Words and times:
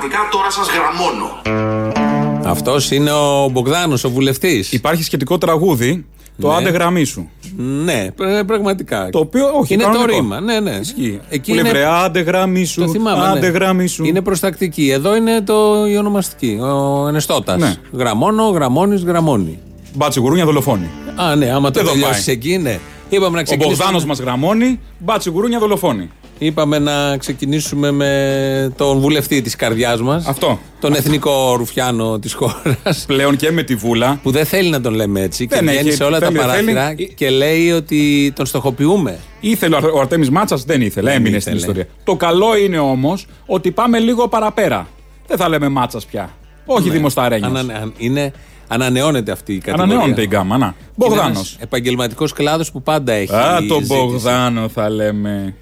Όσοι 0.00 0.08
ξέρετε 0.08 0.16
από 0.16 0.28
κομματικά, 0.28 0.28
τώρα 0.30 0.50
σας 0.50 0.66
γραμμώνω. 0.74 2.50
Αυτός 2.50 2.90
είναι 2.90 3.10
ο 3.12 3.48
Μπογδάνος, 3.52 4.04
ο 4.04 4.10
βουλευτής. 4.10 4.72
Υπάρχει 4.72 5.02
σχετικό 5.02 5.38
τραγούδι. 5.38 6.04
Το 6.40 6.48
Ναι. 6.48 6.54
άντε 6.54 6.70
γραμμή 6.70 7.04
σου. 7.04 7.28
Ναι, 7.56 8.10
πρέ- 8.16 8.44
πραγματικά. 8.44 9.08
Το 9.10 9.18
οποίο 9.18 9.50
όχι. 9.60 9.74
είναι 9.74 9.82
το 9.82 9.88
κανονικό. 9.90 10.16
ρήμα. 10.16 10.40
Ναι, 10.40 10.60
ναι. 10.60 10.70
Ισχύει. 10.80 11.20
Εκεί 11.28 11.50
Που 11.50 11.54
λέει, 11.56 11.60
είναι- 11.60 11.70
βρε, 11.78 11.86
άντε 11.86 12.20
γραμμή 12.20 12.64
σου. 12.64 12.80
Το 12.84 12.88
θυμάμαι. 12.88 13.26
άντε 13.26 13.40
ναι. 13.40 13.46
γραμμή 13.46 13.86
σου. 13.86 14.04
Είναι 14.04 14.20
προστακτική. 14.20 14.90
Εδώ 14.90 15.16
είναι 15.16 15.40
το, 15.40 15.86
η 15.86 15.96
ονομαστική. 15.96 16.58
Ο 16.62 17.06
Ενεστώτας. 17.08 17.60
Ναι. 17.60 17.74
Γραμμόνο, 17.92 18.48
γραμμόνη, 18.48 18.96
γραμμόνη. 19.06 19.58
Μπάτσι 19.94 20.20
γουρούνια 20.20 20.44
δολοφόνη. 20.44 20.88
Α, 21.16 21.34
ναι, 21.36 21.50
άμα 21.50 21.70
το 21.70 21.78
Εδώ 21.80 21.90
τελειώσεις 21.90 22.24
πάει. 22.24 22.34
εκεί, 22.34 22.58
ναι. 22.58 22.78
Είπαμε 23.08 23.34
να 23.34 23.40
Ο 23.40 23.42
ξεκινήσουμε. 23.42 23.76
Μπογδάνο 23.84 24.04
μας 24.06 24.18
γραμμώνει. 24.18 24.80
Μπάτσι 24.98 25.30
γουρούνια 25.30 25.58
δολοφόνη. 25.58 26.10
Είπαμε 26.38 26.78
να 26.78 27.16
ξεκινήσουμε 27.16 27.90
με 27.90 28.72
τον 28.76 28.98
βουλευτή 28.98 29.42
της 29.42 29.56
καρδιάς 29.56 30.02
μας. 30.02 30.26
Αυτό. 30.26 30.58
Τον 30.80 30.94
εθνικό 30.94 31.54
ρουφιάνο 31.56 32.18
της 32.18 32.32
χώρας. 32.32 33.04
Πλέον 33.06 33.36
και 33.36 33.50
με 33.50 33.62
τη 33.62 33.74
βούλα. 33.74 34.18
Που 34.22 34.30
δεν 34.30 34.44
θέλει 34.44 34.70
να 34.70 34.80
τον 34.80 34.94
λέμε 34.94 35.20
έτσι. 35.20 35.46
Δεν 35.46 35.60
και 35.64 35.70
έχει, 35.70 35.78
βγαίνει 35.78 35.94
σε 35.94 36.04
όλα 36.04 36.18
θέλει, 36.18 36.36
τα 36.38 36.40
παράθυρα 36.46 36.86
θέλει. 36.86 37.12
και 37.16 37.30
λέει 37.30 37.70
ότι 37.72 38.32
τον 38.36 38.46
στοχοποιούμε. 38.46 39.18
Ήθελε 39.40 39.74
ο 39.74 39.78
Αρ- 39.78 39.94
ο 39.94 40.00
Αρτέμις 40.00 40.30
Μάτσας, 40.30 40.64
δεν 40.64 40.80
ήθελε. 40.80 41.10
Δεν 41.10 41.18
Έμεινε 41.20 41.38
στην 41.38 41.52
ήθελε. 41.56 41.70
ιστορία. 41.70 41.94
Το 42.04 42.16
καλό 42.16 42.56
είναι 42.56 42.78
όμως 42.78 43.26
ότι 43.46 43.70
πάμε 43.70 43.98
λίγο 43.98 44.28
παραπέρα. 44.28 44.88
Δεν 45.26 45.36
θα 45.36 45.48
λέμε 45.48 45.68
Μάτσας 45.68 46.06
πια. 46.06 46.30
Όχι 46.66 46.86
Ναι. 46.86 46.92
δημοσταρένιος. 46.92 47.48
Ανανε- 47.50 47.76
αν- 47.76 47.92
είναι, 47.96 48.32
ανανεώνεται 48.68 49.32
αυτή 49.32 49.52
η 49.52 49.58
κατηγορία. 49.58 49.84
Ανανεώνεται 49.94 50.22
η 50.22 50.26
γκάμα. 50.30 50.58
Να. 50.58 50.74
Μπογδάνος. 50.94 51.56
Επαγγελματικός 51.60 52.32
κλάδος 52.32 52.70
που 52.72 52.82
πάντα 52.82 53.12
έχει. 53.12 53.34
Α, 53.34 53.56
τον 53.68 53.82
ζήτηση. 53.82 53.94
Μπογδάνο 54.00 54.68
θα 54.68 54.90
λέμε. 54.90 55.54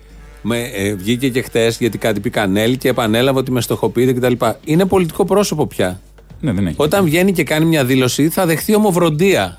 Με, 0.49 0.59
ε, 0.75 0.95
βγήκε 0.95 1.29
και 1.29 1.43
χτες 1.43 1.77
γιατί 1.79 1.99
κάτι 1.99 2.21
πει 2.21 2.31
Κανέλ 2.31 2.79
και 2.79 2.89
επανέλαβε 2.89 3.39
ότι 3.39 3.51
με 3.53 3.61
στοχοποιείται 3.61 4.13
κτλ. 4.13 4.45
Είναι 4.65 4.85
πολιτικό 4.87 5.25
πρόσωπο 5.25 5.67
πια. 5.67 6.01
Ναι, 6.41 6.53
δεν 6.53 6.67
έχει. 6.67 6.77
Όταν 6.79 7.05
βγαίνει 7.05 7.33
και 7.33 7.43
κάνει 7.43 7.65
μια 7.65 7.85
δήλωση, 7.85 8.29
θα 8.29 8.47
δεχθεί 8.47 8.75
ομοβροντία 8.75 9.59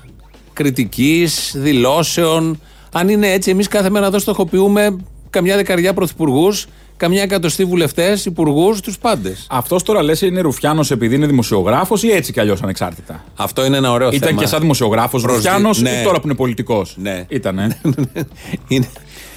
κριτικής, 0.52 1.52
δηλώσεων. 1.56 2.60
Αν 2.92 3.08
είναι 3.08 3.32
έτσι, 3.32 3.50
εμείς 3.50 3.68
κάθε 3.68 3.90
μέρα 3.90 4.06
εδώ 4.06 4.18
στοχοποιούμε 4.18 4.96
καμιά 5.30 5.56
δεκαριά 5.56 5.94
πρωθυπουργούς, 5.94 6.66
καμιά 6.96 7.22
εκατοστή 7.22 7.64
βουλευτές, 7.64 8.24
υπουργούς, 8.24 8.80
τους 8.80 8.98
πάντες. 8.98 9.46
Αυτός 9.50 9.82
τώρα 9.82 10.02
λες 10.02 10.20
είναι 10.22 10.40
Ρουφιάνος 10.40 10.90
επειδή 10.90 11.14
είναι 11.14 11.26
δημοσιογράφος 11.26 12.02
ή 12.02 12.10
έτσι 12.10 12.32
κι 12.32 12.40
αλλιώς 12.40 12.62
ανεξάρτητα; 12.62 13.24
Αυτό 13.36 13.64
είναι 13.64 13.76
ένα 13.76 13.92
ωραίο 13.92 14.08
Ήταν 14.12 14.28
θέμα. 14.28 14.40
και 14.40 14.46
σαν 14.46 14.60
δημοσιογράφος 14.60 15.22
Προσδι- 15.22 15.44
Ρουφιάνος 15.44 15.80
ναι. 15.82 15.90
ή 15.90 16.02
τώρα 16.04 16.20
που 16.20 16.26
είναι 16.26 16.36
πολιτικός; 16.36 16.94
Ναι. 16.98 17.24
Ήτανε. 17.28 17.80
είναι, 18.68 18.88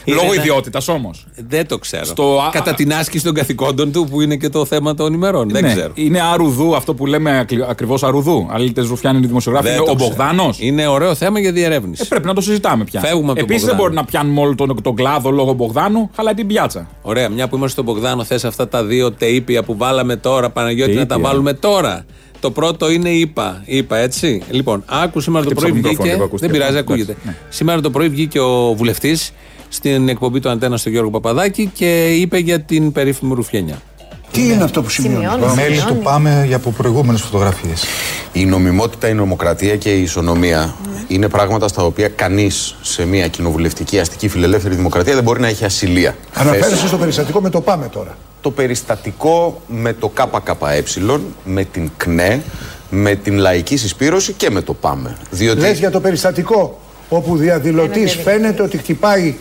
Λόγω 0.05 0.21
είναι 0.23 0.31
ένα- 0.33 0.41
ιδιότητας 0.41 0.87
όμως. 0.87 1.25
Δεν 1.47 1.67
το 1.67 1.77
ξέρω. 1.77 2.05
Στο- 2.05 2.49
Κατά 2.51 2.73
την 2.73 2.93
άσκηση 2.93 3.23
των 3.23 3.33
καθηκόντων 3.33 3.91
του, 3.91 4.07
που 4.09 4.21
είναι 4.21 4.35
και 4.35 4.49
το 4.49 4.65
θέμα 4.65 4.93
των 4.95 5.13
ημερών. 5.13 5.49
Δεν 5.49 5.63
ναι. 5.63 5.73
ξέρω. 5.73 5.91
Είναι 5.95 6.21
αρουδού 6.21 6.75
αυτό 6.75 6.93
που 6.93 7.05
λέμε 7.05 7.45
ακριβώς 7.69 8.03
αρουδού. 8.03 8.47
Αλήτε 8.51 8.81
Ρουφιάνοι 8.81 9.17
είναι 9.17 9.27
δημοσιογράφοι. 9.27 9.67
Δεν 9.67 9.75
Είναι 9.75 9.85
το 9.85 9.91
ο 9.91 9.95
ξέρω. 9.95 10.09
Μπογδάνος. 10.09 10.57
Είναι 10.61 10.87
ωραίο 10.87 11.15
θέμα 11.15 11.39
για 11.39 11.51
διερεύνηση. 11.51 12.01
Ε, 12.05 12.05
πρέπει 12.09 12.27
να 12.27 12.33
το 12.33 12.41
συζητάμε 12.41 12.83
πια. 12.83 12.99
Φεύγουμε 12.99 13.25
από 13.31 13.35
τον 13.35 13.43
Επίσης 13.43 13.65
δεν 13.65 13.75
Μπογδάνο. 13.75 13.81
μπορεί 13.83 13.93
να 13.95 14.05
πιάνουμε 14.05 14.41
όλο 14.41 14.55
τον, 14.55 14.81
τον 14.81 14.95
κλάδο 14.95 15.29
λόγω 15.31 15.53
Μπογδάνου, 15.53 16.09
αλλά 16.15 16.33
την 16.33 16.47
πιάτσα. 16.47 16.87
Ωραία, 17.01 17.29
μια 17.29 17.47
που 17.47 17.55
είμαστε 17.55 17.81
στον 17.81 17.93
Μπογδάνο, 17.93 18.23
θες 18.23 18.45
αυτά 18.45 18.67
τα 18.67 18.83
δύο 18.83 19.11
τεΐπια 19.11 19.63
που 19.63 19.77
βάλαμε 19.77 20.15
τώρα, 20.15 20.49
Παναγιώτη, 20.49 20.93
να 20.93 21.05
τα 21.05 21.15
Τεΐπια. 21.15 21.27
βάλουμε 21.29 21.53
τώρα. 21.53 22.05
Το 22.39 22.51
πρώτο 22.51 22.91
είναι 22.91 23.09
είπα. 23.09 23.61
Είπα, 23.65 23.97
έτσι. 23.97 24.41
Λοιπόν, 24.49 24.83
άκου 24.87 25.19
σήμερα 25.19 25.43
το 25.45 25.49
Χτύπησα 25.49 25.71
πρωί 25.71 25.81
το 25.81 25.87
μικρόφωνο, 25.87 26.01
βγήκε. 26.03 26.13
λίγο 26.13 26.23
ακούστηκε. 26.23 26.51
Δεν 26.51 26.59
πειράζει, 26.59 26.77
Εντάξει, 26.77 26.93
ακούγεται. 26.93 27.17
ναι. 27.25 27.35
Σήμερα 27.49 27.81
το 27.81 27.89
πρωί 27.89 28.09
βγήκε 28.09 28.39
ο 28.39 28.73
βουλευτής 28.75 29.31
στην 29.73 30.09
εκπομπή 30.09 30.39
του 30.39 30.49
Αντένα 30.49 30.77
στο 30.77 30.89
Γιώργο 30.89 31.09
Παπαδάκη 31.09 31.71
και 31.73 32.09
είπε 32.09 32.37
για 32.37 32.61
την 32.61 32.91
περίφημη 32.91 33.33
Ρουφιένια. 33.33 33.81
Τι 34.31 34.47
είναι 34.49 34.63
αυτό 34.63 34.81
που 34.81 34.89
σημειώνει; 34.89 35.25
Σημειώνει, 35.25 35.55
Μέλη 35.55 35.75
σημειώνει. 35.75 35.97
του 35.97 36.03
πάμε 36.03 36.43
για 36.47 36.55
από 36.55 36.71
προηγούμενες 36.71 37.21
φωτογραφίες. 37.21 37.85
Η 38.33 38.45
νομιμότητα, 38.45 39.07
η 39.07 39.13
νομοκρατία 39.13 39.75
και 39.75 39.95
η 39.95 40.01
ισονομία 40.01 40.75
είναι 41.07 41.27
πράγματα 41.29 41.67
στα 41.67 41.83
οποία 41.83 42.07
κανείς 42.07 42.75
σε 42.81 43.05
μια 43.05 43.27
κοινοβουλευτική 43.27 43.99
αστική 43.99 44.27
φιλελεύθερη 44.27 44.75
δημοκρατία 44.75 45.13
δεν 45.13 45.23
μπορεί 45.23 45.39
να 45.39 45.47
έχει 45.47 45.65
ασυλία. 45.65 46.15
Αναφέρεσαι 46.33 46.87
στο 46.87 46.97
περιστατικό 46.97 47.41
με 47.41 47.49
το 47.49 47.61
πάμε 47.61 47.87
τώρα. 47.87 48.17
Το 48.41 48.51
περιστατικό 48.51 49.61
με 49.67 49.93
το 49.93 50.11
ΚΚΕ, 50.13 50.83
με 51.43 51.63
την 51.63 51.91
ΚΝΕ, 51.97 52.41
με 52.89 53.15
την 53.15 53.37
λαϊκή 53.37 53.77
συσπήρωση 53.77 54.33
και 54.33 54.49
με 54.49 54.61
το 54.61 54.73
ΠΑΜΕ. 54.73 55.17
Διότι 55.29 55.59
Λες 55.59 55.79
για 55.79 55.91
το 55.91 55.99
περιστατικό 55.99 56.79
όπου 57.09 57.37
διαδηλωτής 57.37 58.13
Ένα 58.13 58.23
φαίνεται 58.23 58.61
ότι 58.61 58.77
χτυπάει 58.77 59.35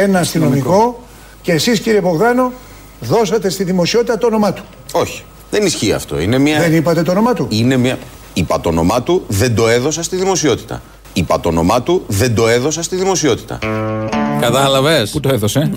ένα 0.00 0.18
αστυνομικό 0.18 1.02
και 1.42 1.52
εσείς 1.52 1.80
κύριε 1.80 2.00
Μπογδάνο 2.00 2.52
δώσατε 3.00 3.48
στη 3.48 3.64
δημοσιότητα 3.64 4.18
το 4.18 4.26
όνομά 4.26 4.52
του. 4.52 4.62
όχι, 4.92 5.24
δεν 5.50 5.66
ισχύει 5.66 5.92
αυτό. 5.92 6.20
Είναι 6.20 6.38
μια... 6.38 6.60
Δεν 6.60 6.74
είπατε 6.74 7.02
το 7.02 7.10
όνομά 7.10 7.32
του. 7.34 7.46
Είναι 7.50 7.76
μια... 7.76 7.98
Είπα 8.32 8.60
το 8.60 8.68
όνομά 8.68 9.02
του, 9.02 9.24
δεν 9.28 9.54
το 9.54 9.68
έδωσα 9.68 10.02
στη 10.02 10.16
δημοσιότητα. 10.16 10.82
Είπα 11.12 11.40
το 11.40 11.48
όνομά 11.48 11.82
του, 11.82 12.04
δεν 12.06 12.34
το 12.34 12.48
έδωσα 12.48 12.82
στη 12.82 12.96
δημοσιότητα. 12.96 13.58
Κατάλαβες; 14.40 15.10
Πού 15.10 15.20
το 15.20 15.28
έδωσε; 15.32 15.70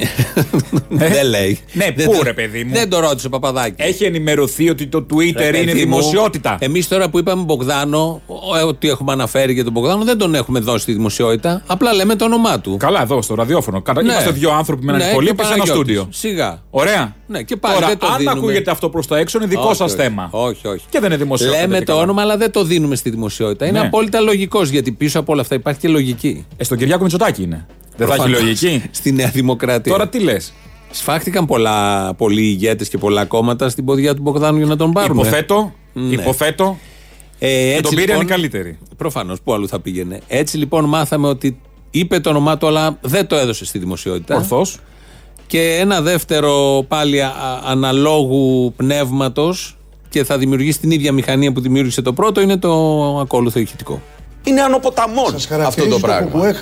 Δεν 0.90 1.26
λέει. 1.30 1.60
Ναι, 1.74 1.92
Δεν 1.96 2.06
πού, 2.06 2.14
το- 2.18 2.24
ρε, 2.24 2.34
παιδί 2.34 2.64
μου; 2.64 2.74
Δεν 2.74 2.90
το 2.90 3.00
ρώτησε 3.00 3.28
ο 3.28 3.30
Παπαδάκης. 3.30 3.86
Έχει 3.86 4.04
ενημερωθεί 4.04 4.70
ότι 4.70 4.88
το 4.88 5.06
Twitter 5.14 5.18
είναι 5.20 5.34
Παιδί 5.52 5.66
μου, 5.66 5.74
δημοσιότητα. 5.74 6.58
Εμείς 6.60 6.88
τώρα 6.88 7.10
που 7.10 7.20
είπαμε 7.20 7.44
Μπογδάνο, 7.44 8.22
ο- 8.52 8.58
ε, 8.58 8.62
ότι 8.62 8.90
έχουμε 8.90 9.12
αναφέρει 9.12 9.54
για 9.54 9.64
τον 9.64 9.74
Μπογδάνο, 9.74 10.04
δεν 10.04 10.18
τον 10.18 10.36
έχουμε 10.36 10.60
δώσει 10.60 10.82
στη 10.82 10.94
δημοσιότητα. 10.94 11.62
Απλά 11.68 11.94
λέμε 11.94 12.16
το 12.16 12.26
όνομά 12.26 12.60
του. 12.60 12.78
Καλά, 12.78 13.02
εδώ 13.02 13.22
στο 13.22 13.36
ραδιόφωνο. 13.36 13.82
Κατα... 13.82 14.04
Ναι. 14.04 14.12
Είμαστε 14.12 14.32
δύο 14.32 14.52
άνθρωποι 14.52 14.86
με 14.86 14.92
έναν 14.94 15.06
Ναι, 15.06 15.12
υπολείπη 15.12 15.36
και 15.36 15.44
σε 15.44 15.54
ένα 15.54 15.58
Παναγιώτης. 15.64 15.94
στούντιο. 15.96 16.08
Σιγά. 16.12 16.62
Ωραία. 16.70 17.16
Ναι, 17.28 17.42
και 17.44 17.56
πάλι 17.56 17.74
Τώρα, 17.76 17.88
δεν 17.88 17.98
το 17.98 18.08
αν 18.08 18.18
δίνουμε. 18.18 18.40
ακούγεται 18.40 18.72
αυτό 18.72 18.90
προς 18.90 19.08
τα 19.08 19.18
έξω, 19.18 19.38
είναι 19.38 19.48
δικό 19.48 19.62
Όχι, 19.66 19.76
σας 19.76 19.92
όχι. 19.92 20.02
θέμα. 20.02 20.28
Όχι, 20.32 20.68
όχι. 20.68 20.86
Και 20.90 21.00
δεν 21.00 21.10
είναι 21.12 21.18
δημοσιότητα. 21.24 21.62
Λέμε 21.62 21.78
και 21.78 21.84
το 21.86 21.92
καλά. 21.92 22.04
όνομα, 22.04 22.22
αλλά 22.22 22.38
δεν 22.38 22.52
το 22.52 22.64
δίνουμε 22.64 22.96
στη 22.96 23.10
δημοσιότητα. 23.10 23.66
Είναι 23.66 23.80
Ναι. 23.80 23.86
απόλυτα 23.86 24.20
λογικός 24.20 24.70
γιατί 24.70 24.92
πίσω 24.92 25.20
από 25.20 25.32
όλα 25.32 25.42
αυτά 25.42 25.56
υπάρχει 25.56 25.80
και 25.80 25.88
λογική. 25.88 26.46
Ε, 26.58 26.64
στον 26.64 26.78
Κυριάκο 26.78 27.02
Μητσοτάκη 27.04 27.44
είναι. 27.44 27.66
Δεν 28.00 28.08
θα 28.08 28.14
έχει 28.14 28.24
Προφανώς. 28.24 28.42
λογική. 28.42 28.84
Στη 28.92 29.12
Νέα 29.12 29.28
Δημοκρατία. 29.30 29.92
Τώρα 29.92 30.08
τι 30.08 30.20
λες; 30.20 30.54
Σφάχτηκαν 30.92 31.46
πολλά, 31.46 32.14
πολλοί 32.14 32.42
ηγέτες 32.42 32.90
και 32.90 32.98
πολλά 32.98 33.26
κόμματα 33.26 33.70
στην 33.70 33.86
ποδιά 33.86 34.16
του 34.16 34.22
Μπογδάνου 34.22 34.58
για 34.58 34.66
να 34.66 34.76
τον 34.76 34.92
πάρουν. 34.92 35.18
Υποθέτω. 35.18 35.74
Ναι. 35.94 36.14
Υποθέτω. 36.14 36.78
Ε, 37.40 37.74
Και 37.76 37.82
τον 37.82 37.96
πήρε 37.96 38.16
είναι 38.16 38.24
καλύτερη. 38.24 38.78
Προφανώς, 38.98 39.42
πού 39.42 39.54
αλλού 39.54 39.68
θα 39.68 39.80
πήγαινε. 39.80 40.20
Έτσι 40.28 40.58
λοιπόν 40.58 40.86
μάθαμε 40.86 41.28
ότι 41.28 41.60
είπε 41.92 42.20
το 42.20 42.30
όνομά 42.30 42.58
του, 42.58 42.68
αλλά 42.68 42.98
δεν 43.02 43.28
το 43.28 43.36
έδωσε 43.36 43.66
στη 43.66 43.80
δημοσιότητα. 43.80 44.36
Ορθώς. 44.36 44.78
Και 45.48 45.78
ένα 45.80 46.02
δεύτερο 46.02 46.86
πάλι 46.88 47.22
α- 47.22 47.34
αναλόγου 47.66 48.74
πνεύματος 48.76 49.78
και 50.10 50.24
θα 50.24 50.38
δημιουργήσει 50.38 50.80
την 50.80 50.92
ίδια 50.92 51.12
μηχανία 51.12 51.52
που 51.52 51.62
δημιούργησε 51.62 52.02
το 52.02 52.14
πρώτο 52.14 52.42
είναι 52.42 52.58
το 52.58 52.74
ακόλουθο 53.20 53.60
ηχητικό. 53.60 54.02
Είναι 54.44 54.62
ανοποταμών 54.62 55.26
Σας 55.32 55.36
αυτό 55.36 55.54
χαρακτηρίζει 55.56 55.94
το 55.94 56.00
το 56.00 56.08
πράγμα. 56.08 56.30
κουκουέ 56.30 56.54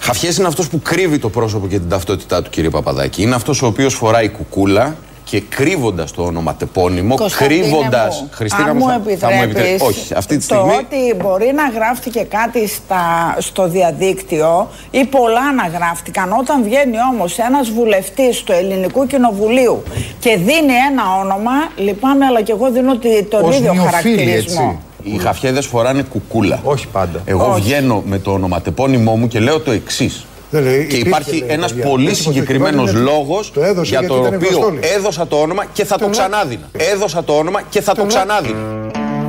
χαφιές. 0.00 0.06
Χαφιές 0.06 0.36
είναι 0.36 0.46
αυτός 0.46 0.68
που 0.68 0.80
κρύβει 0.82 1.18
το 1.18 1.28
πρόσωπο 1.28 1.66
και 1.66 1.78
την 1.78 1.88
ταυτότητά 1.88 2.42
του, 2.42 2.50
κύριε 2.50 2.70
Παπαδάκη. 2.70 3.22
Είναι 3.22 3.34
αυτός 3.34 3.62
ο 3.62 3.66
οποίος 3.66 3.94
φοράει 3.94 4.28
κουκούλα 4.28 4.96
και 5.24 5.40
κρύβοντας 5.40 6.12
το 6.12 6.22
ονοματεπώνυμο, 6.22 7.14
Κωνσταντίνε 7.14 7.60
κρύβοντας... 7.60 8.20
μου, 8.22 8.28
Χριστίνα 8.32 8.68
αν 8.68 8.76
μου, 8.76 8.84
μου 8.84 8.90
θα- 8.90 9.16
θα 9.18 9.30
μου 9.34 9.42
επιτρέπεις, 9.42 9.70
επιτρέ- 9.70 9.82
Όχι, 9.82 10.14
αυτή 10.14 10.36
τη 10.38 10.46
το 10.46 10.54
στιγμή... 10.54 10.72
ότι 10.74 11.14
μπορεί 11.22 11.52
να 11.54 11.68
γράφτηκε 11.78 12.20
κάτι 12.20 12.68
στα, 12.68 13.36
στο 13.38 13.68
διαδίκτυο 13.68 14.68
ή 14.90 15.04
πολλά 15.04 15.52
να 15.52 15.78
γράφτηκαν 15.78 16.32
όταν 16.40 16.62
βγαίνει 16.62 16.96
όμως 17.12 17.38
ένας 17.38 17.70
βουλευτής 17.70 18.42
του 18.42 18.52
Ελληνικού 18.52 19.06
Κοινοβουλίου 19.06 19.82
και 20.18 20.36
δίνει 20.36 20.72
ένα 20.90 21.02
όνομα, 21.20 21.50
λυπάμαι 21.76 22.24
αλλά 22.24 22.42
και 22.42 22.52
εγώ 22.52 22.70
δίνω 22.70 22.96
τη- 22.98 23.22
τον 23.24 23.44
Ως 23.44 23.56
ίδιο 23.56 23.72
νιοφίλη, 23.72 23.90
χαρακτηρισμό. 23.90 24.62
έτσι. 24.62 24.78
Οι 25.14 25.18
χαφιέδες 25.18 25.66
φοράνε 25.66 26.02
κουκούλα. 26.02 26.60
Όχι 26.62 26.86
πάντα. 26.92 27.20
Εγώ 27.24 27.50
Όχι. 27.52 27.60
βγαίνω 27.60 28.02
με 28.06 28.18
το 28.18 28.30
ονοματεπώνυμό 28.32 29.16
μου 29.16 29.28
και 29.28 29.40
λέω 29.40 29.60
το 29.60 29.70
εξής. 29.70 30.26
Δεν 30.50 30.62
λέει, 30.62 30.72
Και 30.76 30.82
υπήρχε, 30.96 31.08
υπάρχει 31.08 31.30
λέει, 31.38 31.44
ένας 31.48 31.72
παιδιά. 31.72 31.88
πολύ 31.90 32.08
Έτσι 32.08 32.16
πως 32.16 32.24
το 32.26 32.32
συγκεκριμένος 32.32 32.86
κυβέρνημα 32.86 33.10
λόγος 33.12 33.50
το 33.52 33.62
έδωσε 33.62 33.88
για 33.90 33.98
γιατί 34.00 34.06
τον 34.06 34.20
ήταν 34.22 34.34
οποίο 34.34 34.48
Ευρωστόλης. 34.48 34.90
έδωσα 34.96 35.26
το 35.26 35.36
όνομα 35.36 35.64
και 35.72 35.84
θα 35.84 35.94
το 35.96 36.02
Τον- 36.02 36.10
ξανάδινα. 36.10 36.68
Έδωσα 36.72 37.24
το 37.24 37.32
όνομα 37.32 37.60
και 37.70 37.80
θα 37.80 37.92
το 37.94 37.98
Τον- 38.00 38.08
ξανάδινα. 38.08 38.56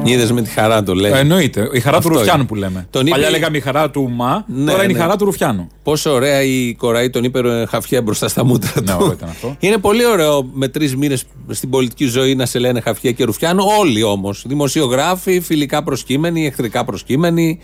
Είδες 0.03 0.31
με 0.31 0.41
τη 0.41 0.49
χαρά 0.49 0.83
το 0.83 0.93
λέει. 0.93 1.11
Ε, 1.11 1.19
εννοείται. 1.19 1.69
Η 1.73 1.79
χαρά 1.79 1.97
Αυτό 1.97 2.09
του 2.09 2.15
Ρουφιάνου 2.15 2.37
είναι. 2.39 2.47
που 2.47 2.55
λέμε. 2.55 2.87
Τον 2.89 3.01
είπε- 3.01 3.11
Παλιά 3.15 3.29
λέγαμε 3.29 3.57
η 3.57 3.59
χαρά 3.59 3.89
του 3.89 4.09
Μα, 4.09 4.43
Ναι, 4.47 4.71
τώρα 4.71 4.83
είναι 4.83 4.91
η 4.91 4.95
ναι. 4.95 5.01
χαρά 5.01 5.15
του 5.15 5.25
Ρουφιάνου. 5.25 5.67
Πόσο 5.83 6.11
ωραία 6.13 6.41
η 6.43 6.73
κοραή 6.73 7.09
τον 7.09 7.23
είπε 7.23 7.39
ε, 7.39 7.65
χαφιέ 7.65 8.01
μπροστά 8.01 8.27
στα 8.27 8.43
μούτρα 8.45 8.71
Ναι, 8.75 8.81
του. 8.85 8.93
ωραίο 8.99 9.11
ήταν 9.11 9.29
αυτό. 9.29 9.55
Είναι 9.59 9.77
πολύ 9.77 10.05
ωραίο 10.05 10.49
με 10.53 10.67
τρεις 10.67 10.95
μήνες 10.95 11.23
στην 11.49 11.69
πολιτική 11.69 12.05
ζωή 12.05 12.35
να 12.35 12.45
σε 12.45 12.59
λένε 12.59 12.79
χαφιέ 12.81 13.11
και 13.11 13.23
ρουφιάνο. 13.23 13.63
Όλοι 13.79 14.03
όμως. 14.03 14.43
Δημοσιογράφοι, 14.47 15.39
φιλικά 15.39 15.83
προσκύμενοι, 15.83 16.45
εχθρικά 16.45 16.85
προσκύμενοι, 16.85 17.59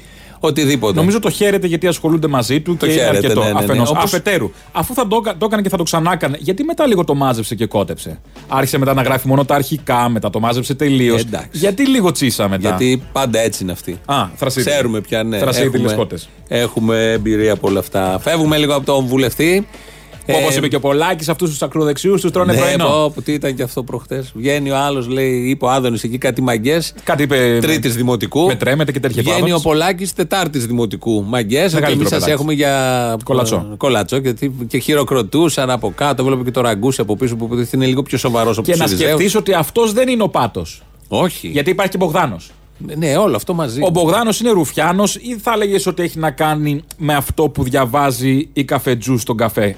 οτιδήποτε. 0.46 0.96
Νομίζω 1.00 1.20
το 1.20 1.30
χαίρεται 1.30 1.68
γιατί 1.68 1.88
ασχολούνται 1.88 2.28
μαζί 2.28 2.62
του 2.62 2.78
Το 2.78 2.86
και 2.86 2.92
χαίρεται, 2.92 3.10
αρκετό. 3.18 3.40
ναι, 3.40 3.46
ναι, 3.48 3.54
ναι. 3.54 3.60
Αφενός. 3.60 3.90
Όπως- 3.90 4.04
Αφετέρου, 4.04 4.52
αφού 4.72 4.94
θα 4.94 5.08
το, 5.08 5.16
έκα- 5.16 5.38
το 5.38 5.46
έκανε 5.46 5.62
και 5.62 5.70
θα 5.70 5.78
το 5.78 5.84
ξανάκανε, 5.84 6.38
γιατί 6.42 6.64
μετά 6.64 6.88
λίγο 6.88 7.04
το 7.04 7.16
μάζεψε 7.16 7.56
και 7.56 7.66
κότεψε. 7.66 8.20
Άρχισε 8.48 8.78
μετά 8.78 8.94
να 8.94 9.02
γράφει 9.02 9.28
μόνο 9.28 9.46
τα 9.46 9.56
αρχικά, 9.56 10.10
μετά 10.10 10.30
το 10.30 10.40
μάζεψε 10.40 10.74
τελείως. 10.76 11.18
Ε, 11.18 11.22
εντάξει. 11.28 11.50
γιατί 11.52 11.88
λίγο 11.88 12.12
τσίσα 12.12 12.50
μετά. 12.50 12.68
Γιατί 12.68 13.04
πάντα 13.12 13.40
έτσι 13.40 13.64
είναι 13.64 13.72
αυτοί. 13.72 14.00
Α, 14.06 14.26
θρασίδι. 14.36 14.70
Ξέρουμε 14.70 15.02
πια, 15.02 15.24
ναι. 15.24 15.38
Θρασίδι 15.38 15.66
Έχουμε- 15.66 15.82
λεσκότες. 15.84 16.30
Έχουμε 16.48 17.12
εμπειρία 17.12 17.54
από 17.54 17.68
όλα 17.68 17.80
αυτά. 17.80 18.20
Φεύγουμε 18.22 18.58
λίγο 18.58 18.76
από 18.76 18.86
τον 18.86 19.06
βουλευτή 19.06 19.68
Ε, 19.68 19.95
Όπως 20.34 20.56
είπε 20.56 20.68
και 20.68 20.76
ο 20.76 20.80
Πολάκης, 20.80 21.30
αυτούς 21.30 21.50
τους 21.50 21.62
ακροδεξιούς 21.62 22.22
τους 22.22 22.32
τρώνε 22.32 22.54
ναι, 22.54 22.60
πρωινό. 22.60 22.86
πω, 22.86 23.12
πω, 23.16 23.22
τι 23.22 23.32
ήταν 23.34 23.56
και 23.56 23.64
αυτό 23.64 23.84
προχτές. 23.84 24.32
Βγαίνει 24.36 24.72
ο 24.72 24.78
άλλος, 24.78 25.08
λέει, 25.08 25.32
είπε 25.50 25.66
ο 25.66 25.70
Άδωνης 25.70 26.04
εκεί 26.04 26.18
κάτι 26.18 26.42
μαγκές. 26.42 26.94
Κάτι 27.04 27.24
είπε. 27.24 27.58
Τρίτης 27.62 27.96
δημοτικού. 27.96 28.46
Με 28.46 28.56
τρέμεται 28.56 28.92
και 28.92 29.00
τέτοια 29.00 29.22
Βγαίνει 29.22 29.38
πράγματα. 29.38 29.56
ο 29.60 29.70
Πολάκης 29.70 30.14
Τετάρτης 30.14 30.66
δημοτικού. 30.66 31.24
Μαγκές. 31.28 31.64
Ότι 31.66 31.74
Μεγαλύτερο 31.74 31.94
εμείς 32.00 32.08
σας 32.10 32.18
παιδάκι. 32.20 32.32
έχουμε 32.32 32.54
για. 32.54 33.18
Κολατσό. 33.24 33.68
ε, 33.72 33.76
Κολατσό 33.78 34.20
και, 34.20 34.34
τι- 34.34 34.52
και 34.68 34.78
χειροκροτούσαν 34.78 35.70
από 35.70 35.94
κάτω. 35.96 36.24
Βλέπω 36.24 36.44
και 36.44 36.52
το 36.52 36.62
ραγκούσι 36.62 37.02
από 37.02 37.16
πίσω 37.16 37.36
που 37.36 37.46
υποτίθεται 37.46 37.76
είναι 37.78 37.86
λίγο 37.86 38.02
πιο 38.04 38.18
σοβαρός 38.18 38.58
από 38.58 38.66
Και 38.66 38.72
τους 38.72 38.80
να 38.82 38.88
Σιριζέους. 38.88 39.12
σκεφτείς 39.12 39.36
ότι 39.36 39.54
αυτός 39.54 39.94
δεν 39.94 40.08
είναι 40.08 40.24
ο 40.24 40.30
πάτος. 40.30 40.82
Όχι. 41.08 41.48
Γιατί 41.48 41.70
υπάρχει 41.70 41.92
και 41.92 41.98
Μπογδάνος. 41.98 42.52
Ναι, 42.96 43.18
όλο 43.18 43.36
αυτό 43.36 43.54
μαζί. 43.54 43.82
Ο 43.84 43.90
Μπογδάνος 43.90 44.40
είναι 44.40 44.50
ρουφιάνος 44.50 45.16
ή 45.16 45.38
θα 45.42 45.52
έλεγε 45.54 45.78
ότι 45.88 46.04
έχει 46.04 46.20
να 46.20 46.32
κάνει 46.32 46.84
με 46.98 47.14
αυτό 47.14 47.50
που 47.50 47.64
διαβάζει 47.64 48.50
η 48.54 48.64
καφετζού 48.64 49.18
στον 49.18 49.38
καφέ; 49.38 49.76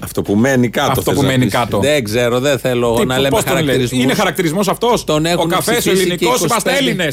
Αυτό 0.00 0.22
που 0.22 0.34
μένει 0.36 0.68
κάτω. 0.68 0.90
Αυτό 0.90 1.02
θες 1.02 1.14
που 1.14 1.22
να 1.22 1.28
μένει 1.28 1.44
πεις. 1.44 1.52
κάτω. 1.52 1.78
Δεν 1.78 2.04
ξέρω, 2.04 2.40
δεν 2.40 2.58
θέλω 2.58 2.94
Τι, 2.94 3.04
να 3.06 3.14
πώς 3.14 3.22
λέμε 3.22 3.28
τον 3.28 3.44
λένε. 3.44 3.60
χαρακτηρισμούς. 3.60 4.02
Είναι 4.04 4.14
χαρακτηρισμός 4.14 4.68
αυτός; 4.68 5.04
Τον 5.04 5.24
Ο 5.24 5.28
έχουν 5.28 5.48
καφέ 5.48 5.72
ψηφίσει 5.76 6.00
ελληνικός, 6.02 6.38
και 6.38 6.44
25 6.44 6.48
είμαστε 6.48 6.72
Έλληνε. 6.76 7.08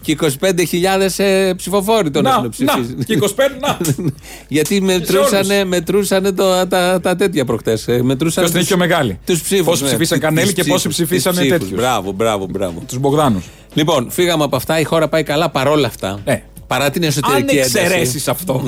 Και 0.00 0.16
25.000 0.20 1.24
ε, 1.24 1.52
ψηφοφόροι 1.56 2.10
τον 2.10 2.22
Να, 2.22 2.30
έχουν 2.30 2.42
να, 2.42 2.48
ψηφίσει. 2.48 2.94
και 3.04 3.18
25, 3.20 3.26
να. 3.60 3.78
Γιατί 4.48 4.80
μετρούσανε, 4.80 5.64
μετρούσανε 5.64 6.32
το, 6.32 6.66
τα, 6.66 7.00
τα 7.02 7.16
τέτοια 7.16 7.44
προχτές. 7.44 7.86
Μετρούσανε 8.02 8.46
Ποιος 8.46 8.50
την 8.50 8.58
έχει 8.58 8.66
πιο 8.66 8.76
μεγάλη. 8.76 9.18
Τους 9.26 9.42
ψήφους. 9.42 9.64
Πόσοι 9.64 9.84
ψηφίσαν 9.84 10.18
Κανέλη 10.18 10.52
και 10.52 10.64
πόσοι 10.64 10.88
ψηφίσανε 10.88 11.44
τέτοιους; 11.44 11.70
Μπράβο, 11.70 12.12
μπράβο, 12.12 12.46
μπράβο. 12.50 12.82
Τους 12.88 12.98
Μπογδάνους. 12.98 13.44
Λοιπόν, 13.74 14.10
φύγαμε 14.10 14.44
από 14.44 14.56
αυτά. 14.56 14.80
Η 14.80 14.84
χώρα 14.84 15.08
πάει 15.08 15.22
καλά 15.22 15.50
παρόλα 15.50 15.86
αυτά. 15.86 16.20
Ναι. 16.24 16.42
Παρά 16.78 16.90
την 16.90 17.02
Αν 17.02 17.08
εσωτερική 17.08 17.56
ένταση. 17.56 17.78
εξαιρέσεις 17.78 18.28
αυτό, 18.28 18.52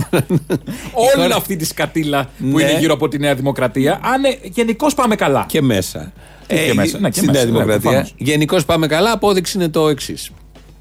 όλη 0.93 1.11
χώρα- 1.15 1.37
αυτή 1.37 1.57
τη 1.57 1.65
σκατήλα 1.65 2.29
που 2.39 2.45
Ναι. 2.57 2.63
είναι 2.63 2.79
γύρω 2.79 2.93
από 2.95 3.09
τη 3.09 3.19
Νέα 3.19 3.35
Δημοκρατία, 3.35 4.01
αν 4.03 4.23
γενικώς 4.43 4.95
πάμε 4.95 5.15
καλά. 5.17 5.45
Και 5.49 5.63
μέσα. 5.63 6.13
Και 6.47 6.73
μέσα, 6.75 6.99
ναι, 6.99 7.09
και 7.11 7.19
στην 7.19 7.31
μέσα, 7.31 7.33
Νέα 7.33 7.45
ναι, 7.45 7.51
Δημοκρατία. 7.51 7.81
προφανώς. 7.81 8.15
Γενικώς 8.17 8.65
πάμε 8.65 8.87
καλά. 8.87 9.13
Απόδειξη 9.13 9.59
είναι 9.59 9.69
το 9.69 9.89
εξής. 9.89 10.31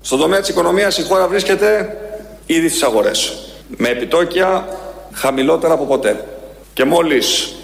Στον 0.02 0.20
τομέα 0.20 0.40
της 0.40 0.50
οικονομίας 0.50 0.98
η 0.98 1.04
χώρα 1.04 1.28
βρίσκεται 1.28 1.98
ήδη 2.46 2.68
στις 2.70 2.84
αγορές, 2.84 3.34
με 3.78 3.90
επιτόκια 3.90 4.66
χαμηλότερα 5.12 5.74
από 5.74 5.86
ποτέ. 5.86 6.26
Και 6.74 6.86
μόλις 6.86 7.56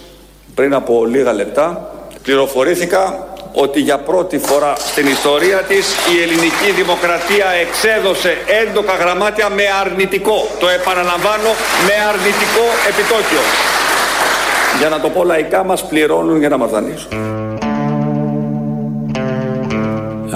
πριν 0.56 0.74
από 0.74 1.06
λίγα 1.06 1.34
λεπτά 1.34 1.94
πληροφορήθηκα 2.24 3.31
ότι 3.54 3.80
για 3.80 3.98
πρώτη 3.98 4.38
φορά 4.38 4.74
στην 4.78 5.08
ιστορία 5.08 5.58
της 5.58 5.86
η 6.14 6.22
ελληνική 6.22 6.72
δημοκρατία 6.76 7.46
εξέδωσε 7.66 8.38
έντοκα 8.68 8.96
γραμμάτια 8.96 9.50
με 9.50 9.64
αρνητικό, 9.86 10.48
το 10.60 10.68
επαναλαμβάνω, 10.68 11.52
με 11.88 11.96
αρνητικό 12.12 12.66
επιτόκιο. 12.90 13.42
Για 14.80 14.90
να 14.90 15.00
το 15.00 15.10
πω 15.10 15.24
λαϊκά 15.24 15.64
μας 15.64 15.88
πληρώνουν 15.88 16.38
για 16.40 16.50
να 16.50 16.58
μας 16.58 16.72
δανείσουν. 16.72 17.10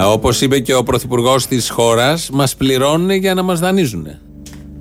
Όπως 0.06 0.40
είπε 0.40 0.58
και 0.58 0.74
ο 0.74 0.82
πρωθυπουργός 0.82 1.46
της 1.46 1.70
χώρας, 1.70 2.30
μας 2.32 2.54
πληρώνουν 2.56 3.10
για 3.10 3.34
να 3.34 3.42
μας 3.42 3.60
δανείζουν. 3.60 4.06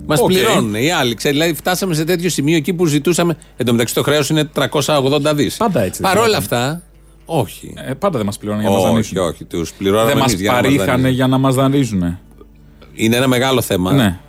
Μας 0.06 0.20
Οκ. 0.20 0.28
πληρώνουν 0.28 0.76
οι 0.76 0.92
άλλοι. 0.92 1.16
Ξέρεις, 1.16 1.38
δηλαδή, 1.38 1.56
φτάσαμε 1.58 1.94
σε 1.94 2.04
τέτοιο 2.04 2.30
σημείο 2.30 2.56
εκεί 2.56 2.74
που 2.74 2.86
ζητούσαμε. 2.86 3.38
Εν 3.58 3.66
τω 3.66 3.72
μεταξύ, 3.72 3.94
το 3.94 4.04
χρέος 4.04 4.30
είναι 4.30 4.50
380 4.54 5.34
δις. 5.34 5.58
Πάντα 5.58 5.82
έτσι 5.82 6.02
δεν 6.02 6.12
Παρ' 6.12 6.18
όλα 6.20 6.28
ήταν. 6.28 6.40
αυτά, 6.40 6.82
όχι. 7.26 7.74
Ε, 7.88 7.94
πάντα 7.94 8.18
δεν 8.18 8.26
μας 8.26 8.38
πληρώνουν 8.38 8.62
για 8.62 8.70
να 8.70 8.76
μας 8.76 8.84
όχι, 8.86 8.94
δανείσουν. 8.94 9.18
όχι. 9.18 9.44
Τους 9.46 9.74
πληρώναμε 9.74 10.10
Δεν 10.10 10.18
μας 10.18 10.28
εμείς 10.32 10.42
για 10.42 10.52
να 10.52 10.56
μας 10.58 10.64
παρήχανε 10.66 10.92
δανείζουν. 10.92 11.16
για 11.16 11.28
να 11.28 11.38
μας 11.38 11.56
δανείζουν. 11.56 12.18
Είναι 12.94 13.16
ένα 13.16 13.28
μεγάλο 13.28 13.62
θέμα. 13.62 13.92
Ναι. 13.92 14.20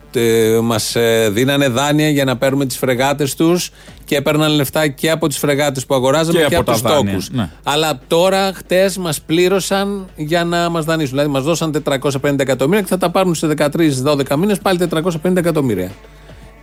Μας 0.63 0.95
δίνανε 1.31 1.67
δάνεια 1.67 2.09
για 2.09 2.23
να 2.25 2.37
παίρνουμε 2.37 2.65
τις 2.65 2.77
φρεγάτες 2.77 3.35
τους 3.35 3.69
και 4.05 4.15
έπαιρναν 4.15 4.51
λεφτά 4.51 4.87
και 4.87 5.11
από 5.11 5.27
τις 5.27 5.37
φρεγάτες 5.37 5.85
που 5.85 5.95
αγοράζαμε 5.95 6.39
Και 6.39 6.45
και, 6.45 6.55
από 6.55 6.57
από, 6.57 6.65
τα 6.65 6.71
τους 6.71 6.81
δάνεια, 6.81 7.11
τόκους. 7.11 7.29
ναι. 7.31 7.49
Αλλά 7.63 7.99
τώρα, 8.07 8.51
χτες, 8.53 8.97
μας 8.97 9.21
πλήρωσαν 9.21 10.07
για 10.15 10.43
να 10.43 10.69
μας 10.69 10.85
δανείσουν. 10.85 11.11
Δηλαδή, 11.11 11.29
μας 11.29 11.43
δώσαν 11.43 11.71
450 11.71 12.39
εκατομμύρια 12.39 12.81
και 12.81 12.87
θα 12.87 12.97
τα 12.97 13.09
πάρουν 13.11 13.35
σε 13.35 13.47
13-12 13.47 14.35
μήνες 14.37 14.59
πάλι 14.59 14.77
450 14.77 15.37
εκατομμύρια. 15.37 15.91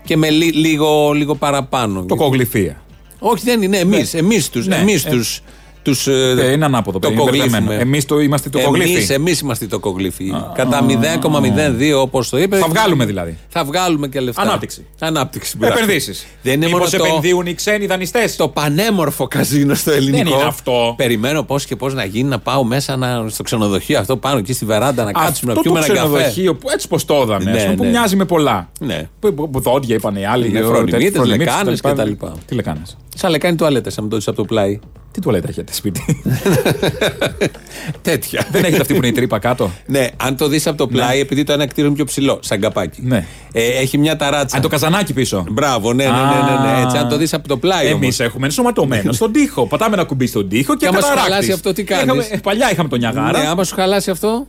Και 0.04 0.16
με 0.16 0.30
λί- 0.30 0.54
λίγο, 0.54 1.12
λίγο 1.12 1.34
παραπάνω. 1.34 2.04
Το 2.04 2.14
κογλυφία. 2.16 2.82
Όχι, 3.18 3.44
δεν 3.44 3.62
είναι. 3.62 3.76
Εμείς 3.78 4.14
εμείς 4.14 4.48
τους, 4.50 4.66
Ναι. 4.66 4.76
εμείς 4.76 5.04
Ε, 5.04 5.10
τους, 5.10 5.40
τους, 5.84 6.06
ε, 6.06 6.34
Ε, 6.38 6.52
είναι 6.52 6.64
ανάποδο. 6.64 6.98
το 6.98 7.08
παιδί, 7.08 7.20
είναι 7.20 7.24
μπερδεμένο. 7.30 7.50
κογλύφουμε. 7.66 7.74
Εμείς 7.82 8.04
το 8.04 8.20
είμαστε 8.20 8.48
το 8.50 8.58
Εμείς, 8.58 8.70
κογλύφι. 8.70 9.12
εμείς 9.12 9.40
είμαστε 9.40 9.66
το 9.66 9.78
κογλύφι. 9.78 10.32
Κατά 10.54 10.82
0,02 10.82 12.00
όπως 12.00 12.28
το 12.28 12.38
είπε. 12.38 12.56
Θα 12.56 12.68
βγάλουμε 12.68 13.04
δηλαδή. 13.04 13.38
Θα 13.48 13.64
βγάλουμε 13.64 14.08
και 14.08 14.20
λεφτά. 14.20 14.42
Ανάπτυξη. 14.42 14.86
Ανάπτυξη. 14.98 15.56
μπράβο. 15.56 15.74
Επενδύσεις. 15.74 16.26
Δεν 16.42 16.52
είναι 16.62 16.68
μόνο 16.70 16.84
το, 16.84 17.04
επενδύουν 17.04 17.46
οι 17.46 17.54
ξένοι 17.54 17.86
δανειστές; 17.86 18.36
το 18.36 18.48
πανέμορφο 18.48 19.26
καζίνο 19.26 19.74
στο 19.74 19.90
ελληνικό. 19.90 20.34
είναι 20.34 20.44
αυτό. 20.46 20.94
Περιμένω 20.96 21.42
πώς 21.42 21.64
και 21.64 21.76
πώς 21.76 21.94
να 21.94 22.04
γίνει 22.04 22.28
να 22.28 22.38
πάω 22.38 22.64
μέσα 22.64 22.96
να, 22.96 23.28
στο 23.28 23.42
ξενοδοχείο 23.42 23.98
αυτό 23.98 24.16
πάνω 24.16 24.38
εκεί 24.38 24.52
στη 24.52 24.64
βεράντα 24.64 25.04
να 25.04 25.12
κάτσουμε 25.12 25.52
να 25.52 25.58
Αυτό 25.58 25.70
το 25.72 25.74
πιούμε 25.74 25.78
ένα 25.78 25.86
καφέ. 26.02 26.08
ξενοδοχείο 26.08 26.54
που 26.54 26.70
έτσι 26.70 26.88
πως 26.88 27.04
το 27.04 27.14
έδανε, 27.14 27.50
Ναι, 27.50 27.56
ας 27.56 27.62
πούμε, 27.62 27.74
που 27.76 27.82
ναι. 27.84 27.88
μοιάζει 27.90 28.16
με 28.16 28.24
πολλά. 28.24 28.68
Ναι. 28.80 29.08
Που, 29.20 29.34
που, 29.34 29.50
που 29.50 29.60
δόντια 29.60 29.94
είπαν 29.94 30.16
οι 30.16 30.26
άλλοι. 30.26 30.48
Ναι, 30.48 30.58
ε, 30.58 30.62
φρονιμίτες, 30.62 30.98
τέτοιοι, 31.02 31.14
φρονιμίτες, 31.16 31.46
λεκάνες 31.46 31.80
τα 31.80 32.04
λοιπά. 32.04 32.26
κτλ. 32.26 32.38
Τι 32.46 32.54
λεκάνες; 32.54 32.96
Σαν 33.16 33.30
λεκάνη 33.30 33.56
τουαλέτα, 33.56 33.90
σαν 33.90 34.08
το 34.08 34.16
από 34.26 34.32
το 34.36 34.44
πλάι. 34.44 34.78
Τι 35.14 35.20
τουαλέτα 35.20 35.48
έχετε 35.48 35.72
σπίτι; 35.72 36.22
Τέτοια. 38.02 38.46
Δεν 38.50 38.64
έχετε 38.64 38.80
αυτή 38.80 38.92
που 38.92 38.98
είναι 38.98 39.06
η 39.06 39.12
τρύπα 39.12 39.38
κάτω; 39.38 39.70
Ναι, 39.86 40.06
αν 40.16 40.36
το 40.36 40.48
δεις 40.48 40.66
από 40.66 40.76
το 40.76 40.86
πλάι, 40.86 41.20
επειδή 41.20 41.44
το 41.44 41.52
ένα 41.52 41.66
κτίριο 41.66 41.84
είναι 41.86 41.94
πιο 41.94 42.04
ψηλό, 42.04 42.38
σαν 42.42 42.60
καπάκι. 42.60 43.00
Ναι. 43.04 43.26
Ε, 43.52 43.66
έχει 43.66 43.98
μια 43.98 44.16
ταράτσα. 44.16 44.56
Αν 44.56 44.62
το 44.62 44.68
καζανάκι 44.68 45.12
πίσω. 45.12 45.44
Μπράβο, 45.50 45.92
ναι, 45.92 46.04
ναι, 46.04 46.10
ναι, 46.10 46.16
ναι, 46.16 46.72
ναι. 46.76 46.82
Έτσι, 46.82 46.96
αν 46.96 47.08
το 47.08 47.16
δεις 47.16 47.34
από 47.34 47.48
το 47.48 47.56
πλάι. 47.56 47.86
Εμείς 47.86 48.00
όμως. 48.02 48.20
έχουμε 48.20 48.46
ενσωματωμένο 48.46 49.12
στον 49.12 49.32
τοίχο. 49.32 49.66
Πατάμε 49.66 49.94
ένα 49.94 50.04
κουμπί 50.04 50.26
στον 50.26 50.48
τοίχο 50.48 50.72
και 50.72 50.78
Και 50.78 50.86
άμα 50.86 50.96
σου 50.96 51.02
καταράκτης. 51.02 51.32
χαλάσει 51.34 51.52
αυτό, 51.52 51.72
τι 51.72 51.84
κάνεις; 51.84 52.04
Είχαμε- 52.04 52.26
ε, 52.30 52.36
Παλιά 52.36 52.70
είχαμε 52.72 52.88
τον 52.88 52.98
Νιαγάρα. 52.98 53.38
Ναι, 53.38 53.46
άμα 53.48 53.64
σου 53.64 53.74
χαλάσει 53.74 54.10
αυτό, 54.10 54.46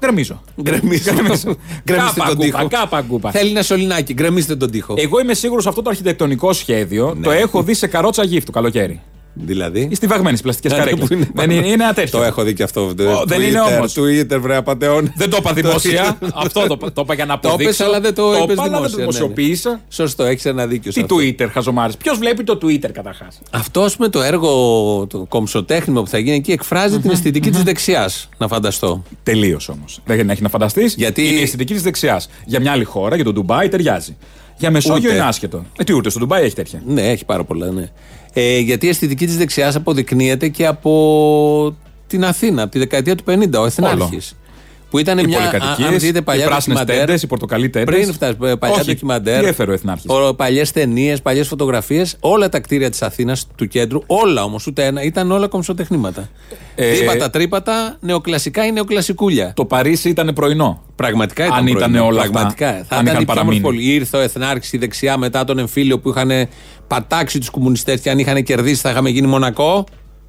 Γκρεμίζω. 0.00 0.42
γκρεμίστε 0.62 1.12
Γκρεμίζω. 1.12 1.56
Γκρεμίστε 1.84 2.20
Κάπα 2.20 2.26
τον 2.28 2.34
γκούπα, 2.36 2.58
τοίχο. 2.58 2.68
κάπα 2.68 3.00
γκούπα. 3.00 3.30
Θέλει 3.30 3.50
ένα 3.50 3.62
σωληνάκι, 3.62 4.12
γκρεμίστε 4.14 4.56
τον 4.56 4.70
τοίχο. 4.70 4.94
Εγώ 4.98 5.20
είμαι 5.20 5.34
σίγουρος 5.34 5.66
αυτό 5.66 5.82
το 5.82 5.90
αρχιτεκτονικό 5.90 6.52
σχέδιο 6.52 7.14
Ναι. 7.16 7.22
το 7.24 7.30
έχω 7.30 7.62
δει 7.62 7.74
σε 7.74 7.86
καρότσα 7.86 8.24
γύφτου 8.24 8.52
καλοκαίρι. 8.52 9.00
Δηλαδή; 9.34 9.88
Ή 9.90 9.94
στη 9.94 10.06
βαγμένη 10.06 10.38
πλαστικές 10.40 10.72
Ναι, 10.72 10.78
καρέκλες. 10.78 11.08
που 11.08 11.14
είναι 11.14 11.28
Δεν 11.34 11.50
είναι, 11.50 11.66
είναι 11.66 11.84
ένα 11.84 11.92
τέτοιο. 11.92 12.18
Το 12.18 12.24
έχω 12.24 12.42
δει 12.42 12.54
και 12.54 12.62
αυτό. 12.62 12.80
Ω, 12.80 12.92
δεν 13.26 13.40
είναι 13.40 13.58
Twitter, 13.66 13.76
όμως. 13.76 13.94
Twitter, 13.98 14.38
βρε 14.40 14.56
απαταιών. 14.56 15.12
Δεν 15.16 15.30
το 15.30 15.36
είπα 15.40 15.52
δημόσια. 15.52 16.18
αυτό 16.34 16.66
το, 16.66 16.76
το 16.76 17.00
είπα 17.00 17.14
για 17.14 17.24
να 17.26 17.38
Το 17.38 17.48
αποδείξω. 17.48 17.72
είπες, 17.72 17.80
αλλά 17.86 18.00
δεν 18.00 18.14
το 18.14 18.22
είπες 18.32 18.42
είπα, 18.42 18.62
αλλά 18.62 18.62
δεν 18.62 18.70
δημόσια, 18.70 18.90
το 18.90 18.96
ναι, 18.96 19.04
ναι. 19.04 19.10
δημοσιοποίησα. 19.12 19.80
Σωστό, 19.88 20.24
έχεις 20.24 20.44
ένα 20.44 20.66
δίκιο 20.66 20.92
σε 20.92 21.02
Τι 21.02 21.04
αυτό. 21.04 21.16
Twitter, 21.46 21.48
χαζομάρε. 21.52 21.92
Ποιος 21.98 22.18
βλέπει 22.18 22.44
το 22.44 22.58
Twitter 22.62 22.90
καταρχάς; 22.92 23.40
Αυτό 23.50 23.88
με 23.98 24.08
το 24.08 24.22
έργο, 24.22 24.50
το 25.06 25.18
κομψοτέχνημα 25.28 26.00
που 26.02 26.08
θα 26.08 26.18
γίνει 26.18 26.36
εκεί, 26.36 26.52
εκφράζει 26.52 26.98
την 26.98 27.10
αισθητική 27.10 27.50
της 27.50 27.62
δεξιάς. 27.62 28.28
Να 28.38 28.48
φανταστώ. 28.48 29.02
Τελείως 29.22 29.68
όμως. 29.68 30.00
Δεν 30.04 30.30
έχει 30.30 30.42
να 30.42 30.48
φανταστείς. 30.48 30.94
Γιατί- 30.94 31.26
Είναι 31.28 31.38
η 31.38 31.42
αισθητική 31.42 31.72
της 31.72 31.82
δεξιάς. 31.82 32.28
Για 32.44 32.60
μια 32.60 32.72
άλλη 32.72 32.84
χώρα, 32.84 33.14
για 33.14 33.24
τον 33.24 33.34
Ντουμπάι, 33.34 33.68
ταιριάζει. 33.68 34.16
Για 34.58 34.70
Μεσόγειο 34.70 35.08
Ούτε. 35.08 35.18
είναι 35.18 35.26
άσχετο. 35.28 35.64
Ε, 35.78 35.84
τι 35.84 35.92
ούτε, 35.92 36.10
στο 36.10 36.18
Ντουμπάι 36.18 36.44
έχει 36.44 36.54
τέτοια. 36.54 36.82
Ναι, 36.86 37.02
έχει 37.10 37.24
πάρα 37.24 37.44
πολλά, 37.44 37.70
ναι. 37.70 37.90
Ε, 38.32 38.58
γιατί 38.58 38.86
η 38.86 38.88
αισθητική 38.88 39.26
της 39.26 39.36
δεξιάς 39.36 39.74
αποδεικνύεται 39.74 40.48
και 40.48 40.66
από 40.66 41.76
την 42.06 42.24
Αθήνα, 42.24 42.62
από 42.62 42.70
τη 42.70 42.78
δεκαετία 42.78 43.14
του 43.14 43.24
50, 43.26 43.58
ο 43.58 43.64
Εθνάρχης. 43.64 44.36
Που 44.90 44.98
ήταν 44.98 45.18
Οι 45.18 45.26
μια. 45.26 45.38
α- 45.38 45.40
πολυκατοικίες, 45.50 45.88
αν 45.88 45.98
δείτε 45.98 46.18
οι 46.18 46.22
παλιά 46.22 46.46
πράσινες 46.46 46.78
ντοκιμαντέρ, 46.78 47.06
τέντες, 47.06 47.22
οι 47.22 47.26
πορτοκαλί 47.26 47.70
τέντες. 47.70 47.94
Πριν 47.94 48.12
φτάσει, 48.12 48.36
ε, 48.42 48.54
παλιά 48.54 48.76
Όχι, 48.76 48.84
ντοκιμαντέρ. 48.84 49.40
τι 49.42 49.46
έφερε 49.48 49.70
ο 49.70 49.74
Εθνάρχης. 49.74 50.06
Παλιές 50.36 50.70
ταινίες, 50.72 51.22
παλιές 51.22 51.48
φωτογραφίες. 51.48 52.16
Όλα 52.20 52.48
τα 52.48 52.60
κτίρια 52.60 52.90
της 52.90 53.02
Αθήνας, 53.02 53.46
του 53.56 53.68
κέντρου, 53.68 54.02
όλα 54.06 54.42
όμως, 54.44 54.66
ούτε 54.66 54.84
ένα, 54.84 55.02
ήταν 55.02 55.30
όλα 55.30 55.46
κομψοτεχνήματα. 55.46 56.28
Ε, 56.74 56.92
Τύπατα, 56.92 57.30
τρύπατα, 57.30 57.96
νεοκλασικά 58.00 58.66
ή 58.66 58.72
νεοκλασικούλια. 58.72 59.52
Το 59.56 59.64
Παρίσι 59.64 60.08
ήταν 60.08 60.32
πρωινό. 60.34 60.82
Πραγματικά 60.96 61.44
ήταν 61.46 61.58
Αν 61.58 61.66
ήταν 61.66 61.90
πρωινό, 61.90 62.06
όλα 62.06 62.20
αυτά, 62.20 62.32
πραγματικά. 62.32 62.66
Θα 62.88 62.96
αν 62.96 63.02
ήταν 63.02 63.04
είχαν 63.06 63.22
η 63.22 63.24
πιο 63.24 63.40
όμορφη 63.40 63.60
παραμείνει. 63.60 63.60
πόλη. 63.60 63.84
Ήρθε 63.94 64.16
ο 64.16 64.20
Εθνάρχης 64.20 64.72
η 64.72 64.78
δεξιά 64.78 65.16
μετά 65.16 65.44
τον 65.44 65.58
εμφύλιο 65.58 65.98
που 65.98 66.08
είχαν 66.08 66.30
πατάξει 66.86 67.38
τους 67.38 67.50
κομμουνιστές 67.50 68.00
και 68.00 68.10
αν 68.10 68.18
είχαν 68.18 68.42
κερδίσει 68.42 68.80
θα 68.80 68.90
είχαμε 68.90 69.10
γίνει 69.10 69.26
Μονακό. 69.26 69.84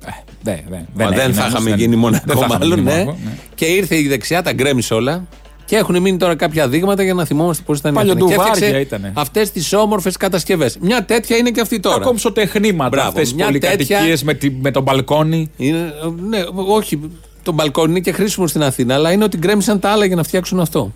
Ε, 0.05 0.09
ναι, 0.43 0.63
ναι, 0.69 0.85
Μα 0.93 1.09
δεν, 1.09 1.19
έγινε 1.19 1.33
θα 1.33 1.41
όμως, 1.41 1.51
είχαμε 1.53 1.69
δεν- 1.69 1.79
γίνει 1.79 1.89
δεν 1.91 1.99
Μονακό, 1.99 2.23
θα 2.27 2.33
είχαμε 2.37 2.47
μάλλον. 2.53 2.67
γίνει 2.77 2.81
Ναι. 2.81 2.91
Μονακό, 2.97 3.17
ναι. 3.25 3.31
Και 3.55 3.65
ήρθε 3.65 3.95
η 3.97 4.07
δεξιά, 4.07 4.41
τα 4.41 4.51
γκρέμισε 4.53 4.93
όλα. 4.93 5.27
Και 5.65 5.75
έχουν 5.77 6.01
μείνει 6.01 6.17
τώρα 6.17 6.35
κάποια 6.35 6.67
δείγματα 6.67 7.03
για 7.03 7.13
να 7.13 7.25
θυμόμαστε 7.25 7.63
πώς 7.65 7.79
ήταν 7.79 7.93
η 7.93 7.97
Αθήνα. 7.97 8.13
Και 8.13 8.19
Παλιοντουβάρια 8.19 8.53
έφτιαξε 8.53 8.79
ήτανε. 8.81 9.11
αυτές 9.15 9.51
τις 9.51 9.73
όμορφες 9.73 10.17
κατασκευές. 10.17 10.77
Μια 10.81 11.05
τέτοια 11.05 11.37
είναι 11.37 11.49
και 11.51 11.61
αυτή 11.61 11.79
Τα 11.79 11.89
τώρα. 11.89 12.03
κομψοτεχνήματα, 12.05 12.89
Μπράβο, 12.89 13.07
αυτές 13.07 13.23
τις 13.23 13.33
μια 13.33 13.45
πολυκατοικίες 13.45 13.97
τέτοια- 13.97 14.25
με, 14.25 14.33
τη- 14.33 14.51
με 14.61 14.71
τον 14.71 14.83
μπαλκόνι. 14.83 15.51
Είναι, 15.57 15.93
ναι, 16.29 16.39
όχι, 16.67 16.99
το 17.43 17.51
μπαλκόνι 17.51 17.89
είναι 17.91 17.99
και 17.99 18.11
χρήσιμο 18.11 18.47
στην 18.47 18.63
Αθήνα, 18.63 18.93
αλλά 18.93 19.11
είναι 19.11 19.23
ότι 19.23 19.37
γκρέμισαν 19.37 19.79
τα 19.79 19.89
άλλα 19.89 20.05
για 20.05 20.15
να 20.15 20.23
φτιάξουν 20.23 20.59
αυτό. 20.59 20.91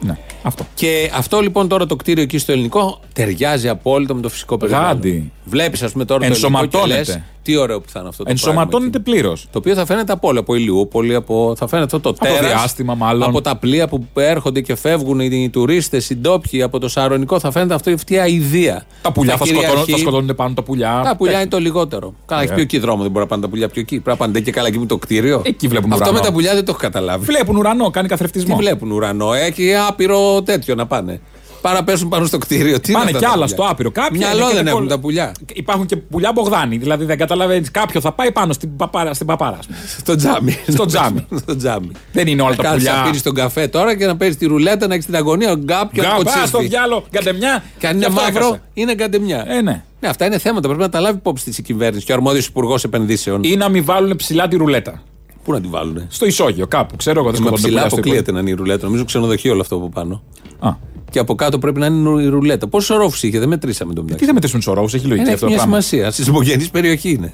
Ναι, 0.00 0.16
αυτό. 0.42 0.66
Και 0.74 1.10
αυτό 1.14 1.40
λοιπόν 1.40 1.68
τώρα 1.68 1.86
το 1.86 1.96
κτίριο 1.96 2.22
εκεί 2.22 2.38
στο 2.38 2.52
ελληνικό 2.52 3.00
ταιριάζει 3.12 3.68
απόλυτα 3.68 4.14
με 4.14 4.20
το 4.20 4.28
φυσικό 4.28 4.56
περιβάλλον. 4.56 4.88
Γάντι. 4.88 5.32
Βλέπεις, 5.44 5.82
ας 5.82 5.92
πούμε, 5.92 6.04
τώρα 6.04 6.20
το 6.20 6.26
ελληνικό 6.26 6.48
και 6.50 6.56
Ενσωματώνεται. 6.64 6.98
λες, 7.12 7.20
Τι 7.48 7.56
ωραίο 7.56 7.80
που 7.80 7.88
θα 7.90 7.98
είναι 8.00 8.08
αυτό 8.08 8.22
το 8.24 8.30
Ενσωματώνεται 8.30 8.98
πράγμα. 8.98 9.20
πλήρως. 9.20 9.46
Το 9.52 9.58
οποίο 9.58 9.74
θα 9.74 9.86
φαίνεται 9.86 10.12
από 10.12 10.28
όλα, 10.28 10.40
από 10.40 10.54
Ηλιούπολη, 10.54 11.14
από, 11.14 11.54
θα 11.58 11.68
φαίνεται 11.68 11.96
αυτό 11.96 12.00
το 12.00 12.08
Από 12.08 12.34
τέρας, 12.34 12.52
διάστημα, 12.52 12.94
μάλλον. 12.94 13.28
Από 13.28 13.40
τα 13.40 13.56
πλοία 13.56 13.88
που 13.88 14.06
έρχονται 14.14 14.60
και 14.60 14.74
φεύγουν 14.74 15.20
οι, 15.20 15.28
οι 15.32 15.48
τουρίστες, 15.48 16.10
οι 16.10 16.16
ντόπιοι, 16.16 16.62
από 16.62 16.78
το 16.78 16.88
Σαρονικό, 16.88 17.40
θα 17.40 17.50
φαίνεται 17.50 17.74
αυτό 17.74 17.90
αυτή 17.90 18.14
η 18.14 18.18
αηδία. 18.18 18.84
Τα 19.02 19.12
πουλιά 19.12 19.36
θα, 19.36 19.44
σκοτώνουν, 19.44 19.64
κυριαρχεί- 19.68 19.94
θα 19.94 19.98
σκοτώνονται 20.00 20.34
πάνω 20.34 20.54
τα 20.54 20.62
πουλιά. 20.62 21.00
Τα 21.04 21.16
πουλιά 21.16 21.40
είναι 21.40 21.48
το 21.48 21.58
λιγότερο. 21.58 22.14
Καλά, 22.26 22.40
έχει 22.42 22.50
Ε. 22.50 22.54
πιο 22.54 22.62
εκεί 22.62 22.78
δρόμο, 22.78 23.02
δεν 23.02 23.10
μπορεί 23.10 23.22
να 23.24 23.30
πάνε 23.30 23.42
τα 23.42 23.48
πουλιά 23.48 23.68
πιο 23.68 23.80
εκεί. 23.80 24.00
Πρέπει 24.00 24.18
να 24.20 24.26
πάνε 24.26 24.40
και 24.40 24.50
καλά 24.50 24.66
εκεί 24.68 24.78
με 24.78 24.86
το 24.86 24.96
κτίριο. 24.98 25.42
Εκεί 25.44 25.68
βλέπουν 25.68 25.92
Αυτό 25.92 26.04
ουρανό. 26.04 26.18
με 26.18 26.24
τα 26.26 26.32
πουλιά 26.32 26.54
δεν 26.54 26.64
το 26.64 26.70
έχω 26.70 26.80
καταλάβει. 26.80 27.24
Βλέπουν 27.24 27.56
ουρανό, 27.56 27.90
κάνει 27.90 28.06
Τι 28.06 28.12
καθρεφτισμό. 28.12 28.56
βλέπουν 28.56 28.90
ουρανό, 28.90 29.32
έχει 29.32 29.74
άπειρο 29.88 30.42
τέτοιο 30.42 30.74
να 30.74 30.86
πάνε. 30.86 31.20
Πάρα 31.60 31.76
να 31.78 31.84
πέσουν 31.84 32.08
πάνω 32.08 32.26
στο 32.26 32.38
κτίριο. 32.38 32.80
Τι 32.80 32.90
είναι 32.92 32.98
Πάνε 32.98 33.04
αυτά 33.04 33.18
κι 33.18 33.24
τα 33.24 33.30
άλλα 33.30 33.42
πουλιά; 33.44 33.56
στο 33.56 33.66
άπειρο. 33.72 33.90
Κάποια 33.90 34.16
Μυαλό 34.18 34.38
είναι 34.40 34.48
και 34.48 34.54
δεν 34.54 34.64
τα 34.64 34.70
έχουν 34.70 34.80
κολλ- 34.80 34.90
τα 34.92 34.98
πουλιά. 35.00 35.32
Υπάρχουν 35.52 35.86
και 35.86 35.96
πουλιά 35.96 36.32
Μπογδάνη. 36.34 36.76
Δηλαδή 36.76 37.04
δεν 37.04 37.18
καταλαβαίνεις. 37.18 37.70
Κάποιο 37.70 38.00
θα 38.00 38.12
πάει 38.12 38.32
πάνω 38.32 38.52
στην 38.52 38.76
παπάρα. 38.76 39.14
Στην 39.14 39.26
παπάρα 39.26 39.56
ας 39.58 39.66
πούμε. 39.66 39.78
Στο 39.98 40.14
τζάμι. 40.16 40.56
Στο 40.68 40.84
τζάμι. 40.86 41.26
Στο 41.42 41.56
τζάμι. 41.56 41.90
δεν 42.12 42.26
είναι 42.26 42.42
όλα 42.42 42.50
Να 42.50 42.56
τα 42.56 42.62
κάτσεις 42.62 42.82
πουλιά. 42.84 43.00
να 43.02 43.10
πίνει 43.10 43.20
τον 43.22 43.34
καφέ 43.34 43.68
τώρα 43.68 43.96
και 43.96 44.06
να 44.06 44.16
παίζει 44.16 44.36
τη 44.36 44.46
ρουλέτα, 44.46 44.86
να 44.86 44.94
έχεις 44.94 45.06
την 45.06 45.16
αγωνία, 45.16 45.54
γκάπ 45.54 45.92
και 45.92 46.02
να 46.02 46.08
Γκάμπα, 46.08 46.30
στο 46.30 46.40
κοτσίσει. 46.40 46.66
διάλογο, 46.68 47.04
γκαντεμιά. 47.10 47.62
Και 47.78 47.86
αν 47.86 47.96
είναι 47.96 48.06
αυτό 48.06 48.20
μαύρο, 48.20 48.38
έχασα. 48.46 48.60
είναι 48.74 48.94
γκαντεμιά. 48.94 49.44
Ε, 49.48 49.60
ναι. 49.62 49.82
Ναι, 50.00 50.08
αυτά 50.08 50.26
είναι 50.26 50.38
θέματα. 50.38 50.66
Πρέπει 50.68 50.82
να 50.82 50.88
τα 50.88 51.00
λάβει 51.00 51.16
υπόψη 51.16 51.44
της 51.44 51.60
κυβέρνηση 51.60 52.04
και 52.06 52.12
ο 52.12 52.14
αρμόδιος 52.14 52.46
υπουργός 52.46 52.84
επενδύσεων. 52.84 53.42
Ή 53.44 53.56
να 53.56 53.68
μην 53.68 53.84
βάλουν 53.84 54.16
ψηλά 54.16 54.48
τη 54.48 54.56
ρουλέτα. 54.56 55.02
Πού 55.44 55.52
να 55.52 55.60
τη 55.60 55.68
βάλουν. 55.68 56.06
Στο 56.08 56.26
ισόγειο, 56.26 56.66
κάπου. 56.66 56.96
Ξέρω 56.96 57.20
εγώ, 57.20 57.30
δεν 57.30 57.40
Με 57.42 57.46
σκοτώνονται 57.46 57.68
ψηλά 57.68 57.80
πουλιά 57.82 57.90
στο 57.90 57.98
αποκλείεται 58.00 58.32
να 58.32 58.40
είναι 58.40 58.50
η 58.50 58.52
ρουλέτα. 58.52 58.84
Νομίζω 58.86 59.04
ξενοδοχείο 59.04 59.52
όλο 59.52 59.60
αυτό 59.60 59.76
από 59.76 59.88
πάνω. 59.88 60.22
υπόγειο. 60.44 60.68
Α. 60.68 60.76
Και 61.10 61.18
από 61.18 61.34
κάτω 61.34 61.58
πρέπει 61.58 61.78
να 61.78 61.86
είναι 61.86 62.22
η 62.22 62.26
ρουλέτα. 62.26 62.66
Πόσου 62.68 62.94
ορόφου 62.94 63.26
είχε, 63.26 63.38
δεν 63.38 63.48
μετρήσαμε 63.48 63.88
τον 63.92 63.96
Τι 63.96 64.02
μεταξύ. 64.04 64.24
δεν 64.24 64.34
μετρήσουν 64.34 64.60
του 64.60 64.66
ορόφου, 64.70 64.96
έχει 64.96 65.04
Ε, 65.04 65.08
λογική 65.08 65.26
ναι, 65.26 65.32
αυτό 65.32 65.46
έχει 65.46 65.54
το 65.54 65.60
μια 65.60 65.66
πράγμα. 65.68 65.80
σημασία. 65.80 66.10
Στη 66.10 66.22
ζυμογενή 66.22 66.68
περιοχή 66.72 67.10
είναι. 67.10 67.32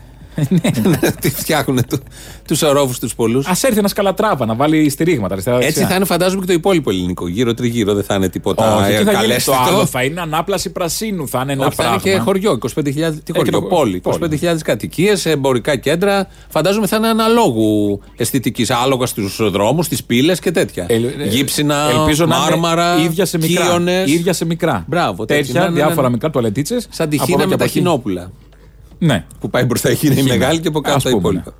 Τι 1.20 1.30
φτιάχνουν 1.30 1.80
τους 2.48 2.62
ορόφου 2.62 2.98
τους 3.00 3.14
πολλούς. 3.14 3.46
Α 3.46 3.50
έρθει 3.62 3.78
ένας 3.78 3.92
καλατράβα 3.92 4.46
να 4.46 4.54
βάλει 4.54 4.88
στηρίγματα 4.90 5.32
αριστερά. 5.32 5.56
Έτσι 5.56 5.66
δεξιά. 5.68 5.86
θα 5.88 5.94
είναι 5.94 6.04
φαντάζομαι 6.04 6.40
και 6.40 6.46
το 6.46 6.52
υπόλοιπο 6.52 6.90
ελληνικό. 6.90 7.28
Γύρω-τριγύρω 7.28 7.94
δεν 7.94 8.04
θα 8.04 8.14
είναι 8.14 8.28
τίποτα 8.28 8.76
Όχι, 8.76 8.84
ε, 8.84 8.86
τι 8.88 8.92
θα 8.94 9.00
γίνει. 9.00 9.12
Το 9.12 9.18
καλέσθητο. 9.20 9.56
άλλο 9.68 9.86
θα 9.86 10.02
είναι 10.02 10.20
ανάπλαση 10.20 10.70
πρασίνου. 10.70 11.28
Θα 11.28 11.40
είναι 11.42 11.52
ένα 11.52 11.66
Όχι, 11.66 11.74
θα 11.74 11.84
είναι 11.84 11.98
πράγμα. 12.00 12.18
και 12.18 12.24
χωριό, 12.24 12.52
25.000. 12.52 13.14
Τι 13.24 13.32
και 13.32 13.38
χωριό, 13.38 13.52
το- 13.52 13.62
πόλη. 13.62 14.00
πόλη. 14.00 14.18
25.000 14.40 14.56
κατοικίες, 14.64 15.26
εμπορικά 15.26 15.76
κέντρα. 15.76 16.26
Φαντάζομαι 16.48 16.86
θα 16.86 16.96
είναι 16.96 17.08
αναλόγου 17.08 18.00
αισθητικής. 18.16 18.70
Άλογα 18.70 19.06
στους 19.06 19.50
δρόμους, 19.50 19.86
στις 19.86 20.04
πύλες 20.04 20.38
και 20.40 20.50
τέτοια. 20.50 20.84
Ε, 20.88 20.94
ε, 20.94 21.00
Γύψινα, 21.28 21.76
Ελπίζω 21.98 22.26
να 22.26 22.38
μάρμαρα, 22.38 22.94
είναι 22.94 23.02
ίδια 23.04 23.24
σε 23.24 23.38
μικρά. 23.38 23.64
κύονες. 23.66 24.10
ίδια 24.10 24.32
σε 24.32 24.44
μικρά. 24.44 24.84
Μπράβο, 24.88 25.24
τέτοια. 25.24 25.44
τέτοια, 25.44 25.60
Ναι, 25.60 25.66
ναι, 25.66 25.72
ναι, 25.72 25.84
διάφορα 25.84 26.06
ναι. 26.06 26.12
μικρά 26.12 26.30
τουαλετίτσες. 26.30 26.86
Σαν 26.90 27.08
τη 27.08 27.18
Χίνα 27.18 27.46
με 27.46 27.56
τα 27.56 27.66
χινόπουλα. 27.66 28.30
Ναι. 29.04 29.25
Που 29.40 29.50
πάει 29.50 29.64
μπροστά 29.64 29.90
η 29.90 29.94
Χίνα 29.94 30.12
η 30.12 30.16
Χίνα. 30.16 30.28
μεγάλη 30.28 30.61
και 30.61 30.68
από 30.68 30.80
κάτω 30.80 30.96
Ας 30.96 31.02
τα 31.02 31.08
πούμε, 31.11 31.20
υπόλοιπα. 31.20 31.52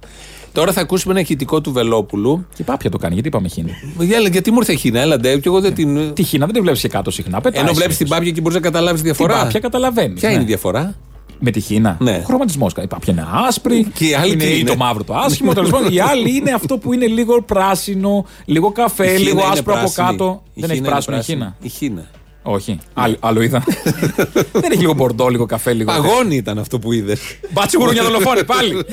Τώρα 0.52 0.72
θα 0.72 0.80
ακούσουμε 0.80 1.12
ένα 1.12 1.22
ηχητικό 1.22 1.60
του 1.60 1.72
Βελόπουλου. 1.72 2.46
Και 2.54 2.62
η 2.62 2.64
πάπια 2.64 2.90
το 2.90 2.98
κάνει, 2.98 3.12
γιατί 3.14 3.28
είπαμε 3.28 3.48
χίνα. 3.48 3.68
Για- 3.98 4.18
Γιατί 4.20 4.50
μου 4.50 4.56
ήρθε 4.60 4.72
η 4.72 4.76
Χίνα, 4.76 5.00
έλα 5.00 5.16
ντε, 5.20 5.36
και 5.38 5.48
εγώ 5.48 5.60
δεν 5.60 5.74
την. 5.74 6.14
Τη 6.14 6.22
χίνα 6.22 6.44
δεν 6.44 6.54
τη 6.54 6.60
βλέπεις 6.60 6.80
και 6.80 6.88
κάτω 6.88 7.10
συχνά. 7.10 7.40
Πετάει 7.40 7.62
Ενώ 7.62 7.72
βλέπεις 7.72 7.96
συνήθως. 7.96 7.96
την 8.08 8.08
πάπια 8.16 8.30
και 8.32 8.40
μπορείς 8.40 8.56
να 8.56 8.62
καταλάβεις 8.62 9.00
τη 9.02 9.06
Την 9.06 9.16
διαφορά. 9.16 9.42
πάπια 9.44 9.60
καταλαβαίνεις. 9.60 10.20
Ποια 10.20 10.30
είναι 10.30 10.42
η 10.42 10.44
διαφορά; 10.44 10.94
Με 11.38 11.50
τη 11.50 11.60
χίνα. 11.60 11.96
Ναι. 12.00 12.22
Χρωματισμός. 12.26 12.72
Η 12.82 12.86
πάπια 12.86 13.12
είναι 13.12 13.26
άσπρη. 13.46 13.86
Και 13.94 14.04
η 14.06 14.14
άλλη 14.14 14.32
είναι, 14.32 14.44
τι 14.44 14.50
ή 14.50 14.56
είναι; 14.60 14.70
το 14.70 14.76
μαύρο 14.76 15.04
το 15.04 15.14
άσχημο. 15.14 15.52
τέλος 15.52 15.70
πάντων. 15.70 15.92
η 15.92 16.00
άλλη 16.00 16.36
είναι 16.36 16.50
αυτό 16.52 16.78
που 16.78 16.92
είναι 16.92 17.06
λίγο 17.06 17.42
πράσινο, 17.42 18.26
λίγο 18.44 18.72
καφέ, 18.72 19.04
Η 19.04 19.08
Χίνα 19.08 19.18
λίγο 19.18 19.38
είναι 19.40 19.48
άσπρο 19.52 19.72
από 19.72 19.82
πράσινη. 19.82 20.06
κάτω. 20.06 20.42
Η 20.54 20.60
δεν 20.60 20.70
έχει 20.70 20.74
Χίνα 20.78 20.86
είναι 20.86 20.88
πράσινο 20.88 21.16
η 21.16 21.18
πράσινη. 21.18 21.38
χίνα. 21.38 21.56
Η 21.60 21.68
Χίνα. 21.68 22.04
Όχι. 22.46 22.78
Άλλο, 22.94 23.16
άλλο 23.20 23.42
είδα. 23.42 23.64
δεν 24.52 24.70
έχει 24.70 24.80
λίγο 24.80 24.92
μπορντό, 24.94 25.28
λίγο 25.28 25.46
καφέ, 25.46 25.72
λίγο. 25.72 25.92
Παγώνει 25.92 26.36
ήταν 26.36 26.58
αυτό 26.58 26.78
που 26.78 26.92
είδες. 26.92 27.20
Μπάτσι 27.50 27.76
γουρούνια 27.76 28.02
δολοφόνη 28.08 28.44
πάλι. 28.44 28.84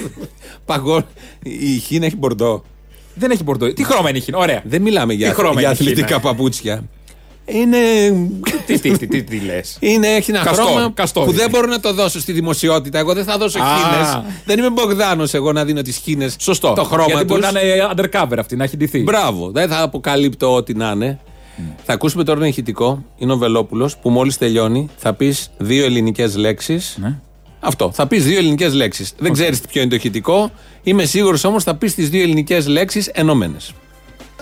Παγώνει. 0.65 1.05
Η 1.43 1.77
Χίνα 1.77 2.05
έχει 2.05 2.15
μπορντό. 2.17 2.63
δεν 3.13 3.31
έχει 3.31 3.43
μπορντό. 3.43 3.73
Τι 3.73 3.83
χρώμα 3.83 4.09
είναι 4.09 4.17
η 4.17 4.21
χίνα; 4.21 4.37
Ωραία. 4.37 4.61
Δεν 4.65 4.81
μιλάμε 4.81 5.13
για, 5.13 5.29
Τι 5.29 5.35
χρώμα 5.35 5.51
για 5.59 5.61
είναι 5.61 5.69
η 5.69 5.73
αθλητικά 5.73 6.07
Χίνα; 6.07 6.19
παπούτσια. 6.19 6.83
Είναι. 7.45 7.77
τι, 8.65 8.79
τι, 8.79 8.97
τι, 8.97 9.07
τι, 9.07 9.23
τι 9.23 9.39
λες; 9.39 9.77
Είναι, 9.79 10.07
έχει 10.07 10.31
ένα 10.31 10.43
Καστόρ, 10.43 10.65
χρώμα 10.65 10.91
καστόρ 10.93 11.25
που 11.25 11.31
είναι. 11.31 11.39
δεν 11.41 11.49
μπορώ 11.49 11.67
να 11.67 11.79
το 11.79 11.93
δώσω 11.93 12.19
στη 12.19 12.31
δημοσιότητα. 12.31 12.99
Εγώ 12.99 13.13
δεν 13.13 13.23
θα 13.23 13.37
δώσω 13.37 13.59
Α. 13.59 13.63
χίνες. 13.77 14.21
Δεν 14.45 14.57
είμαι 14.59 14.69
Μπογδάνος 14.69 15.33
εγώ 15.33 15.51
να 15.51 15.65
δίνω 15.65 15.81
τις 15.81 15.97
χίνες. 15.97 16.35
Σωστό. 16.39 16.73
Το 16.73 16.83
χρώμα 16.83 17.05
Γιατί 17.07 17.25
μπορεί 17.25 17.41
τους. 17.41 17.51
να 17.51 17.61
είναι 17.61 17.89
undercover 17.95 18.37
αυτή, 18.39 18.55
να 18.55 18.63
έχει 18.63 18.77
ντυθεί. 18.77 18.99
Μπράβο. 18.99 19.51
Δεν 19.51 19.69
θα 19.69 19.81
αποκαλύπτω 19.81 20.55
ό,τι 20.55 20.73
να 20.73 20.91
είναι. 20.91 21.19
Θα 21.85 21.93
ακούσουμε 21.93 22.23
τώρα 22.23 22.39
ένα 22.39 22.47
ηχητικό. 22.47 23.03
Είναι 23.17 23.33
ο 23.33 23.37
Βελόπουλος 23.37 23.97
που 23.97 24.09
μόλις 24.09 24.37
τελειώνει 24.37 24.89
θα 24.97 25.13
πεις 25.13 25.51
δύο 25.57 25.85
ελληνικές 25.85 26.35
λέξεις. 26.35 26.97
Ναι. 27.01 27.13
Αυτό. 27.59 27.91
Θα 27.91 28.07
πεις 28.07 28.23
δύο 28.23 28.37
ελληνικές 28.37 28.73
λέξεις. 28.73 29.13
Δεν 29.17 29.33
ξέρεις 29.33 29.61
ποιο 29.61 29.81
είναι 29.81 29.89
το 29.89 29.95
ηχητικό. 29.95 30.51
Είμαι 30.83 31.05
σίγουρος 31.05 31.43
όμως 31.43 31.63
θα 31.63 31.75
πεις 31.75 31.95
τις 31.95 32.09
δύο 32.09 32.21
ελληνικές 32.21 32.67
λέξεις 32.67 33.07
ενωμένες. 33.07 33.73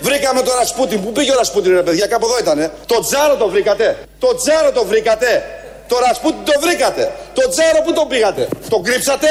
Βρήκαμε 0.00 0.40
τον 0.42 0.54
Ρασπούτιν. 0.58 1.02
Πού 1.02 1.12
πήγε 1.12 1.30
ο 1.32 1.34
Ρασπούτιν, 1.34 1.72
ρε 1.72 1.82
παιδιά, 1.82 2.06
κάπου 2.06 2.26
εδώ 2.26 2.38
ήτανε. 2.38 2.72
Το 2.86 3.00
τζάρο 3.00 3.36
το 3.36 3.48
βρήκατε. 3.48 3.98
Το 4.18 4.34
τζάρο 4.34 4.72
το 4.72 4.84
βρήκατε. 4.84 5.42
Το 5.88 5.96
Ρασπούτιν 6.06 6.44
το 6.44 6.52
βρήκατε. 6.60 7.12
Το 7.34 7.48
τζάρο 7.50 7.80
που 7.84 7.92
το 7.92 8.04
πήγατε. 8.08 8.48
Το 8.68 8.78
κρύψατε. 8.78 9.28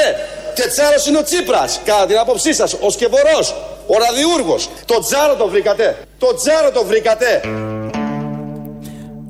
Και 0.54 0.68
τζάρος 0.68 1.06
είναι 1.06 1.18
ο 1.18 1.22
Τσίπρας. 1.22 1.80
Κατά 1.84 2.06
την 2.06 2.18
άποψή 2.18 2.52
σας, 2.52 2.76
ο 2.80 2.90
Σκευωρός, 2.90 3.54
ο 3.86 3.94
Ραδιούργος. 3.98 4.68
Το 4.84 5.00
τζάρο 5.00 5.34
το 5.34 5.48
βρήκατε. 5.48 5.98
Το 6.18 6.34
τζάρο 6.34 6.70
το 6.70 6.84
βρήκατε. 6.84 7.40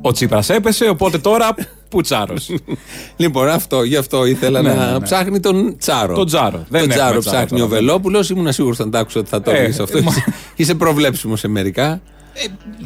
Ο 0.02 0.12
Τσίπρας 0.12 0.48
έπεσε, 0.50 0.88
οπότε 0.88 1.18
τώρα 1.18 1.54
πουτσάρο. 1.88 2.34
Λοιπόν, 3.16 3.48
αυτό, 3.48 3.82
γι' 3.82 3.96
αυτό 3.96 4.24
ήθελα 4.26 4.62
Ναι, 4.62 4.74
να 4.74 4.86
ναι, 4.86 4.92
ναι. 4.92 5.00
ψάχνει 5.00 5.40
τον 5.40 5.76
Τσάρο. 5.78 6.14
Τον 6.14 6.26
Τζάρο. 6.26 6.64
Δεν 6.68 6.80
τον 6.80 6.90
έχουμε 6.90 6.94
Τσάρο 6.94 7.18
Τσάρο 7.18 7.36
ψάχνει 7.36 7.48
τώρα, 7.48 7.62
ο 7.64 7.66
βέβαια. 7.68 7.78
Βελόπουλος. 7.86 8.30
Ήμουν 8.30 8.52
σίγουρος 8.52 8.78
όταν 8.78 8.90
τ' 8.90 8.96
άκουσα 8.96 9.20
ότι 9.20 9.28
θα 9.28 9.40
το 9.42 9.50
Ε, 9.50 9.58
έλεγε 9.58 9.82
αυτό. 9.82 9.98
ε, 9.98 10.00
μα- 10.00 10.10
Είσαι- 10.10 10.24
Είσαι 10.56 10.74
προβλέψιμος 10.74 11.40
σε 11.40 11.48
μερικά. 11.48 12.00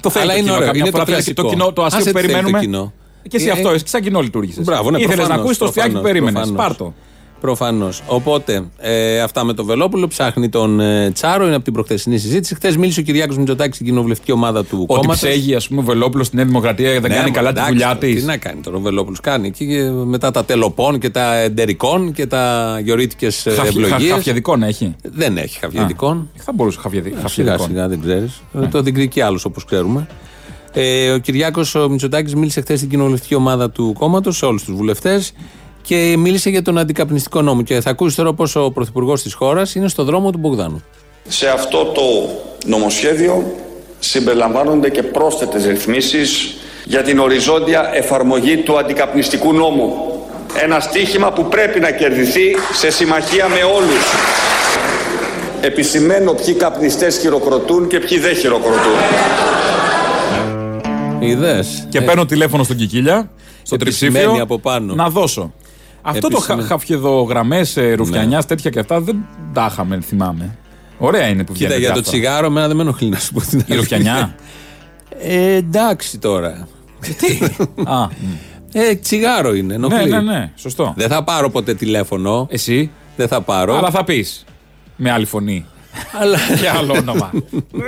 το 0.00 0.10
θέλει 0.10 0.24
Αλλά 0.24 0.32
το 0.32 0.38
είναι 0.38 0.46
κοινό. 0.46 0.54
ωραίο, 0.56 0.66
Καμιά 0.66 0.80
είναι 0.82 0.90
φορά 0.90 1.04
το 1.04 1.10
θέλει 1.10 1.22
κλασικό. 1.22 1.42
το, 1.42 1.48
κοινό, 1.48 1.72
το 1.72 1.84
αστείο 1.84 2.00
Άσε 2.00 2.10
που 2.10 2.16
τι 2.16 2.20
θέλει 2.20 2.32
το 2.32 2.40
περιμένουμε. 2.40 2.60
κοινό. 2.64 2.92
Και 3.28 3.36
εσύ 3.36 3.46
Ε, 3.46 3.50
αυτό, 3.50 3.74
σαν 3.84 4.02
κοινό 4.02 4.20
λειτουργήσες. 4.20 4.64
Μπράβο, 4.64 4.90
ναι, 4.90 4.96
Ήθελες 4.98 5.10
να 5.16 5.16
προφανώς, 5.22 5.40
ακούσεις 5.42 5.58
το 5.58 5.64
αστιάκι 5.64 5.88
που 5.88 5.94
προφανώς, 6.00 6.12
περίμενες. 6.20 6.48
προφανώς. 6.50 6.66
Πάρτο. 6.76 6.94
Προφανώς. 7.44 8.02
Οπότε, 8.06 8.64
ε, 8.78 9.20
αυτά 9.20 9.44
με 9.44 9.52
τον 9.54 9.66
Βελόπουλο. 9.66 10.06
Ψάχνει 10.06 10.48
τον 10.48 10.80
ε, 10.80 11.10
Τσάρο, 11.10 11.44
είναι 11.46 11.54
από 11.54 11.64
την 11.64 11.72
προχθεσινή 11.72 12.18
συζήτηση. 12.18 12.54
Χθες 12.54 12.76
μίλησε 12.76 13.00
ο 13.00 13.02
Κυριάκος 13.02 13.36
Μητσοτάκης 13.38 13.74
στην 13.74 13.86
κοινοβουλευτική 13.86 14.32
ομάδα 14.32 14.64
του 14.64 14.76
Ότι 14.88 14.94
κόμματος. 15.00 15.16
ψέγει, 15.16 15.54
ας 15.54 15.68
πούμε, 15.68 15.80
ο 15.80 15.84
Βελόπουλος 15.84 16.26
στη 16.26 16.36
Νέα 16.36 16.44
Δημοκρατία 16.44 17.00
δεν 17.00 17.10
κάνει 17.10 17.30
καλά 17.30 17.52
τη 17.52 17.60
δουλειά 17.68 17.96
της. 17.96 18.14
Ναι, 18.14 18.20
Τι 18.20 18.26
να 18.26 18.36
κάνει 18.36 18.60
τώρα 18.60 18.76
ο 18.76 18.80
Βελόπουλος. 18.80 19.20
Κάνει 19.20 19.46
εκεί 19.46 19.64
ε, 19.74 19.90
μετά 19.90 20.30
τα 20.30 20.44
τελοπών 20.44 20.98
και 20.98 21.10
τα 21.10 21.36
εντερικών 21.36 22.12
και 22.12 22.26
τα 22.26 22.78
γεωρίτικες 22.84 23.46
ευλογίες. 23.46 24.10
Χαφιαδικών 24.12 24.62
έχει. 24.62 24.94
Δεν 25.02 25.36
έχει 25.36 25.58
χαφιαδικών. 25.58 26.30
Θα 26.36 26.52
μπορούσε 26.54 26.78
χαφιαδι- 26.80 27.12
Σιγά 27.12 27.22
χαφιαδικών. 27.22 27.66
σιγά 27.66 27.88
δεν 27.88 28.00
ξέρεις. 28.00 28.42
Το 28.70 28.82
διεκδικεί 28.82 29.20
άλλος 29.20 29.44
όπως 29.44 29.64
ξέρουμε. 29.64 30.06
Ε, 30.72 31.10
ο 31.10 31.18
Κυριάκος 31.18 31.76
Μητσοτάκης 31.90 32.34
μίλησε 32.34 32.60
χθες 32.60 32.78
στην 32.78 32.90
κοινοβουλευτική 32.90 33.34
ομάδα 33.34 33.70
του 33.70 33.94
κόμματος, 33.98 34.36
σε 34.36 34.44
όλους 34.44 34.64
τους 34.64 34.74
βουλευτές 34.74 35.32
και 35.86 36.14
μίλησε 36.18 36.50
για 36.50 36.62
τον 36.62 36.78
αντικαπνιστικό 36.78 37.42
νόμο. 37.42 37.62
Και 37.62 37.80
θα 37.80 37.90
ακούσεις 37.90 38.14
τώρα 38.16 38.32
πώ 38.32 38.44
ο 38.54 38.70
πρωθυπουργός 38.70 39.22
της 39.22 39.34
χώρας 39.34 39.74
είναι 39.74 39.88
στο 39.88 40.04
δρόμο 40.04 40.30
του 40.30 40.38
Μπογδάνου. 40.38 40.84
Σε 41.28 41.48
αυτό 41.48 41.84
το 41.84 42.02
νομοσχέδιο 42.66 43.54
συμπεριλαμβάνονται 43.98 44.90
και 44.90 45.02
πρόσθετες 45.02 45.66
ρυθμίσεις 45.66 46.56
για 46.84 47.02
την 47.02 47.18
οριζόντια 47.18 47.90
εφαρμογή 47.94 48.56
του 48.56 48.78
αντικαπνιστικού 48.78 49.52
νόμου. 49.52 49.94
Ένα 50.62 50.80
στίχημα 50.80 51.32
που 51.32 51.44
πρέπει 51.44 51.80
να 51.80 51.90
κερδιθεί 51.90 52.56
σε 52.72 52.90
συμμαχία 52.90 53.48
με 53.48 53.62
όλους. 53.62 54.04
Επισημαίνω 55.60 56.32
ποιοι 56.32 56.54
καπνιστές 56.54 57.18
χειροκροτούν 57.18 57.86
και 57.86 57.98
ποιοι 57.98 58.18
δεν 58.18 58.34
χειροκροτούν. 58.36 58.92
Είδε. 61.20 61.64
Και 61.88 62.00
παίρνω 62.00 62.26
τηλέφωνο 62.26 62.62
στον 62.62 62.76
Κικίλια, 62.76 63.30
στο 63.62 63.74
Επισημαίνει 63.74 64.14
τριψήφιο. 64.16 64.42
από 64.42 64.58
πάνω. 64.58 64.94
Να 64.94 65.08
δώσω. 65.08 65.52
Αυτό 66.06 66.28
το 66.28 66.36
Επισημαίνει. 66.36 66.62
χα, 66.62 66.68
χαφιεδογραμμέ 66.68 67.58
ρουφιανιάς, 67.96 68.42
Ναι. 68.42 68.48
τέτοια 68.48 68.70
και 68.70 68.78
αυτά 68.78 69.00
δεν 69.00 69.16
τα 69.52 69.68
είχαμε, 69.70 70.00
θυμάμαι. 70.00 70.56
Ωραία 70.98 71.26
είναι 71.28 71.44
που 71.44 71.52
Κοίτα, 71.52 71.66
βγαίνει. 71.68 71.84
για 71.84 71.92
το 71.92 72.00
τσιγάρο, 72.00 72.46
εμένα 72.46 72.66
δεν 72.66 72.76
με 72.76 72.82
ενοχλεί 72.82 73.08
να 73.08 73.18
σου 73.18 73.32
πω 73.32 73.40
την 73.40 73.58
Η 73.58 73.62
αλήθεια. 73.72 73.76
ρουφιανιά; 73.76 74.34
Ε, 75.20 75.54
εντάξει 75.54 76.18
τώρα. 76.18 76.68
Α, 77.84 78.08
Ε, 78.72 78.94
τσιγάρο 78.94 79.54
είναι, 79.54 79.74
ενοχλεί. 79.74 80.10
ναι, 80.10 80.20
ναι, 80.20 80.32
ναι, 80.32 80.52
σωστό. 80.56 80.92
Δεν 80.96 81.08
θα 81.08 81.24
πάρω 81.24 81.50
ποτέ 81.50 81.74
τηλέφωνο. 81.74 82.46
Εσύ, 82.50 82.90
Δεν 83.16 83.28
θα 83.28 83.40
πάρω. 83.40 83.76
αλλά 83.76 83.90
θα 83.90 84.04
πεις. 84.04 84.44
Με 84.96 85.10
άλλη 85.10 85.24
φωνή. 85.24 85.66
Αλλά- 86.20 86.38
Και 86.60 86.68
άλλο 86.68 86.92
όνομα. 86.98 87.30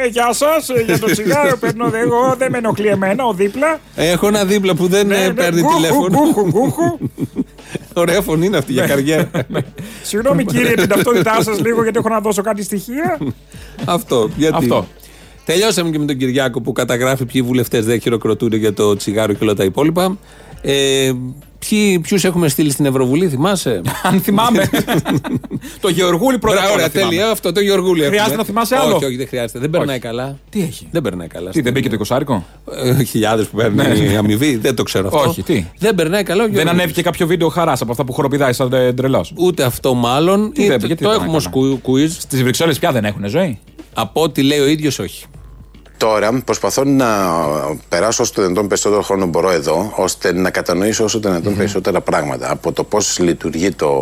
ε, 0.02 0.06
γεια 0.06 0.32
σας, 0.32 0.68
για 0.86 0.98
το 0.98 1.06
τσιγάρο 1.10 1.56
παίρνω 1.56 1.90
εγώ, 1.94 2.34
δεν 2.38 2.50
με 2.50 2.58
ενοχλεί 2.58 2.86
εμένα, 2.86 3.24
ο 3.24 3.32
δίπλα. 3.32 3.80
Έχω 3.94 4.26
ένα 4.26 4.44
δίπλα 4.44 4.74
που 4.74 4.86
δεν 4.86 5.06
Ναι, 5.06 5.16
ε, 5.22 5.26
ναι, 5.26 5.34
παίρνει 5.34 5.60
γκουχου, 5.60 5.74
τηλέφωνο. 5.76 6.18
γκουχου, 6.18 6.48
γκουχου. 6.48 6.98
Ωραία 7.94 8.20
φωνή 8.20 8.46
είναι 8.46 8.56
αυτή 8.56 8.72
Ναι. 8.72 8.78
για 8.78 8.88
καριέρα. 8.94 9.30
Συγγνώμη 10.02 10.44
κύριε, 10.44 10.74
την 10.74 10.88
ταυτότητά 10.88 11.42
σας 11.42 11.60
λίγο 11.60 11.82
γιατί 11.82 11.98
έχω 11.98 12.08
να 12.08 12.20
δώσω 12.20 12.42
κάτι 12.42 12.62
στοιχεία. 12.62 13.18
Αυτό. 13.84 14.30
Γιατί; 14.36 14.56
Αυτό. 14.56 14.86
Τελειώσαμε 15.44 15.90
και 15.90 15.98
με 15.98 16.04
τον 16.04 16.16
Κυριάκο 16.16 16.60
που 16.60 16.72
καταγράφει 16.72 17.24
ποιοι 17.24 17.42
βουλευτές 17.42 17.84
δεν 17.84 18.00
χειροκροτούν 18.00 18.52
για 18.52 18.72
το 18.72 18.96
τσιγάρο 18.96 19.32
και 19.32 19.44
όλα 19.44 19.54
τα 19.54 19.64
υπόλοιπα. 19.64 20.18
Ε, 20.62 21.12
Ποιους 22.02 22.24
έχουμε 22.24 22.48
στείλει 22.48 22.70
στην 22.70 22.86
Ευρωβουλή, 22.86 23.28
θυμάσαι; 23.28 23.80
Αν 24.10 24.20
θυμάμαι. 24.20 24.70
το 25.80 25.88
Γεωργούλη 25.88 26.38
πρώτα. 26.38 26.56
Ωραία, 26.56 26.68
απ' 26.68 26.74
όλα 26.74 26.82
ωραία, 26.84 26.88
θυμάμαι. 26.88 27.10
τέλεια. 27.10 27.30
Αυτό 27.30 27.52
το 27.52 27.60
Γεωργούλη. 27.60 28.00
έχουμε. 28.00 28.08
Χρειάζεται 28.16 28.36
να 28.36 28.44
θυμάσαι 28.44 28.76
άλλο; 28.76 28.94
Όχι, 28.94 29.04
όχι, 29.04 29.16
δεν 29.16 29.28
χρειάζεται. 29.28 29.58
Δεν 29.58 29.70
περνάει 29.70 29.96
Όχι. 29.96 30.04
καλά. 30.06 30.38
Τι 30.50 30.62
έχει; 30.62 30.88
Δεν 30.90 31.02
περνάει 31.02 31.26
καλά. 31.26 31.50
Τι, 31.50 31.60
δεν 31.60 31.72
μπήκε 31.72 31.88
το 31.88 31.94
εικοσάρικο; 31.94 32.44
Χιλιάδες 33.08 33.46
που 33.46 33.56
παίρνει 33.56 34.12
η 34.12 34.16
αμοιβή, 34.16 34.56
δεν 34.56 34.74
το 34.74 34.82
ξέρω 34.82 35.06
αυτό. 35.06 35.20
Ναι. 35.22 35.26
Όχι, 35.26 35.42
τι; 35.42 35.64
Δεν 35.78 35.94
περνάει 35.94 36.22
καλά. 36.22 36.42
ο 36.42 36.44
Δεν 36.46 36.54
Γεωργούλης. 36.54 36.80
ανέβηκε 36.80 37.02
κάποιο 37.02 37.26
βίντεο 37.26 37.48
χαράς 37.48 37.80
από 37.80 37.90
αυτά 37.90 38.04
που 38.04 38.12
χοροπηδάει 38.12 38.52
σαν 38.52 38.70
τρελός; 38.96 39.32
Ούτε 39.36 39.62
αυτό 39.62 39.94
μάλλον. 39.94 40.52
Τι 40.52 40.62
Ή 40.62 40.66
δεν- 40.66 40.80
το- 40.80 40.86
γιατί 40.86 41.02
το 41.02 41.10
δεν 41.10 41.18
έχουμε 41.20 41.36
ω 41.36 41.40
έκανα. 41.46 41.78
quiz. 41.86 42.08
Στις 42.18 42.42
Βρυξέλλες 42.42 42.78
πια 42.78 42.92
δεν 42.92 43.04
έχουν 43.04 43.28
ζωή; 43.28 43.58
Από 43.94 44.22
ό,τι 44.22 44.42
λέει 44.42 44.58
ο 44.58 44.66
ίδιος, 44.66 44.98
όχι. 44.98 45.24
Τώρα 45.96 46.40
προσπαθώ 46.44 46.84
να 46.84 47.06
περάσω 47.88 48.22
όσο 48.22 48.32
το 48.32 48.42
δυνατόν 48.42 48.68
περισσότερο 48.68 49.02
χρόνο 49.02 49.26
μπορώ 49.26 49.50
εδώ, 49.50 49.92
ώστε 49.96 50.32
να 50.32 50.50
κατανοήσω 50.50 51.04
όσο 51.04 51.20
το 51.20 51.28
δυνατόν 51.28 51.56
περισσότερα 51.56 52.00
πράγματα. 52.00 52.50
Από 52.50 52.72
το 52.72 52.84
πώς 52.84 53.18
λειτουργεί 53.18 53.70
το, 53.70 53.92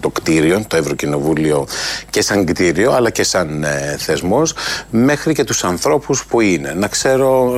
το 0.00 0.08
κτίριο, 0.08 0.64
το 0.66 0.76
Ευρωκοινοβούλιο 0.76 1.66
και 2.10 2.22
σαν 2.22 2.44
κτίριο, 2.44 2.92
αλλά 2.92 3.10
και 3.10 3.22
σαν 3.22 3.64
ε, 3.64 3.96
θεσμός, 3.98 4.54
μέχρι 4.90 5.34
και 5.34 5.44
τους 5.44 5.64
ανθρώπους 5.64 6.24
που 6.24 6.40
είναι. 6.40 6.72
Να 6.72 6.88
ξέρω, 6.88 7.52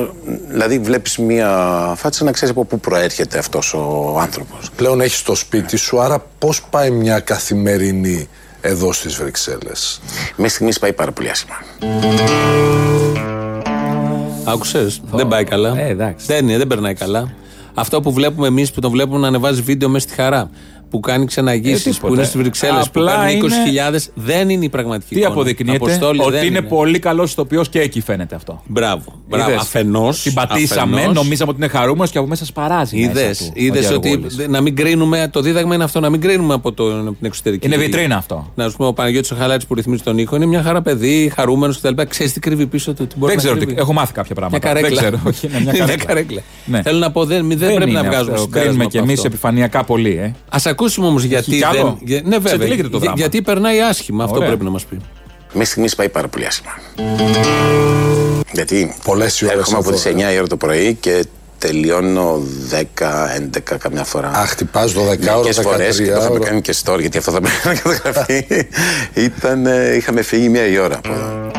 δηλαδή, 0.49 0.79
βλέπεις 0.79 1.19
μία 1.19 1.49
φάτσα 1.97 2.25
να 2.25 2.33
ξέρεις 2.33 2.51
από 2.51 2.65
πού 2.65 2.81
προέρχεται 2.81 3.39
αυτός 3.39 3.75
ο 3.75 4.17
άνθρωπος. 4.21 4.71
Πλέον 4.77 5.01
έχεις 5.01 5.23
το 5.23 5.35
σπίτι 5.35 5.77
σου, 5.77 6.01
άρα 6.01 6.25
πώς 6.39 6.63
πάει 6.71 6.91
μια 6.91 7.21
καθημερινή 7.21 8.29
εδώ 8.61 8.93
στις 8.93 9.15
Βρυξέλλες; 9.15 10.01
Μέχρι 10.37 10.55
στιγμής 10.55 10.79
πάει 10.79 10.93
πάρα 10.93 11.13
πολύ 11.13 11.31
άσχημα. 11.31 11.57
Άκουσες; 14.45 15.01
Δεν 15.13 15.29
πάει 15.29 15.45
καλά. 15.45 15.79
Ε, 15.79 15.89
εντάξει. 15.89 16.27
Δεν, 16.27 16.49
είναι, 16.49 16.59
δεν 16.59 16.67
περνάει 16.67 16.95
καλά. 16.95 17.33
Αυτό 17.75 18.01
που 18.01 18.13
βλέπουμε 18.13 18.47
εμείς 18.47 18.73
που 18.73 18.81
τον 18.81 18.91
βλέπουμε 18.91 19.19
να 19.19 19.27
ανεβάζει 19.27 19.63
βίντεο 19.63 19.89
μες 19.89 20.03
στη 20.03 20.15
χαρά. 20.15 20.51
Που 20.93 21.01
κάνει 21.01 21.25
ξεναγήσει, 21.27 21.89
Ε, 21.89 21.93
τίποτα. 21.93 22.07
που 22.07 22.15
είναι 22.15 22.23
στις 22.25 22.37
Βρυξέλλες, 22.41 22.91
που 22.91 23.01
Απλά 23.01 23.17
παίρνει 23.17 23.33
είναι- 23.33 23.47
20.000. 23.47 24.11
Δεν 24.15 24.49
είναι 24.49 24.65
η 24.65 24.69
πραγματική 24.69 25.15
Τι 25.15 25.21
εικόνα. 25.21 25.35
αποδεικνύεται, 25.35 25.77
Αποστόλη, 25.77 26.21
ότι 26.21 26.31
δεν 26.31 26.47
είναι, 26.47 26.63
πολύ 26.63 26.99
καλός 26.99 27.31
ηθοποιός 27.33 27.69
και 27.69 27.81
εκεί 27.81 28.01
φαίνεται 28.01 28.35
αυτό. 28.35 28.63
Μπράβο. 28.67 29.23
μπράβο. 29.29 29.51
Είδες; 29.51 29.61
Αφενός. 29.63 30.23
Την 30.23 30.35
πατήσαμε, 30.35 31.07
νομίζαμε 31.07 31.51
ότι 31.51 31.61
είναι 31.63 31.71
χαρούμενος 31.71 32.11
και 32.11 32.19
από 32.19 32.27
μέσα 32.27 32.45
σπαράζει. 32.45 32.97
Είδε 32.99 33.27
μέσα 33.27 33.45
του 33.45 33.51
ο 33.51 33.53
είδες 33.55 33.91
ότι 33.91 34.09
Γεωργούλης. 34.09 34.37
δε- 34.37 34.49
να 34.49 34.61
μην 34.61 34.77
κρίνουμε. 34.77 35.29
Το 35.33 35.41
δίδαγμα 35.41 35.75
είναι 35.75 35.85
αυτό, 35.85 36.01
να 36.01 36.11
μην 36.11 36.21
κρίνουμε 36.21 36.55
από, 36.55 36.73
το, 36.73 36.85
από 36.99 37.05
την 37.13 37.27
εξωτερική. 37.27 37.67
Είναι 37.67 37.77
βιτρίνα 37.77 38.17
αυτό. 38.17 38.53
Να 38.55 38.69
σου 38.69 38.77
πούμε, 38.77 38.89
ο 38.89 38.93
Παναγιώτης 38.93 39.31
ο 39.31 39.35
Χαλάτη 39.37 39.67
που 39.67 39.75
ρυθμίζει 39.75 40.03
τον 40.03 40.19
ήχο 40.19 40.37
είναι 40.37 40.47
μια 40.47 40.63
χαρά 40.63 40.83
παιδί, 40.83 41.33
χαρούμενος 41.37 41.81
κτλ. 41.81 42.03
Ξέρεις 42.09 42.33
τι 42.33 42.41
κρύβει 42.41 42.67
πίσω 42.67 42.93
του. 42.95 43.07
Τι 43.07 43.15
μπορεί 43.19 43.27
Δεν 43.35 43.37
να 43.37 43.43
ξέρω, 43.43 43.57
κρύβει; 43.57 43.75
τι, 43.75 43.81
έχω 43.81 43.93
μάθει 43.93 44.13
κάποια 44.13 44.35
Μια 44.39 44.49
πράγματα. 44.49 44.69
καρέκλα. 44.69 44.89
Δεν 44.89 44.99
ξέρω. 44.99 45.21
Όχι, 45.27 45.47
είναι 45.63 45.85
μια 45.87 45.97
καρέκλα. 46.07 46.41
Ναι. 46.65 46.83
Θέλω 46.83 46.99
να 46.99 47.11
πω, 47.11 47.25
δεν, 47.25 47.49
δεν, 47.49 47.75
πρέπει 47.75 47.91
να 47.91 47.99
είναι 47.99 48.09
βγάζουμε 48.09 48.33
αυτό. 48.33 48.43
συμπέρασμα 48.43 48.51
Κρίνουμε 48.61 48.83
από 48.83 48.91
κι 48.93 48.99
εμείς 48.99 49.13
αυτό. 49.17 49.27
επιφανειακά 49.27 49.85
πολύ, 49.85 50.17
ε. 50.17 50.35
Α 50.49 50.59
ακούσουμε 50.83 51.07
όμως 51.07 51.23
γιατί 51.25 51.51
κι 51.51 51.59
δεν. 51.59 51.69
άλλο; 51.69 51.99
για- 52.05 52.21
ναι, 52.25 52.35
Σε 52.35 52.41
τι 52.41 52.49
βέβαια. 52.49 52.69
λέγεται 52.69 52.83
το 52.89 52.97
Για- 52.97 52.99
δράμα; 52.99 53.17
γιατί 53.17 53.43
περνάει 53.43 53.81
άσχημα, 53.81 54.25
αυτό 54.25 54.37
Ωραία. 54.37 54.49
πρέπει 54.49 54.65
να 54.65 54.71
μας 54.71 54.85
πει. 54.85 54.97
Μέχρι 55.53 55.65
στιγμής 55.71 55.95
πάει 55.95 56.09
πάρα 56.09 56.29
πολύ 56.29 56.47
άσχημα. 56.47 56.73
Γιατί 58.53 58.95
Πολλές 59.05 59.41
οι 59.41 59.45
ώρες 59.45 59.59
έρχομαι 59.59 59.79
από 59.79 59.89
εδώ, 59.89 59.99
τι 60.03 60.09
ε. 60.09 60.13
9 60.13 60.33
η 60.33 60.37
ώρα 60.39 60.47
το 60.47 60.57
πρωί 60.57 60.97
και 61.01 61.25
τελειώνω 61.59 62.41
10-11 62.71 63.77
καμιά 63.79 64.05
φορά. 64.05 64.29
Α, 64.29 64.47
χτυπάς 64.47 64.93
12 64.93 64.97
ώρα, 65.29 65.37
Μερικές 65.37 65.59
φορές 65.63 65.97
και 65.99 66.05
το 66.05 66.11
13 66.13 66.19
είχαμε 66.21 66.39
ώρα. 66.39 66.45
κάνει 66.49 66.61
και 66.61 66.75
story, 66.85 67.01
γιατί 67.01 67.19
αυτό 67.19 67.31
θα 67.33 67.41
πρέπει 67.41 67.57
να 67.65 67.75
καταγραφεί. 67.75 68.47
Ήταν, 69.27 69.67
ε, 69.67 69.95
είχαμε 69.97 70.23
φύγει 70.23 70.49
μία 70.49 70.67
η 70.67 70.79
ώρα 70.79 70.97
από 70.97 71.13
εδώ. 71.13 71.51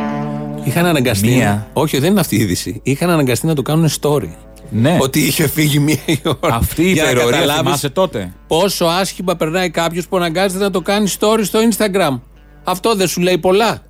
Είχαν 0.64 0.86
αναγκαστεί. 0.86 1.28
Μία. 1.28 1.68
Όχι, 1.74 2.00
δεν 2.00 2.12
είναι 2.12 2.20
αυτή 2.20 2.36
η 2.36 2.40
είδηση. 2.40 2.80
Είχαν 2.84 3.10
αναγκαστεί 3.10 3.46
να 3.46 3.54
το 3.56 3.62
κάνουν 3.62 3.90
story. 4.02 4.30
Ναι. 4.70 4.98
Ότι 5.02 5.20
είχε 5.20 5.48
φύγει 5.48 5.80
μία 5.80 5.98
η 6.06 6.20
ώρα. 6.42 6.56
Αυτή 6.56 6.84
η 6.84 6.92
Για 6.92 7.04
να 7.04 7.10
υπερορία 7.10 7.32
καταλάβεις 7.40 7.64
θυμάσαι 7.64 7.90
τότε. 7.90 8.34
Πόσο 8.48 8.86
άσχημα 8.86 9.36
περνάει 9.36 9.70
κάποιος 9.70 10.08
που 10.08 10.18
αναγκάζεται 10.18 10.64
να 10.64 10.70
το 10.70 10.82
κάνει 10.82 11.12
story 11.20 11.40
στο 11.44 11.60
Instagram. 11.70 12.20
Αυτό 12.66 12.96
δεν 12.96 13.08
σου 13.08 13.22
λέει 13.22 13.38
πολλά. 13.38 13.82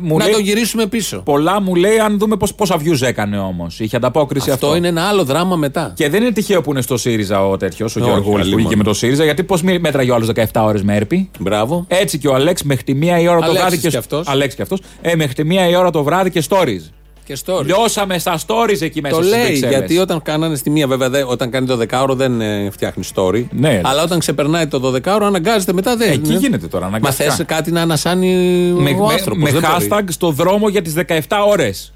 μου 0.00 0.16
να 0.16 0.24
λέει- 0.24 0.32
το 0.32 0.38
γυρίσουμε 0.40 0.86
πίσω. 0.86 1.18
Πολλά 1.24 1.60
μου 1.60 1.74
λέει 1.74 1.98
αν 1.98 2.18
δούμε 2.18 2.36
πώς, 2.36 2.54
πόσα 2.54 2.76
views 2.76 3.02
έκανε 3.02 3.38
όμως. 3.38 3.80
Είχε 3.80 3.96
ανταπόκριση 3.96 4.50
αυτό. 4.50 4.66
Αυτό 4.66 4.78
είναι 4.78 4.88
ένα 4.88 5.02
άλλο 5.02 5.24
δράμα 5.24 5.56
μετά. 5.56 5.92
Και 5.96 6.08
δεν 6.08 6.22
είναι 6.22 6.32
τυχαίο 6.32 6.60
που 6.60 6.70
είναι 6.70 6.80
στο 6.80 6.96
ΣΥΡΙΖΑ 6.96 7.46
ο 7.48 7.56
τέτοιος, 7.56 7.96
ο 7.96 8.00
Όχι, 8.00 8.08
Γεωργούλη 8.08 8.34
που 8.34 8.40
αλλήμον. 8.40 8.58
βγήκε 8.60 8.76
με 8.76 8.82
το 8.84 8.94
ΣΥΡΙΖΑ, 8.94 9.24
γιατί 9.24 9.42
πώς 9.42 9.62
μέτραγε 9.62 10.10
ο 10.10 10.14
άλλος 10.14 10.26
17 10.26 10.64
ώρες 10.64 10.82
με 10.82 10.96
έρπη. 10.96 11.30
Μπράβο. 11.38 11.84
Έτσι 11.88 12.18
και 12.18 12.28
ο 12.28 12.34
Αλέξ 12.34 12.62
μέχρι 12.62 12.84
τη 12.84 12.94
μία 12.94 13.20
η 13.20 13.28
ώρα 13.28 13.38
το 13.38 13.44
Αλέξης 13.44 13.60
βράδυ. 13.68 13.88
κι 13.88 13.96
αυτός. 13.96 14.28
Αλέξ 14.28 14.54
και 14.54 14.62
αυτός. 14.62 14.80
Ε, 15.00 15.14
μέχρι 15.16 15.34
τη 15.34 15.44
μία 15.44 15.68
η 15.68 15.74
ώρα 15.76 15.90
το 15.90 16.02
βράδυ 16.02 16.30
και 16.30 16.42
stories. 16.48 16.90
Και 17.24 17.38
story. 17.46 17.64
Λιώσαμε 17.64 18.18
στα 18.18 18.38
stories 18.46 18.80
εκεί 18.80 19.00
μέσα 19.00 19.16
Το 19.16 19.22
στις 19.22 19.34
λέει 19.36 19.44
Βρυξέλλες. 19.46 19.76
γιατί 19.78 19.98
όταν 19.98 20.22
κάνανε 20.22 20.56
στη 20.56 20.70
μία, 20.70 20.86
βέβαια, 20.86 21.10
δε- 21.10 21.24
όταν 21.24 21.50
κάνει 21.50 21.66
το 21.66 21.76
δεκάωρο 21.76 22.14
δεν 22.14 22.40
ε, 22.40 22.68
φτιάχνει 22.70 23.04
story. 23.14 23.44
Ναι, 23.50 23.80
αλλά 23.84 24.02
όταν 24.02 24.18
ξεπερνάει 24.18 24.66
το 24.66 24.92
12ωρο, 24.94 25.22
αναγκάζεται 25.22 25.72
μετά 25.72 25.96
δεν. 25.96 26.10
Εκεί 26.12 26.28
είναι. 26.30 26.38
γίνεται 26.38 26.66
τώρα, 26.66 26.82
Μα 26.84 26.88
αναγκαστικά. 26.90 27.30
θες 27.32 27.46
κάτι 27.46 27.70
να 27.72 27.80
ανασάνει 27.80 28.34
με, 28.76 28.90
ο 28.90 29.06
με- 29.06 29.12
άνθρωπος. 29.12 29.52
με 29.52 29.60
hashtag 29.62 30.02
στο 30.08 30.30
δρόμο 30.30 30.68
για 30.68 30.82
τις 30.82 30.94
17 30.94 31.44
ώρες. 31.48 31.92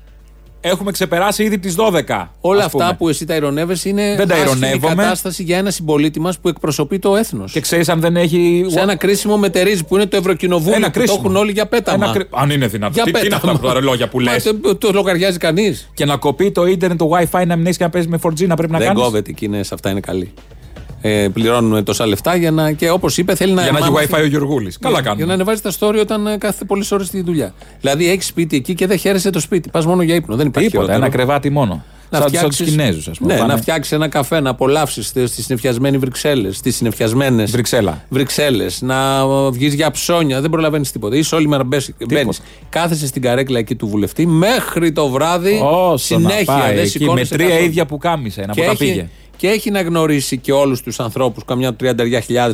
Έχουμε 0.68 0.90
ξεπεράσει 0.92 1.42
ήδη 1.44 1.58
τις 1.58 1.74
12. 1.78 2.28
Όλα 2.40 2.58
ας 2.58 2.64
αυτά 2.66 2.78
πούμε. 2.84 2.94
που 2.98 3.08
εσύ 3.08 3.24
τα 3.24 3.34
ειρωνεύεσαι 3.34 3.88
είναι 3.88 4.14
Δεν 4.16 4.28
τα 4.28 4.34
άσχημη 4.34 4.50
ειρωνεύομαι. 4.66 4.94
κατάσταση 5.02 5.42
για 5.42 5.58
ένα 5.58 5.70
συμπολίτη 5.70 6.20
μας 6.20 6.38
που 6.38 6.48
εκπροσωπεί 6.48 6.98
το 6.98 7.16
έθνος. 7.16 7.52
Και 7.52 7.60
ξέρεις 7.60 7.88
αν 7.88 8.00
δεν 8.00 8.16
έχει. 8.16 8.64
Σε 8.68 8.80
ένα 8.80 8.96
κρίσιμο 8.96 9.36
μετερίζει 9.36 9.84
που 9.84 9.94
είναι 9.96 10.06
το 10.06 10.16
Ευρωκοινοβούλιο 10.16 10.76
Ένα 10.76 10.86
που 10.86 10.92
το 10.92 10.98
κρίσιμο. 10.98 11.20
έχουν 11.24 11.36
όλοι 11.36 11.52
για 11.52 11.66
πέταμα. 11.66 12.04
Ένα 12.04 12.12
κρι- 12.14 12.28
Αν 12.30 12.50
είναι 12.50 12.66
δυνατόν. 12.66 12.94
Για 12.94 13.04
Τι, 13.04 13.12
τι 13.12 13.26
είναι 13.26 13.34
αυτά 13.34 13.50
πέταμα. 13.52 13.72
τα 13.74 13.80
λόγια 13.80 14.08
που 14.08 14.20
Μα, 14.20 14.32
λες; 14.32 14.42
Το, 14.62 14.76
το 14.76 14.90
λογαριάζει 14.92 15.38
κανείς. 15.38 15.90
Και 15.94 16.04
να 16.04 16.16
κοπεί 16.16 16.50
το 16.52 16.66
ίντερνετ, 16.66 16.98
το 16.98 17.10
WiFi 17.12 17.46
να 17.46 17.56
μην 17.56 17.64
έχεις 17.64 17.76
και 17.76 17.84
να 17.84 17.90
παίζεις 17.90 18.10
με 18.10 18.18
4G 18.22 18.46
να 18.46 18.56
πρέπει 18.56 18.72
να 18.72 18.78
Δεν 18.78 18.86
κάνεις; 18.86 19.02
κόβεται 19.02 19.30
εκεί, 19.30 19.48
ναι, 19.48 19.62
σε 19.62 19.74
αυτά 19.74 19.90
είναι 19.90 20.00
καλή. 20.00 20.32
Ε, 21.00 21.28
πληρώνουν 21.32 21.84
τόσα 21.84 22.06
λεφτά 22.06 22.36
για 22.36 22.50
να, 22.50 22.72
και 22.72 22.90
όπως 22.90 23.18
είπε 23.18 23.34
θέλει 23.34 23.52
να. 23.52 23.62
Για 23.62 23.72
να 23.72 23.78
έχει 23.78 23.90
μάθει- 23.90 24.14
WiFi 24.14 24.20
ο 24.22 24.26
Γιωργούλη. 24.26 24.72
Καλά 24.80 25.00
Για 25.00 25.10
να 25.10 25.16
κάνουν. 25.16 25.30
ανεβάζει 25.30 25.60
τα 25.60 25.72
story 25.78 25.96
όταν 26.00 26.26
ε, 26.26 26.36
κάθεται 26.38 26.64
πολλές 26.64 26.92
ώρες 26.92 27.06
στη 27.06 27.22
δουλειά. 27.22 27.54
Δηλαδή 27.80 28.10
έχεις 28.10 28.26
σπίτι 28.26 28.56
εκεί 28.56 28.74
και 28.74 28.86
δεν 28.86 28.98
χαίρεσαι 28.98 29.30
το 29.30 29.40
σπίτι. 29.40 29.70
Πας 29.70 29.86
μόνο 29.86 30.02
για 30.02 30.14
ύπνο. 30.14 30.36
Δεν 30.36 30.46
υπάρχει 30.46 30.68
Τίποτα. 30.70 30.86
χειρότερο. 30.92 31.12
Ένα 31.14 31.16
κρεβάτι 31.24 31.50
μόνο. 31.50 31.84
Να 32.10 32.18
Σαν, 32.18 32.30
σαν 32.30 32.30
τους 32.46 32.54
φτιάξεις- 32.56 32.76
Κινέζους, 32.76 33.08
ας 33.08 33.18
πούμε. 33.18 33.32
Ναι, 33.32 33.38
Πάνε- 33.38 33.52
να 33.54 33.60
φτιάξεις 33.60 33.92
ένα 33.92 34.08
καφέ, 34.08 34.40
να 34.40 34.50
απολαύσεις 34.50 35.06
στη 35.06 35.26
συνεφιασμένη 35.28 35.98
Βρυξέλλες, 35.98 36.56
στι 36.56 36.70
συνεφιασμένες 36.70 37.50
Βρυξέλλα. 37.50 38.04
Βρυξέλλες, 38.08 38.82
να 38.82 39.26
βγεις 39.50 39.74
για 39.74 39.90
ψώνια. 39.90 40.40
Δεν 40.40 40.50
προλαβαίνεις 40.50 40.92
τίποτα. 40.92 41.16
Είσαι 41.16 41.34
όλη 41.34 41.48
μέρα 41.48 41.64
μπαίνεις. 42.08 42.40
Κάθεσαι 42.68 43.06
στην 43.06 43.22
καρέκλα 43.22 43.58
εκεί 43.58 43.74
του 43.74 43.86
βουλευτή 43.88 44.26
μέχρι 44.26 44.92
το 44.92 45.08
βράδυ. 45.08 45.60
Όσο 45.64 46.18
να 46.18 46.28
συνέχεια. 46.28 46.44
πάει 46.44 46.60
δεν 46.60 46.70
εκεί 46.72 46.80
με 46.80 46.86
σηκώνεσαι 46.86 47.34
τρία 47.34 47.46
καθόλου. 47.48 47.64
ίδια 47.64 47.86
που 47.86 47.98
κάμισε. 47.98 48.40
Να 48.40 48.52
Και 48.52 48.60
που 48.60 48.66
τα 48.66 48.72
έχει, 48.72 48.84
πήγε. 48.84 49.08
Και 49.36 49.48
έχει 49.48 49.70
να 49.70 49.82
γνωρίσει 49.82 50.36
και 50.38 50.52
όλους 50.52 50.82
τους 50.82 51.00
ανθρώπους, 51.00 51.44
καμιά 51.44 51.76
30.000 51.80 51.90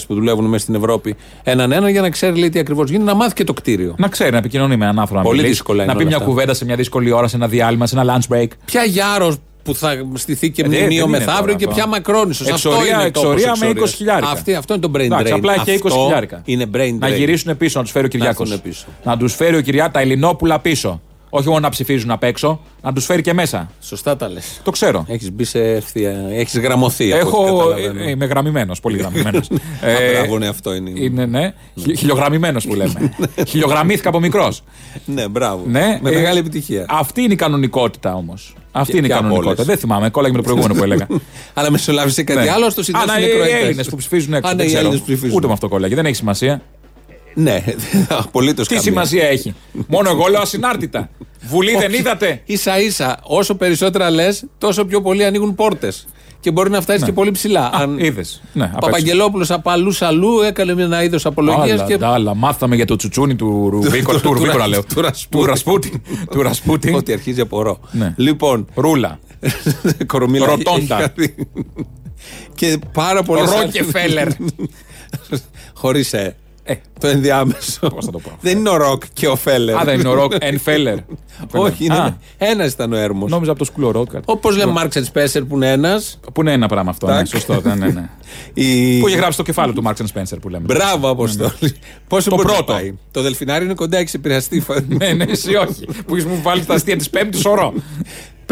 που 0.07 0.15
δουλεύουν 0.15 0.45
μέσα 0.45 0.63
στην 0.63 0.75
Ευρώπη, 0.75 1.17
έναν 1.43 1.73
ένα 1.73 1.91
για 1.91 2.01
να 2.01 2.11
ξέρει 2.11 2.39
λέει, 2.39 2.49
τι 2.49 2.59
ακριβώς 2.59 2.91
γίνεται, 2.91 3.05
να 3.11 3.15
μάθει 3.15 3.35
και 3.35 3.45
το 3.45 3.53
κτίριο. 3.53 3.95
Να 3.99 4.09
ξέρει 4.09 4.31
να 4.31 4.39
επικοινωνεί 4.39 4.77
με 4.77 4.85
έναν 4.85 4.99
άνθρωπο. 4.99 5.19
να 5.21 5.25
Πολύ 5.27 5.37
μιλήσει, 5.37 5.53
δύσκολα 5.55 5.83
είναι 5.83 5.93
Να 5.93 5.99
πει 5.99 6.03
όλα 6.05 6.09
μια 6.09 6.19
αυτά. 6.19 6.29
κουβέντα 6.29 6.55
σε 6.55 6.65
μια 6.65 6.77
δύσκολη 6.77 7.11
ώρα, 7.13 7.29
σε 7.29 7.37
ένα 7.37 7.49
διάλειμμα, 7.49 7.87
σε 7.87 7.99
ένα 7.99 8.19
lunch 8.29 8.35
break. 8.35 8.47
Ποια 8.65 8.85
Γιάρος 8.85 9.37
που 9.63 9.75
θα 9.75 9.95
στηθεί 10.15 10.51
και 10.51 10.63
Ε, 10.63 10.69
δεν 10.69 10.79
μνημείο 10.79 11.03
είναι 11.07 11.19
μεθαύριο 11.19 11.41
τώρα 11.45 11.55
και 11.59 11.65
αυτό. 11.65 11.77
ποια 11.77 11.87
Μακρόνισος. 11.87 12.49
Αυτό 12.51 12.71
Εξορία- 12.71 13.01
είναι 13.01 13.11
τόπος 13.11 13.33
εξορία 13.33 13.47
με 13.47 13.53
εξορίας. 13.67 13.91
20 13.91 13.95
χιλιάρικα. 13.97 14.31
Αυτή, 14.31 14.55
αυτό 14.55 14.75
είναι 14.75 14.83
το 14.83 14.91
brain 14.95 15.01
Εντάξει, 15.01 15.33
drain. 15.33 15.37
απλά 15.37 15.53
έχει 15.55 15.65
και 15.65 15.73
20 15.73 15.87
Αυτό 15.87 16.01
χιλιάρικα. 16.03 16.43
Είναι 16.45 16.65
brain 16.75 16.95
Να 16.99 17.09
drain. 17.09 17.15
γυρίσουν 17.17 17.57
πίσω, 17.57 17.79
να 17.79 17.85
τους 17.85 17.93
φέρει 17.93 18.07
ο 18.07 18.09
Κυριάκο. 18.09 18.43
έρθουν 18.43 18.63
πίσω. 18.63 18.87
Να 19.05 19.17
τους 19.17 19.35
φέρει 19.35 19.57
ο 19.57 19.61
Κυριάκο 19.61 19.91
τα 19.93 20.01
Ελληνόπουλα 20.01 20.59
πίσω. 20.59 21.01
Όχι 21.35 21.49
μόνο 21.49 21.61
να 21.61 21.69
ψηφίζουν 21.69 22.11
απ' 22.11 22.23
έξω, 22.23 22.61
να 22.83 22.93
του 22.93 23.01
φέρει 23.01 23.23
και 23.23 23.33
μέσα. 23.33 23.71
Σωστά 23.83 24.17
τα 24.17 24.29
λε. 24.29 24.41
Το 24.63 24.71
ξέρω. 24.71 25.05
Έχει 25.09 25.31
μπει 25.33 25.45
σε 25.45 25.59
ευθεία. 25.61 26.27
Έχει 26.31 26.61
γραμμωθεί. 26.61 27.13
από 27.13 27.21
ό,τι 27.21 27.29
Έχω. 27.29 27.57
καταλαβαίνω. 27.59 28.03
ε, 28.03 28.11
Είμαι 28.11 28.25
γραμμημένο, 28.25 28.75
πολύ 28.83 28.97
γραμμημένο. 28.99 29.39
Α, 29.39 29.43
μπράβο, 30.13 30.39
ναι, 30.39 30.49
αυτό 30.49 30.75
είναι. 30.75 30.91
Είναι, 30.95 31.27
ναι. 31.27 31.53
Χιλιογραμμημένο 31.97 32.61
που 32.69 32.75
λέμε. 32.75 33.15
Χιλιογραμμήθηκα 33.49 34.09
από 34.09 34.21
μικρό. 34.21 34.53
Ναι, 35.05 35.29
μπράβο. 35.29 35.63
Ναι, 35.67 35.99
Με 36.03 36.11
ε, 36.11 36.15
μεγάλη 36.15 36.39
επιτυχία. 36.39 36.87
Αυτή 36.89 37.23
είναι 37.23 37.33
η 37.33 37.37
κανονικότητα 37.37 38.15
όμω. 38.15 38.35
Αυτή 38.73 38.91
Και- 38.93 38.97
είναι 38.99 39.07
η 39.07 39.09
και 39.11 39.15
από 39.17 39.23
κανονικότητα. 39.23 39.63
όλες. 39.63 39.67
Δεν 39.75 39.77
θυμάμαι, 39.79 40.11
κόλλαγε 40.11 40.33
με 40.37 40.39
το 40.43 40.45
προηγούμενο 40.45 40.75
που 40.79 40.85
έλεγα. 40.85 41.07
Αλλά 41.55 41.71
μεσολάβησε 41.71 42.23
κάτι 42.23 42.45
Ναι. 42.45 42.51
άλλο, 42.51 42.71
στο 42.71 42.81
Α, 42.81 42.85
συνδέσουν 42.85 43.09
να, 43.13 43.19
οι 43.21 43.23
οι 43.23 43.27
ακροατές. 43.27 43.53
Έλληνε 43.63 43.85
που 43.85 43.97
ψηφίζουν 43.97 44.35
έξω. 44.35 44.51
Α, 44.51 44.55
ναι, 44.55 44.57
δεν 44.57 44.67
οι 44.67 44.69
ξέρω. 44.69 44.87
Έλληνες 44.87 45.05
ψηφίζουν. 45.07 45.37
Ούτε 45.37 45.47
με 45.47 45.53
αυτό 45.53 45.69
κόλλαγε. 45.69 45.95
Δεν 45.95 46.07
έχει 46.07 46.15
σημασία. 46.15 46.63
Ναι, 47.35 47.65
απολύτως 48.09 48.69
Τι 48.69 48.79
σημασία 48.79 49.25
έχει; 49.29 49.55
Μόνο 49.89 50.11
εγώ 50.11 50.27
λέω 50.27 50.41
ασυνάρτητα. 50.41 51.11
Βουλή 51.41 51.77
δεν 51.77 51.93
είδατε; 51.93 52.43
σα 52.53 52.81
ίσα, 52.81 53.19
όσο 53.23 53.55
περισσότερα 53.55 54.11
λες, 54.11 54.45
τόσο 54.59 54.85
πιο 54.85 55.01
πολύ 55.01 55.25
ανοίγουν 55.25 55.55
πόρτες. 55.55 56.07
Και 56.41 56.51
μπορεί 56.51 56.71
να 56.71 56.81
φτάσεις 56.81 57.05
και 57.05 57.13
πολύ 57.13 57.31
ψηλά. 57.31 57.71
Αν 57.73 57.99
είδες. 57.99 58.43
Ναι, 58.53 58.65
απ' 58.65 58.77
ο 58.77 58.87
Παπαγγελόπουλο 58.87 59.47
από 59.49 59.71
αλλού 59.71 59.93
αλλού 60.01 60.41
έκανε 60.41 60.83
ένα 60.83 61.03
είδος 61.03 61.27
απολογίας 61.27 61.71
Άλλα, 61.81 61.85
και. 61.85 61.97
ντάλα. 61.97 62.35
Μάθαμε 62.35 62.77
για 62.77 62.85
το 62.85 62.97
τσουτσούνι 62.97 63.35
του 63.35 63.69
Ρουβίκο. 63.73 64.21
Του 64.21 64.33
Ρουβίκο 64.33 64.59
να 64.59 64.67
λέω. 64.67 64.85
του 64.85 65.01
Ρασπούτιν. 65.01 65.41
Του 65.41 65.47
Ρασπούτιν. 65.47 66.03
Του 66.31 66.43
Ρασπούτιν. 66.43 66.95
Ότι 66.95 67.13
αρχίζει 67.13 67.41
από 67.41 67.63
ρο. 67.63 67.79
Ναι. 67.91 68.15
Λοιπόν. 68.17 68.67
Ρούλα. 68.75 69.19
Κορομίλα. 70.07 70.47
Ροτόντα. 70.47 70.79
έχει 70.79 71.03
χαθεί. 71.03 71.35
και 72.55 72.79
πάρα 72.93 73.23
πολλέ. 73.23 73.41
Ρόκεφέλερ. 73.41 74.29
Χωρίς 75.75 76.13
ε. 76.13 76.37
Ε, 76.65 76.75
Το 77.01 77.07
ενδιάμεσο. 77.09 77.89
Πώς 77.89 78.05
θα 78.05 78.11
το 78.11 78.19
πω. 78.19 78.31
Δεν 78.41 78.59
είναι 78.59 78.69
ο 78.69 78.77
Ροκ 78.77 79.03
και 79.13 79.27
ο 79.29 79.37
Φέλερ. 79.37 79.77
Α, 79.77 79.85
δεν 79.85 79.99
είναι 80.01 80.09
ο 80.09 80.15
Ροκ 80.15 80.33
Εν 80.39 80.59
Φέλερ. 80.61 80.97
Όχι, 81.53 81.87
Α, 81.93 82.17
ένας 82.39 82.73
ήταν 82.73 82.93
ο 82.93 82.97
έρμος. 82.97 83.31
Νόμιζα 83.31 83.51
από 83.53 83.65
το 83.65 83.73
School 83.77 83.85
of 83.97 84.01
Rock. 84.01 84.07
κάτι. 84.09 84.25
Όπως 84.27 84.57
λέμε 84.57 84.73
Μάρξ 84.73 84.97
Σπέσερ 85.05 85.45
που 85.45 85.57
είναι 85.57 85.71
ένας. 85.71 86.21
Που 86.33 86.41
είναι 86.41 86.53
ένα 86.53 86.69
πράγμα 86.69 86.91
αυτό. 86.91 87.07
Ναι, 87.07 87.13
Τάκ. 87.13 87.27
σωστό. 87.27 87.61
Ναι, 87.65 87.75
ναι, 87.75 87.87
ναι. 87.87 88.09
Η... 88.55 88.99
Που 89.01 89.09
είχε 89.09 89.17
γράψει 89.17 89.37
το 89.37 89.43
κεφάλαιο 89.43 89.75
του 89.75 89.83
Marks 89.87 90.19
Spencer 90.21 90.37
που 90.41 90.49
λέμε. 90.49 90.65
Μπράβο, 90.65 91.09
Αποστόλη. 91.11 91.75
Πόσο 92.09 92.31
Το 92.31 92.37
μπορεί 92.37 92.49
να 92.49 92.55
πρώτο. 92.55 92.73
πάει. 92.73 92.95
Το 93.11 93.23
δελφινάριο 93.23 93.65
είναι 93.65 93.75
κοντά, 93.75 93.99
έχει 93.99 94.17
επηρεαστεί. 94.17 94.65
ναι, 94.89 95.13
ναι, 95.13 95.25
εσύ 95.29 95.55
όχι. 95.55 95.87
Που 96.07 96.17
έχει 96.17 96.27
μου 96.27 96.41
βάλεις 96.43 96.67
τα 96.67 96.75
αστεία 96.75 96.97
της 96.97 97.11
Πέμπτης 97.11 97.41
σωρό. 97.41 97.73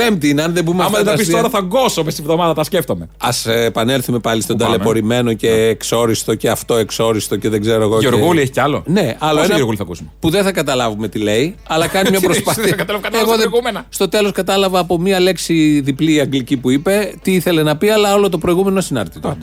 Πέμπτη 0.09 0.29
είναι, 0.29 0.43
αν 0.43 0.53
δεν 0.55 0.65
πούμε 0.65 0.77
Άμα 0.85 0.85
αυτά 0.85 0.97
δεν 0.99 1.07
τα 1.07 1.11
τα 1.19 1.25
πει 1.25 1.31
τώρα 1.33 1.49
θα 1.49 1.61
γκώσω 1.61 2.05
μες 2.05 2.13
στη 2.13 2.23
βδομάδα, 2.23 2.55
τα 2.55 2.65
σκέφτομαι. 2.65 3.09
Α 3.19 3.53
επανέλθουμε 3.53 4.19
πάλι 4.19 4.43
στον 4.43 4.57
Πού 4.57 4.63
πάμε; 4.63 4.77
ταλαιπωρημένο 4.77 5.33
και 5.33 5.51
εξόριστο 5.51 6.35
και 6.35 6.49
αυτό 6.51 6.75
εξόριστο 6.77 7.37
και 7.37 7.49
δεν 7.49 7.61
ξέρω 7.61 7.83
εγώ. 7.83 7.99
και- 7.99 8.09
Γεωργούλη 8.09 8.41
έχει 8.41 8.51
κι 8.51 8.61
άλλο; 8.61 8.83
Ναι, 8.87 9.17
άλλο 9.19 9.33
Πόσο 9.35 9.45
ένα 9.45 9.55
Γεωργούλη 9.55 9.77
θα 9.77 9.83
ακούσουμε; 9.83 10.09
που 10.21 10.31
δεν 10.31 10.43
θα 10.45 10.53
καταλάβουμε 10.53 11.09
τι 11.09 11.19
λέει, 11.19 11.55
αλλά 11.69 11.87
κάνει 11.87 12.11
μια 12.11 12.19
Τι, 12.21 12.25
προσπάθεια. 12.27 12.63
δεν 12.63 12.77
κατάλαβα 12.77 13.03
κανένα 13.05 13.23
Εγώ 13.23 13.33
στα 13.33 13.49
προηγούμενα. 13.49 13.87
στο 13.89 14.09
τέλος 14.09 14.33
κατάλαβα 14.33 14.79
από 14.79 14.99
μία 14.99 15.21
λέξη 15.21 15.81
διπλή 15.85 16.21
αγγλική 16.21 16.57
που 16.57 16.71
είπε 16.71 17.15
τι 17.23 17.33
ήθελε 17.33 17.63
να 17.63 17.77
πει, 17.77 17.89
αλλά 17.89 18.15
όλο 18.15 18.29
το 18.29 18.39
προηγούμενο 18.39 18.71
είναι 18.73 18.83
συνάρτητο. 18.83 19.37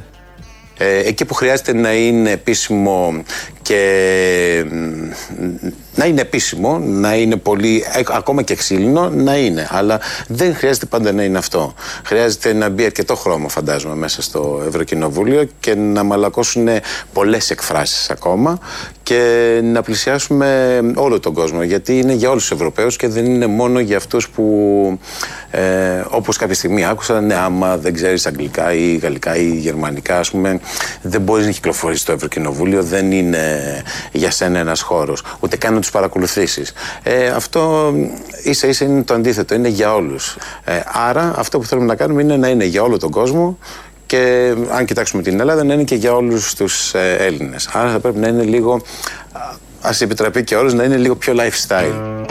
Ε, 0.80 0.98
εκεί 1.08 1.26
που 1.26 1.34
χρειάζεται 1.34 1.74
να 1.74 1.94
είναι 1.94 2.32
επίσημο 2.32 3.24
και 3.62 3.80
μ, 4.72 5.68
να 5.98 6.06
είναι 6.06 6.22
επίσημο, 6.22 6.80
να 6.80 7.16
είναι 7.16 7.36
πολύ, 7.36 7.84
ε, 7.94 8.02
ακόμα 8.08 8.42
και 8.42 8.56
ξύλινο, 8.56 9.10
να 9.10 9.38
είναι. 9.38 9.68
Αλλά 9.72 10.00
δεν 10.28 10.56
χρειάζεται 10.56 10.86
πάντα 10.86 11.12
να 11.12 11.24
είναι 11.24 11.38
αυτό. 11.38 11.74
Χρειάζεται 12.04 12.54
να 12.54 12.70
μπει 12.70 12.86
αρκετό 12.86 13.16
χρώμα, 13.16 13.50
φαντάζομαι, 13.50 13.96
μέσα 13.96 14.22
στο 14.22 14.64
Ευρωκοινοβούλιο 14.68 15.48
και 15.60 15.76
να 15.76 16.04
μαλακώσουν 16.04 16.68
πολλές 17.14 17.50
εκφράσεις 17.50 18.10
ακόμα 18.10 18.60
και 19.04 19.60
να 19.64 19.82
πλησιάσουμε 19.82 20.80
όλο 20.96 21.20
τον 21.20 21.34
κόσμο. 21.34 21.64
Γιατί 21.64 21.98
είναι 22.00 22.14
για 22.14 22.30
όλους 22.30 22.42
τους 22.42 22.52
Ευρωπαίους 22.52 22.96
και 22.96 23.08
δεν 23.08 23.26
είναι 23.26 23.48
μόνο 23.48 23.80
για 23.80 23.98
αυτούς 23.98 24.30
που, 24.30 25.00
ε, 25.52 25.62
όπως 26.10 26.38
κάποια 26.38 26.56
στιγμή 26.56 26.86
άκουσα, 26.86 27.22
ναι, 27.22 27.36
άμα 27.36 27.78
δεν 27.78 27.94
ξέρεις 27.94 28.26
αγγλικά 28.26 28.74
ή 28.74 28.96
γαλλικά 28.96 29.36
ή 29.36 29.50
γερμανικά, 29.50 30.20
ας 30.20 30.32
πούμε, 30.32 30.60
δεν 31.02 31.22
μπορείς 31.22 31.46
να 31.46 31.52
κυκλοφορείς 31.52 32.02
στο 32.02 32.12
Ευρωκοινοβούλιο, 32.12 32.84
δεν 32.84 33.12
είναι 33.12 33.48
για 34.12 34.32
σένα 34.32 34.60
ένας 34.60 34.82
χώρος, 34.82 35.24
ούτε 35.40 35.58
καν 35.58 35.74
να 35.74 35.80
τους 35.88 35.96
παρακολουθήσεις. 35.96 36.74
Ε, 37.04 37.28
αυτό 37.28 37.94
ίσα 38.44 38.68
ίσα 38.68 38.86
είναι 38.86 39.04
το 39.04 39.14
αντίθετο, 39.14 39.56
είναι 39.56 39.68
για 39.68 39.94
όλους. 39.94 40.38
Ε, 40.64 40.80
άρα 40.86 41.34
αυτό 41.38 41.60
που 41.60 41.66
θέλουμε 41.66 41.88
να 41.88 41.96
κάνουμε 41.96 42.22
είναι 42.22 42.38
να 42.38 42.48
είναι 42.48 42.66
για 42.66 42.82
όλο 42.82 42.98
τον 42.98 43.12
κόσμο 43.12 43.58
και 44.06 44.54
αν 44.72 44.86
κοιτάξουμε 44.86 45.22
την 45.22 45.40
Ελλάδα 45.40 45.64
να 45.64 45.74
είναι 45.74 45.84
και 45.84 45.96
για 45.96 46.14
όλους 46.14 46.54
τους 46.54 46.94
ε, 46.94 47.16
Έλληνες. 47.20 47.70
Άρα 47.74 47.92
θα 47.92 48.00
πρέπει 48.00 48.18
να 48.18 48.28
είναι 48.28 48.44
λίγο, 48.44 48.74
α, 49.32 49.40
ας 49.82 50.02
επιτραπεί 50.02 50.44
και 50.44 50.56
όρος, 50.56 50.74
να 50.74 50.84
είναι 50.84 50.98
λίγο 50.98 51.16
πιο 51.16 51.34
lifestyle. 51.38 52.26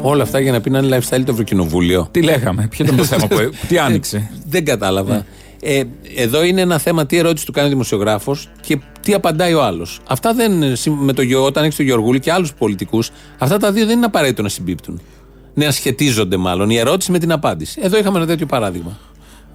Όλα 0.00 0.22
αυτά 0.22 0.40
για 0.40 0.52
να 0.52 0.60
πει 0.60 0.70
να 0.70 0.78
είναι 0.78 0.96
lifestyle 0.96 1.22
το 1.24 1.32
Ευρωκοινοβούλιο. 1.32 2.08
Τι 2.10 2.22
λέγαμε, 2.22 2.66
ποιο 2.70 2.84
ήταν 2.84 2.96
το 2.96 3.04
θέμα 3.04 3.26
που. 3.26 3.36
Τι 3.68 3.78
άνοιξε; 3.78 4.30
Δεν 4.48 4.64
κατάλαβα. 4.64 5.24
Ε, 5.64 5.82
εδώ 6.16 6.42
είναι 6.44 6.60
ένα 6.60 6.78
θέμα 6.78 7.06
τι 7.06 7.16
ερώτηση 7.16 7.46
του 7.46 7.52
κάνει 7.52 7.66
ο 7.66 7.70
δημοσιογράφος 7.70 8.48
και 8.60 8.78
τι 9.00 9.14
απαντάει 9.14 9.54
ο 9.54 9.62
άλλος. 9.62 10.00
Αυτά 10.08 10.34
δεν. 10.34 10.52
Με 10.86 11.12
το, 11.12 11.22
Γεω- 11.22 11.44
όταν 11.44 11.64
έχεις 11.64 11.76
τον 11.76 11.84
Γεωργούλη 11.84 12.20
και 12.20 12.32
άλλους 12.32 12.52
πολιτικούς, 12.54 13.10
αυτά 13.38 13.58
τα 13.58 13.72
δύο 13.72 13.86
δεν 13.86 13.96
είναι 13.96 14.06
απαραίτητο 14.06 14.42
να 14.42 14.48
συμπίπτουν. 14.48 15.00
Να 15.54 15.70
σχετίζονται 15.70 16.36
μάλλον 16.36 16.70
η 16.70 16.76
ερώτηση 16.76 17.10
με 17.10 17.18
την 17.18 17.32
απάντηση. 17.32 17.80
Εδώ 17.82 17.98
είχαμε 17.98 18.18
ένα 18.18 18.26
τέτοιο 18.26 18.46
παράδειγμα. 18.46 18.98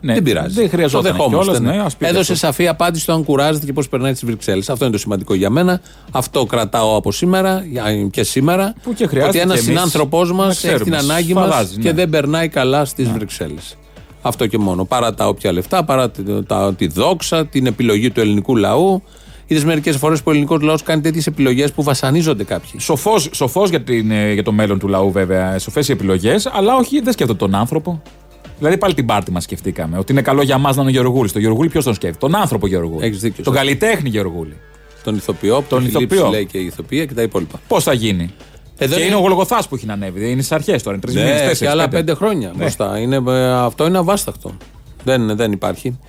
Ναι, 0.02 0.14
δεν 0.14 0.24
πειράζει. 0.24 0.54
δεν 0.60 0.70
χρειαζόταν 0.70 1.12
Το 1.12 1.18
δεχόμαστε, 1.18 1.44
κιόλας, 1.44 1.60
ναι. 1.62 1.76
ναι, 1.78 1.84
ας 1.84 1.96
πείτε 1.96 2.10
Έδωσε 2.12 2.32
αυτό. 2.34 2.46
σαφή 2.46 2.68
απάντηση 2.68 3.04
στο 3.04 3.14
αν 3.14 3.24
κουράζεται 3.24 3.66
και 3.66 3.74
πώς 3.74 3.90
περνάει 3.90 4.14
τι 4.14 4.26
Βρυξέλλες. 4.26 4.70
Αυτό 4.70 4.84
είναι 4.86 4.94
το 4.94 5.00
σημαντικό 5.00 5.34
για 5.34 5.50
μένα. 5.50 5.82
Αυτό 6.12 6.46
κρατάω 6.46 6.96
από 6.96 7.12
σήμερα 7.12 7.64
για- 7.70 8.08
και 8.12 8.24
σήμερα. 8.24 8.74
Που 8.84 8.94
και 8.94 9.08
χρειάζεται 9.08 9.30
ότι 9.38 9.40
ένας 9.40 9.54
και 9.60 9.60
εμείς 9.66 9.74
συνάνθρωπός 9.80 10.32
μας 10.32 10.46
να 10.46 10.52
έχει 10.52 10.60
ξέρουμε, 10.60 10.84
την 10.84 10.96
ανάγκη 10.96 11.34
μας 11.34 11.46
σφαδάζει, 11.48 11.76
ναι. 11.76 11.82
και 11.82 11.94
δεν 11.94 12.10
περνάει 12.10 12.48
καλά 12.48 12.86
στις 12.86 13.10
Βρυξέλλες. 13.10 13.78
Αυτό 14.28 14.48
και 14.48 14.58
μόνο. 14.58 14.86
Παρά 14.86 15.14
τα 15.14 15.28
όποια 15.28 15.52
λεφτά, 15.52 15.84
παρά 15.84 16.10
τη, 16.10 16.44
τα, 16.44 16.74
τη 16.78 16.88
δόξα, 16.88 17.46
την 17.46 17.66
επιλογή 17.66 18.12
του 18.12 18.20
ελληνικού 18.20 18.56
λαού. 18.56 19.02
Είδες 19.50 19.64
μερικές 19.64 19.98
φορές 19.98 20.18
που 20.20 20.26
ο 20.28 20.32
ελληνικός 20.32 20.62
λαός 20.62 20.84
κάνει 20.84 21.02
τέτοιες 21.02 21.28
επιλογές 21.28 21.72
που 21.72 21.84
βασανίζονται 21.84 22.44
κάποιοι. 22.44 22.80
Σοφός, 22.80 23.30
σοφός 23.34 23.70
για, 23.70 23.82
την, 23.82 24.12
ε, 24.12 24.34
για 24.34 24.44
το 24.44 24.52
μέλλον 24.52 24.80
του 24.80 24.88
λαού, 24.88 25.12
βέβαια. 25.12 25.60
Σοφές 25.60 25.88
οι 25.88 25.92
επιλογές, 25.92 26.46
αλλά 26.54 26.76
όχι, 26.76 27.00
δεν 27.02 27.14
σκέφτεται 27.14 27.40
τον 27.40 27.56
άνθρωπο. 27.56 28.02
Δηλαδή 28.58 28.78
πάλι 28.78 28.94
την 28.94 29.06
πάρτη 29.06 29.32
μας 29.32 29.44
σκεφτήκαμε. 29.44 29.98
Ότι 29.98 30.12
είναι 30.12 30.22
καλό 30.22 30.42
για 30.42 30.58
μας 30.58 30.76
να 30.76 30.82
είναι 30.82 30.92
ο 30.92 30.94
Γεωργούλης. 30.94 31.32
Το 31.32 31.40
Γεωργούλη 31.40 31.70
ποιος 31.70 31.84
τον 31.84 31.94
σκέφτεται; 31.94 32.26
Τον 32.28 32.36
άνθρωπο 32.42 32.68
Γεωργούλη. 32.68 33.06
Έχεις 33.06 33.20
δίκιο, 33.20 33.44
Τον 33.44 33.54
σωστά. 33.54 33.60
καλλιτέχνη 33.60 34.10
Γεωργούλη. 34.10 34.58
Τον 35.04 35.16
ηθοποιό, 35.16 35.54
Τον 35.56 35.66
τον 35.70 35.86
ηθοποιό. 35.86 36.06
ηθοποιό. 36.18 36.30
λέει 36.32 36.46
και 36.46 36.58
η 36.58 36.66
ηθοποιία 36.66 37.06
και 37.06 37.14
τα 37.14 37.22
υπόλοιπα. 37.22 37.60
Πώς 37.68 37.84
θα 37.84 37.94
γίνει; 37.94 38.34
Εδώ 38.78 38.94
και 38.96 39.00
είναι- 39.00 39.10
είναι 39.10 39.16
ο 39.16 39.20
Γολγοθάς 39.20 39.68
που 39.68 39.76
έχει 39.76 39.86
να 39.86 39.94
ανέβει. 39.94 40.22
Είναι 40.32 40.42
στις 40.42 40.52
αρχές 40.52 40.84
τώρα. 40.84 40.96
Είναι 40.96 41.06
τρεις 41.06 41.16
Ναι, 41.16 41.22
μήνες, 41.24 41.40
έχει 41.40 41.48
τέσσερι. 41.50 41.72
άλλα 41.72 41.88
πέντε 41.90 42.14
χρόνια 42.14 42.52
μπροστά. 42.56 42.98
Είναι, 43.00 43.22
ε, 43.28 43.52
αυτό 43.52 43.86
είναι 43.86 43.98
αβάσταχτο. 43.98 44.58
Δεν, 45.04 45.36
δεν 45.36 45.52
υπάρχει. 45.52 46.00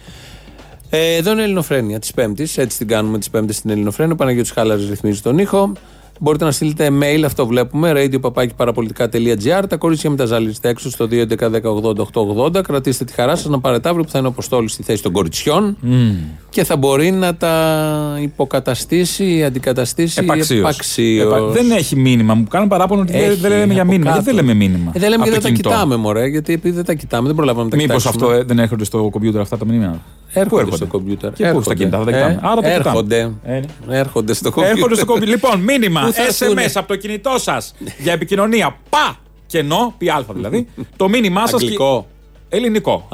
Ε, 0.90 1.14
εδώ 1.14 1.31
είναι 1.33 1.40
η 1.40 1.44
Ελληνοφρένεια 1.44 1.98
της 1.98 2.12
Πέμπτης. 2.12 2.59
Έτσι 2.59 2.78
την 2.78 2.88
κάνουμε 2.88 3.18
τη 3.18 3.31
Πέμπτη 3.31 3.52
στην 3.52 3.70
Ελληνοφρένεια. 3.70 4.12
Ο 4.12 4.16
Παναγιώτης 4.16 4.50
Χάλαρης 4.50 4.88
ρυθμίζει 4.88 5.20
τον 5.20 5.38
ήχο. 5.38 5.72
Μπορείτε 6.20 6.44
να 6.44 6.50
στείλετε 6.50 6.90
mail, 7.00 7.22
αυτό 7.24 7.46
βλέπουμε, 7.46 7.92
radio.parapolitica.gr. 7.96 9.62
Τα 9.68 9.76
κορίτσια 9.76 10.11
με 10.11 10.16
τα 10.16 10.24
ζαλίζετε 10.24 10.68
έξω 10.68 10.90
στο 10.90 11.09
2.11.10.80.880. 11.11 12.62
Κρατήστε 12.62 13.04
τη 13.04 13.12
χαρά 13.12 13.37
σας 13.37 13.46
να 13.46 13.61
πάρετε 13.61 13.88
αύριο 13.88 14.04
που 14.04 14.11
θα 14.11 14.18
είναι 14.18 14.26
ο 14.26 14.31
Αποστόλη 14.31 14.68
στη 14.68 14.83
θέση 14.83 15.02
των 15.02 15.12
κοριτσιών 15.12 15.76
και 16.50 16.64
θα 16.64 16.76
μπορεί 16.76 17.11
να 17.11 17.35
τα 17.35 18.18
υποκαταστήσει, 18.22 19.44
αντικαταστήσει 19.44 20.20
Επαξίως. 20.22 20.59
επαξίως. 20.61 21.26
Επα- 21.26 21.40
Δεν 21.50 21.70
έχει 21.70 21.96
μήνυμα. 21.96 22.35
Μου 22.35 22.46
κάνουν 22.50 22.68
παράπονο 22.68 23.00
ότι 23.00 23.12
δεν- 23.12 23.31
Έχει, 23.31 23.40
δεν 23.40 23.50
λέμε 23.50 23.72
για 23.72 23.83
από 23.83 23.90
μήνυμα. 23.90 24.11
κάτω. 24.11 24.22
Γιατί 24.22 24.37
δεν 24.37 24.46
λέμε 24.46 24.59
μήνυμα. 24.64 24.90
Ε, 24.94 24.98
δεν 24.98 25.09
λέμε 25.11 25.22
Από 25.22 25.31
γιατί 25.31 25.40
το 25.44 25.48
δεν 25.48 25.57
τα 25.57 25.61
κινητό. 25.62 25.68
κοιτάμε, 25.68 25.96
μωρέ. 25.96 26.26
Γιατί 26.26 26.52
επειδή 26.52 26.74
δεν 26.74 26.85
τα 26.85 26.94
κοιτάμε, 26.94 27.26
δεν 27.26 27.37
προλάβαμε 27.37 27.64
να 27.64 27.70
τα 27.70 27.76
Μήπως 27.76 27.96
κοιτάξουμε. 27.96 28.26
αυτό 28.26 28.40
ε, 28.40 28.44
δεν 28.44 28.59
έρχονται 28.59 28.85
στο 28.85 29.09
κομπιούτερ 29.12 29.40
αυτά 29.40 29.57
τα 29.57 29.64
μηνύματα. 29.66 30.00
Έρχονται 30.33 30.64
Πού 30.64 30.77
στο 30.77 30.87
κομπιούτερ. 30.87 31.33
Και 31.33 31.51
πού 31.53 31.62
στα 31.62 31.75
κινητά, 31.75 31.99
δεν 31.99 32.07
τα 32.07 32.12
κοιτάμε. 32.12 32.33
Ε, 32.33 32.38
Άρα 32.43 32.61
τα 32.61 32.69
κοιτάμε. 32.69 32.75
έρχονται. 32.75 33.33
Ε, 33.45 33.61
Έρχονται 33.88 34.33
στο 34.33 34.51
κομπιούτερ. 34.51 34.77
Έρχονται 34.77 34.95
στο 34.97 35.05
κομπιούτερ. 35.05 35.35
Λοιπόν, 35.35 35.61
μήνυμα, 35.61 36.01
Πού 36.01 36.12
θα 36.12 36.23
έρθουνε; 36.23 36.64
SMS 36.64 36.71
από 36.75 36.88
το 36.88 36.97
κινητό 36.97 37.35
σας 37.38 37.75
για 37.99 38.12
επικοινωνία. 38.12 38.77
Πα! 38.88 39.17
Κενό, 39.47 39.95
πι 39.99 40.09
α 40.11 40.25
δηλαδή. 40.35 40.69
το 40.97 41.09
μήνυμά 41.09 41.47
σας. 41.47 41.62
Αγγλικό. 41.62 42.07
Ελληνικό. 42.49 43.09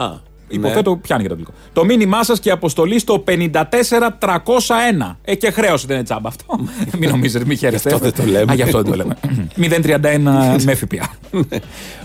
Α, 0.55 0.59
Υποθέτω 0.59 0.91
ναι. 0.91 0.97
πιάνει 0.97 1.23
και 1.23 1.29
το 1.29 1.35
αγγλικό. 1.35 1.53
Το 1.73 1.85
μήνυμά 1.85 2.25
σας 2.25 2.41
και 2.41 2.51
αποστολή 2.51 2.99
στο 2.99 3.25
54301. 3.27 5.17
Ε, 5.25 5.35
και 5.35 5.51
χρέωση 5.51 5.87
δεν 5.87 5.97
είναι 5.97 6.05
τσάμπα 6.05 6.29
αυτό. 6.29 6.45
μην 6.99 7.11
νομίζετε, 7.11 7.45
μην 7.45 7.57
χαίρεστε. 7.57 7.89
Γι' 7.89 7.95
αυτό 7.95 8.11
δεν 8.11 8.25
το 8.25 8.33
λέμε. 8.33 8.53
Α, 8.53 8.55
γι' 8.55 8.63
αυτό 8.63 8.83
δεν 8.83 8.91
το 8.91 8.97
λέμε. 8.97 9.17
031 10.57 10.63
με 10.65 10.75
ΦΠΑ. 10.75 11.15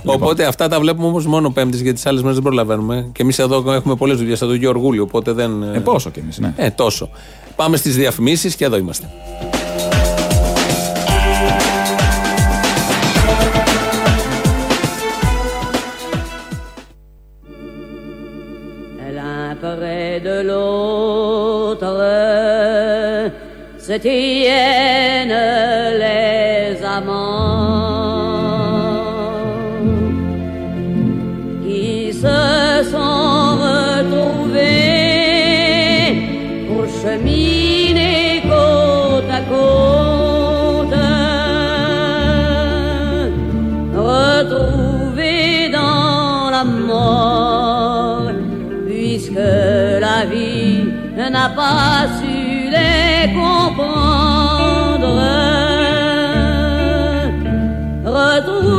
Οπότε 0.04 0.46
αυτά 0.46 0.68
τα 0.68 0.80
βλέπουμε 0.80 1.08
όμως 1.08 1.26
μόνο 1.26 1.50
Πέμπτης, 1.50 1.82
γιατί 1.82 1.96
τις 1.96 2.06
άλλες 2.06 2.22
μέρες 2.22 2.36
δεν 2.36 2.46
προλαβαίνουμε. 2.46 3.10
Και 3.12 3.22
εμείς 3.22 3.40
εδώ 3.40 3.74
έχουμε 3.74 3.96
πολλές 3.96 4.18
δουλειές, 4.18 4.42
εδώ 4.42 4.54
Γεωργούλη, 4.54 5.00
οπότε 5.00 5.32
δεν. 5.32 5.64
Ε, 5.64 5.80
πόσο 5.80 6.10
κι 6.10 6.20
εμείς, 6.20 6.40
ναι. 6.40 6.54
Ε, 6.56 6.70
τόσο. 6.70 7.10
Πάμε 7.56 7.78
στις 7.78 7.96
διαφημίσεις 7.96 8.56
και 8.56 8.66
εδώ 8.66 8.78
είμαστε. 8.78 9.10
De 20.20 20.42
l'autre. 20.42 21.96
Se 23.78 23.94
tiennent 23.98 25.40
les 25.98 26.84
amants 26.86 27.90
qui 31.64 32.14
se 32.14 32.40
sont 32.92 33.58
retrouvés 33.66 34.70
pour 36.68 36.86
cheminer 37.02 38.44
côte 38.44 39.32
à 39.40 39.42
côte, 39.54 40.98
retrouvés 43.96 45.70
dans 45.72 46.50
la 46.52 46.64
mort, 46.64 47.59
n'a 51.30 51.50
pas 51.50 52.08
su 52.18 52.70
les 52.70 53.34
comprendre. 53.34 55.10
Retrouvés 58.06 58.79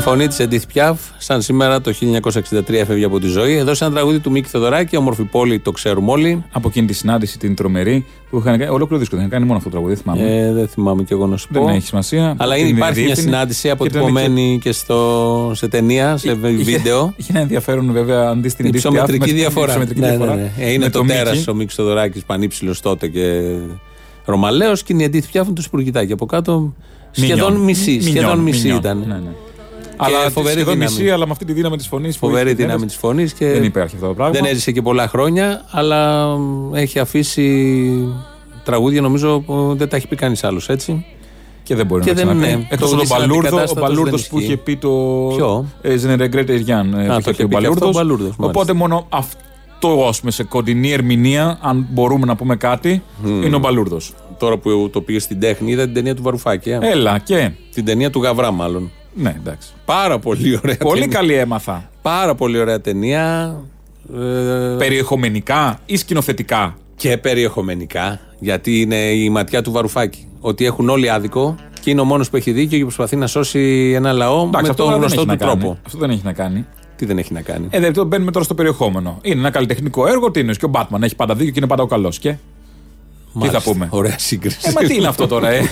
η 0.00 0.02
φωνή 0.02 0.26
της 0.26 0.38
Εντίθ 0.38 0.66
Πιάφ, 0.66 1.00
σαν 1.18 1.42
σήμερα 1.42 1.80
το 1.80 1.92
1963 2.52 2.72
έφευγε 2.72 3.04
από 3.04 3.20
τη 3.20 3.26
ζωή. 3.26 3.54
Εδώ 3.56 3.74
σε 3.74 3.84
ένα 3.84 3.92
τραγούδι 3.94 4.18
του 4.18 4.30
Μίκη 4.30 4.48
Θεοδωράκη, 4.48 4.96
όμορφη 4.96 5.22
πόλη, 5.22 5.58
το 5.58 5.70
ξέρουμε 5.70 6.10
όλοι. 6.10 6.44
Από 6.52 6.68
εκείνη 6.68 6.86
τη 6.86 6.92
συνάντηση 6.92 7.38
την 7.38 7.54
τρομερή 7.54 8.04
που 8.30 8.38
είχαν 8.38 8.58
κάνει. 8.58 8.70
Ολόκληρο 8.70 8.98
δίσκο 8.98 9.16
δεν 9.16 9.24
είχαν 9.26 9.30
κάνει 9.38 9.44
μόνο 9.44 9.58
αυτό 9.58 9.70
το 9.70 9.76
τραγούδι, 9.76 9.94
δεν 10.02 10.02
θυμάμαι. 10.14 10.36
Ε, 10.48 10.52
δεν 10.52 10.68
θυμάμαι 10.68 11.02
κι 11.02 11.12
εγώ 11.12 11.26
να 11.26 11.36
σου 11.36 11.48
πω. 11.52 11.64
Δεν 11.64 11.74
έχει 11.74 11.86
σημασία. 11.86 12.34
Αλλά 12.38 12.54
Την 12.54 12.66
είναι, 12.66 12.76
υπάρχει 12.76 12.98
μια 12.98 13.04
διεύθυνε 13.06 13.30
συνάντηση 13.30 13.60
και 13.62 13.68
τον 13.74 13.86
αποτυπωμένη 13.86 14.58
και 14.62 14.72
στο, 14.72 15.50
σε 15.54 15.68
ταινία, 15.68 16.16
σε 16.16 16.32
βίντεο. 16.34 17.12
Είχε 17.16 17.30
ένα 17.32 17.40
ενδιαφέρον 17.40 17.92
βέβαια 17.92 18.28
αντί 18.28 18.48
στην 18.48 18.66
Η 18.66 18.68
Edith 18.68 18.76
Piaf, 18.76 18.82
με 18.82 18.90
ψωμετρική 18.90 19.24
την 19.26 19.34
διαφορά. 19.36 19.66
ψωμετρική 19.70 20.00
Ναι, 20.00 20.06
ναι, 20.06 20.16
διαφορά. 20.16 20.34
ναι. 20.36 20.52
Ε, 20.58 20.72
Είναι 20.72 20.84
Με 20.84 20.90
το 20.90 21.02
Μίκη. 21.04 21.14
τέρας 21.16 21.46
ο 21.48 21.54
Μίκης 21.54 21.74
Θεοδωράκης, 21.74 22.24
πανύψηλος 22.24 22.80
τότε 22.80 23.08
και 23.08 23.54
Ρωμαλαίος 24.24 24.82
και 24.82 24.92
είναι 24.92 25.02
η 25.02 25.04
Εντίθ 25.04 25.30
Πιάφ 25.30 25.48
το 25.54 25.62
σπουργητάκι. 25.62 26.12
Από 26.12 26.26
κάτω 26.26 26.74
σχεδόν 27.10 27.46
Μινιόν. 27.52 27.64
μισή. 27.64 27.90
Μινιόν, 27.90 28.02
Σχεδόν 28.14 28.38
μισή 28.38 28.58
μινιόν. 28.62 28.78
ήταν. 28.78 29.34
Ναι, 30.00 30.06
ναι. 30.06 30.12
Και 30.12 30.20
Αλλά 30.20 30.30
φοβερή 30.30 30.54
σχεδόν 30.54 30.74
δύναμη. 30.74 30.92
μισή, 30.96 31.10
αλλά 31.10 31.24
με 31.26 31.32
αυτή 31.32 31.44
τη 31.44 31.52
δύναμη 31.52 31.76
της 31.76 31.86
φωνής. 31.86 32.16
Φοβερή 32.16 32.52
δύναμη 32.54 32.86
της 32.86 32.96
φωνής 32.96 33.32
και 33.32 33.46
Δεν 33.46 33.64
υπάρχει 33.64 33.94
αυτό 33.94 34.06
το 34.06 34.14
πράγμα. 34.14 34.32
δεν 34.40 34.44
έζησε 34.44 34.72
και 34.72 34.82
πολλά 34.82 35.08
χρόνια, 35.08 35.64
αλλά 35.70 36.26
μ, 36.36 36.74
έχει 36.74 36.98
αφήσει 36.98 38.08
τραγούδια 38.64 39.00
νομίζω 39.00 39.40
που 39.40 39.74
δεν 39.76 39.88
τα 39.88 39.96
έχει 39.96 40.08
πει 40.08 40.16
κανείς 40.16 40.44
άλλος 40.44 40.68
έτσι. 40.68 41.04
Και 41.62 41.74
δεν 41.74 41.86
μπορεί 41.86 42.02
Και 42.04 42.08
να 42.10 42.14
δεν 42.16 42.26
ξαναπεί. 42.26 42.52
είναι. 42.52 42.66
Εκτός 42.70 42.78
Το 42.78 42.84
από 42.84 42.90
τον 42.90 42.98
Λύσανο 43.00 43.20
Μπαλούρδο, 43.20 43.56
ο 43.56 43.60
αντικατάστατος 43.60 43.82
Μπαλούρδος 43.88 44.20
δεν 44.20 44.30
που 44.30 44.38
ισχύει. 44.38 44.52
είχε 44.52 44.56
πει 44.62 44.76
το. 44.76 44.88
Ποιο; 45.36 45.66
Ε, 45.82 45.96
Ζενερεγκρέτε 45.96 46.52
Ιριάν. 46.52 46.94
Α, 46.94 47.20
το 47.20 47.30
είχε 47.30 47.46
πει 47.46 47.56
και 47.56 47.66
αυτό 47.66 47.86
ο 47.86 47.90
Μπαλούρδος, 47.90 48.34
Οπότε 48.36 48.52
μάλιστα. 48.72 48.74
μόνο 48.74 49.06
αυτό, 49.08 50.06
ας 50.08 50.18
πούμε, 50.20 50.30
σε 50.30 50.44
κοντινή 50.44 50.90
ερμηνεία, 50.92 51.58
αν 51.62 51.86
μπορούμε 51.90 52.26
να 52.26 52.36
πούμε 52.36 52.56
κάτι, 52.56 53.02
είναι 53.24 53.56
ο 53.56 53.58
Μπαλούρδος. 53.58 54.12
Τώρα 54.38 54.56
που 54.58 54.88
το 54.92 55.00
πήγε 55.00 55.18
στην 55.18 55.40
τέχνη, 55.40 55.70
είδα 55.70 55.84
την 55.84 55.94
ταινία 55.94 56.14
του 56.14 56.22
Βαρουφάκη. 56.22 56.70
ε. 56.70 56.78
Έλα 56.82 57.18
και. 57.18 57.50
Την 57.74 57.84
ταινία 57.84 58.10
του 58.10 58.22
Γαβρά, 58.22 58.50
μάλλον. 58.50 58.90
Ναι, 59.14 59.34
εντάξει. 59.36 59.68
Πάρα 59.84 60.18
πολύ 60.18 60.56
ωραία 60.62 60.76
Πολύ 60.76 61.00
ταινία. 61.00 61.16
καλή 61.18 61.34
έμαθα. 61.34 61.90
Πάρα 62.02 62.34
πολύ 62.34 62.58
ωραία 62.58 62.80
ταινία. 62.80 63.56
Ε, 64.14 64.76
Περιεχομενικά 64.78 65.78
ή 65.86 65.96
σκηνοθετικά; 65.96 66.76
και 66.96 67.16
περιεχομενικά, 67.18 68.20
γιατί 68.38 68.80
είναι 68.80 68.96
η 68.96 69.30
ματιά 69.30 69.62
του 69.62 69.72
Βαρουφάκη. 69.72 70.26
Ότι 70.40 70.64
έχουν 70.64 70.88
όλοι 70.88 71.10
άδικο 71.10 71.54
και 71.80 71.90
είναι 71.90 72.00
ο 72.00 72.04
μόνος 72.04 72.30
που 72.30 72.36
έχει 72.36 72.52
δίκιο 72.52 72.78
και 72.78 72.84
προσπαθεί 72.84 73.16
να 73.16 73.26
σώσει 73.26 73.92
ένα 73.96 74.12
λαό 74.12 74.42
Εντάξει, 74.42 74.62
με 74.62 74.68
αυτό 74.68 74.82
τον 74.82 74.90
δεν 74.92 74.98
γνωστό 75.00 75.20
έχει 75.20 75.28
του 75.28 75.36
να 75.36 75.36
κάνει. 75.46 75.60
τρόπο. 75.60 75.78
Αυτό 75.86 75.98
δεν 75.98 76.10
έχει 76.10 76.20
να 76.24 76.32
κάνει. 76.32 76.66
Τι 76.96 77.06
δεν 77.06 77.18
έχει 77.18 77.32
να 77.32 77.40
κάνει. 77.40 77.66
Ε, 77.70 77.80
δεν 77.80 77.92
το 77.92 78.04
μπαίνουμε 78.04 78.30
τώρα 78.30 78.44
στο 78.44 78.54
περιεχόμενο. 78.54 79.18
Είναι 79.22 79.38
ένα 79.40 79.50
καλλιτεχνικό 79.50 80.06
έργο. 80.06 80.30
Τι 80.30 80.40
είναι, 80.40 80.52
και 80.54 80.64
ο 80.64 80.68
Μπάτμαν 80.68 81.02
έχει 81.02 81.16
πάντα 81.16 81.34
δίκιο 81.34 81.52
και 81.52 81.58
είναι 81.58 81.68
πάντα 81.68 81.82
ο 81.82 81.86
καλός. 81.86 82.18
Και. 82.18 82.34
Μάλιστα. 83.32 83.60
θα 83.60 83.70
πούμε; 83.70 83.88
Ωραία 83.90 84.18
σύγκριση. 84.18 84.58
Ε, 84.62 84.72
μα 84.72 84.80
τι 84.80 84.94
είναι 84.94 85.06
αυτό 85.08 85.26
τώρα, 85.26 85.48
ε; 85.50 85.60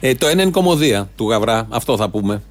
Ε, 0.00 0.14
το 0.14 0.26
ένα 0.26 0.42
είναι 0.42 0.50
κομμωδία 0.50 1.08
του 1.16 1.28
Γαβρά. 1.30 1.66
Αυτό 1.70 1.96
θα 1.96 2.08
πούμε. 2.08 2.42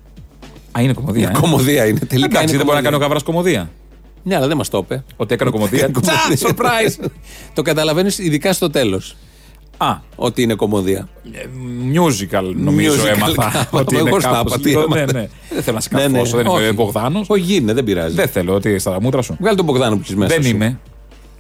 Α, 0.72 0.82
είναι 0.82 0.94
κομμωδία. 0.94 1.22
Είναι 1.30 1.38
ε. 1.38 1.40
κομμωδία 1.42 1.86
είναι. 1.86 2.00
Τελικά 2.00 2.26
Εντάξει, 2.28 2.48
είναι 2.48 2.58
δεν 2.58 2.66
μπορεί 2.66 2.78
να 2.78 2.84
κάνει 2.84 2.96
ο 2.96 3.00
κομμωδία. 3.00 3.08
Καβρά 3.08 3.22
κομμωδία. 3.24 3.70
Ναι, 4.24 4.36
αλλά 4.36 4.48
δεν 4.48 4.58
μας 4.58 4.70
το 4.70 4.78
είπε. 4.78 5.04
Ότι 5.18 5.34
έκανε 5.34 5.52
κομμωδία. 5.52 5.92
Τσα, 6.02 6.14
surprise! 6.48 7.06
το 7.56 7.62
καταλαβαίνεις 7.62 8.18
ειδικά 8.20 8.54
στο 8.54 8.70
τέλος. 8.70 9.16
Α, 9.78 9.96
Ότι 10.16 10.42
είναι 10.42 10.54
κομμωδία. 10.54 11.10
ε, 11.32 11.40
musical 11.94 12.54
νομίζω 12.56 12.94
Musical, 13.04 13.16
έμαθα. 13.16 13.50
κάπου. 13.58 13.78
ότι 13.82 13.96
είναι 13.98 14.10
Εγώ 14.10 14.20
στα 14.20 14.30
κάπως 14.30 14.54
είπα, 14.54 14.62
τι 14.62 14.70
λίγο- 14.70 14.82
έμαθα. 14.82 15.06
ναι, 15.14 15.20
ναι. 15.20 15.28
Δεν 15.50 15.64
θέλω 15.64 15.76
να 15.76 15.82
σε 15.82 15.90
Ναι, 15.92 16.02
ναι. 16.02 16.08
καρφώσω, 16.12 16.38
δεν 16.38 16.46
είμαι 16.46 16.56
Όχι. 16.56 16.68
ο 16.70 16.74
Μπογδάνος. 16.74 17.26
Όχι, 17.30 17.42
γίνεται, 17.42 17.74
δεν 17.74 17.84
πειράζει. 17.84 18.16
Δεν 18.16 18.28
θέλω, 18.28 18.54
ότι 18.54 18.80
στα 18.80 19.02
μούτρα 19.02 19.22
σου. 19.22 19.36
Βγάλει 19.40 19.56
τον 19.56 19.66
Μπογδάνο 19.66 19.96
που 19.96 20.02
έχεις 20.04 20.16
μέσα. 20.16 20.34
Δεν 20.36 20.44
σου. 20.44 20.50
είμαι. 20.50 20.80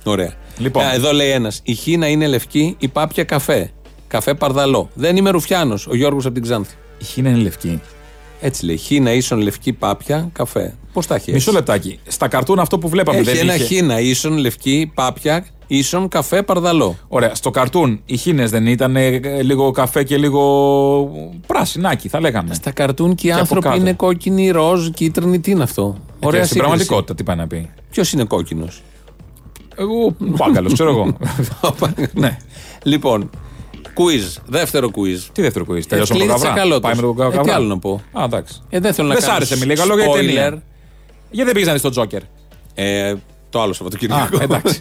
Ωραία. 0.04 0.34
Λοιπόν. 0.58 0.84
Α, 0.84 0.94
εδώ 0.94 1.12
λέει 1.12 1.30
ένας. 1.30 1.60
Η 1.64 1.74
Χίνα 1.74 2.08
είναι 2.08 2.28
λευκή, 2.28 2.76
η 2.80 2.88
πάπια 2.88 3.24
καφέ. 3.24 3.72
Καφέ 4.08 4.34
παρδαλό. 4.34 4.90
Δεν 4.94 5.18
είμαι 5.18 5.30
Ρουφιάνος, 5.30 5.88
ο 5.88 5.96
Γιώργος 5.96 6.26
από 6.26 6.34
την 6.34 6.44
Ξάνθη. 6.44 6.76
Η 6.98 7.04
Χίνα 7.04 7.30
είναι 7.30 7.38
λευκή. 7.40 7.82
Έτσι 8.42 8.66
λέει. 8.66 8.78
Χίνα 8.78 9.14
ίσον 9.14 9.40
λευκή 9.40 9.74
πάπια 9.74 10.30
καφέ. 10.34 10.76
Πώς 10.94 11.08
τα 11.08 11.16
έχεις; 11.16 11.34
Μισό 11.34 11.50
έτσι; 11.50 11.52
λεπτάκι. 11.60 12.00
Στα 12.08 12.28
καρτούν 12.28 12.60
αυτό 12.60 12.78
που 12.80 12.90
βλέπαμε 12.90 13.18
Έχει 13.18 13.32
δεν 13.32 13.38
ένα 13.40 13.56
είχε; 13.56 13.64
Χίνα 13.64 14.00
ίσον 14.00 14.38
λευκή 14.38 14.92
πάπια 14.96 15.46
ίσον 15.68 16.08
καφέ 16.08 16.44
παρδαλό. 16.44 16.96
Ωραία, 17.08 17.36
στο 17.36 17.50
καρτούν 17.50 18.02
οι 18.06 18.18
Χίνες 18.18 18.52
δεν 18.52 18.66
ήταν 18.68 18.96
ε, 18.96 19.42
λίγο 19.42 19.72
καφέ 19.72 20.04
και 20.04 20.18
λίγο 20.18 21.32
πράσινάκι, 21.48 22.08
θα 22.10 22.20
λέγαμε. 22.20 22.54
Στα 22.54 22.72
καρτούν 22.72 23.16
και 23.16 23.28
οι 23.28 23.32
από 23.32 23.40
άνθρωποι 23.40 23.66
κάτω. 23.68 23.78
είναι 23.80 23.94
κόκκινοι, 23.94 24.50
ροζ, 24.50 24.88
κίτρινοι. 24.90 25.40
Τι 25.40 25.52
είναι 25.52 25.64
αυτό; 25.64 25.96
Ε, 26.20 26.26
Ωραία 26.26 26.40
και 26.42 26.46
στην 26.46 26.58
σύγκριση. 26.58 26.58
πραγματικότητα 26.58 27.16
τι 27.16 27.24
πάει 27.24 27.36
να 27.36 27.48
πει. 27.48 27.70
Ποιος 27.90 28.12
είναι 28.14 28.24
κόκκινος; 28.24 28.82
Εγώ, 29.76 30.16
πάγκαλο, 30.38 30.72
ξέρω 30.72 30.90
εγώ. 30.90 31.18
ναι. 32.14 32.38
Λοιπόν, 32.84 33.30
quiz. 33.98 34.42
Δεύτερο 34.46 34.88
quiz. 34.96 35.20
Τι 35.32 35.42
δεύτερο 35.42 35.66
quiz, 35.70 35.82
τελειώσαμε 35.88 36.06
τον 36.20 36.28
κλείδι 36.28 36.28
καβρά. 36.28 36.36
τσακαλώτος. 36.54 36.82
Πάει 36.82 36.96
με 36.96 37.02
τον 37.02 37.12
Ε, 37.12 37.22
καβρά. 37.24 37.42
τι 37.42 37.50
άλλο 37.50 37.66
να 37.68 37.80
πω. 37.80 38.02
Α, 38.12 38.24
εντάξει. 38.24 38.62
Ε, 38.70 38.80
δεν 38.80 38.94
θέλω 38.94 39.08
να 39.08 39.14
Δεν 39.14 39.24
σ' 39.24 39.26
κάνω 39.26 39.38
άρεσε 39.38 39.58
με 39.58 39.66
λίγα 39.66 39.86
λόγια 39.86 40.06
η 40.06 40.08
spoiler. 40.08 40.16
ταινία. 40.16 40.48
Γιατί 41.32 41.44
δεν 41.46 41.54
πήγε 41.54 41.66
να 41.66 41.74
δει 41.74 41.80
τον 41.82 41.92
Τζόκερ. 41.92 42.22
Ε, 42.74 43.14
το 43.50 43.62
άλλο 43.62 43.74
Σαββατοκύριακο. 43.74 44.38
Α, 44.38 44.44
εντάξει. 44.44 44.80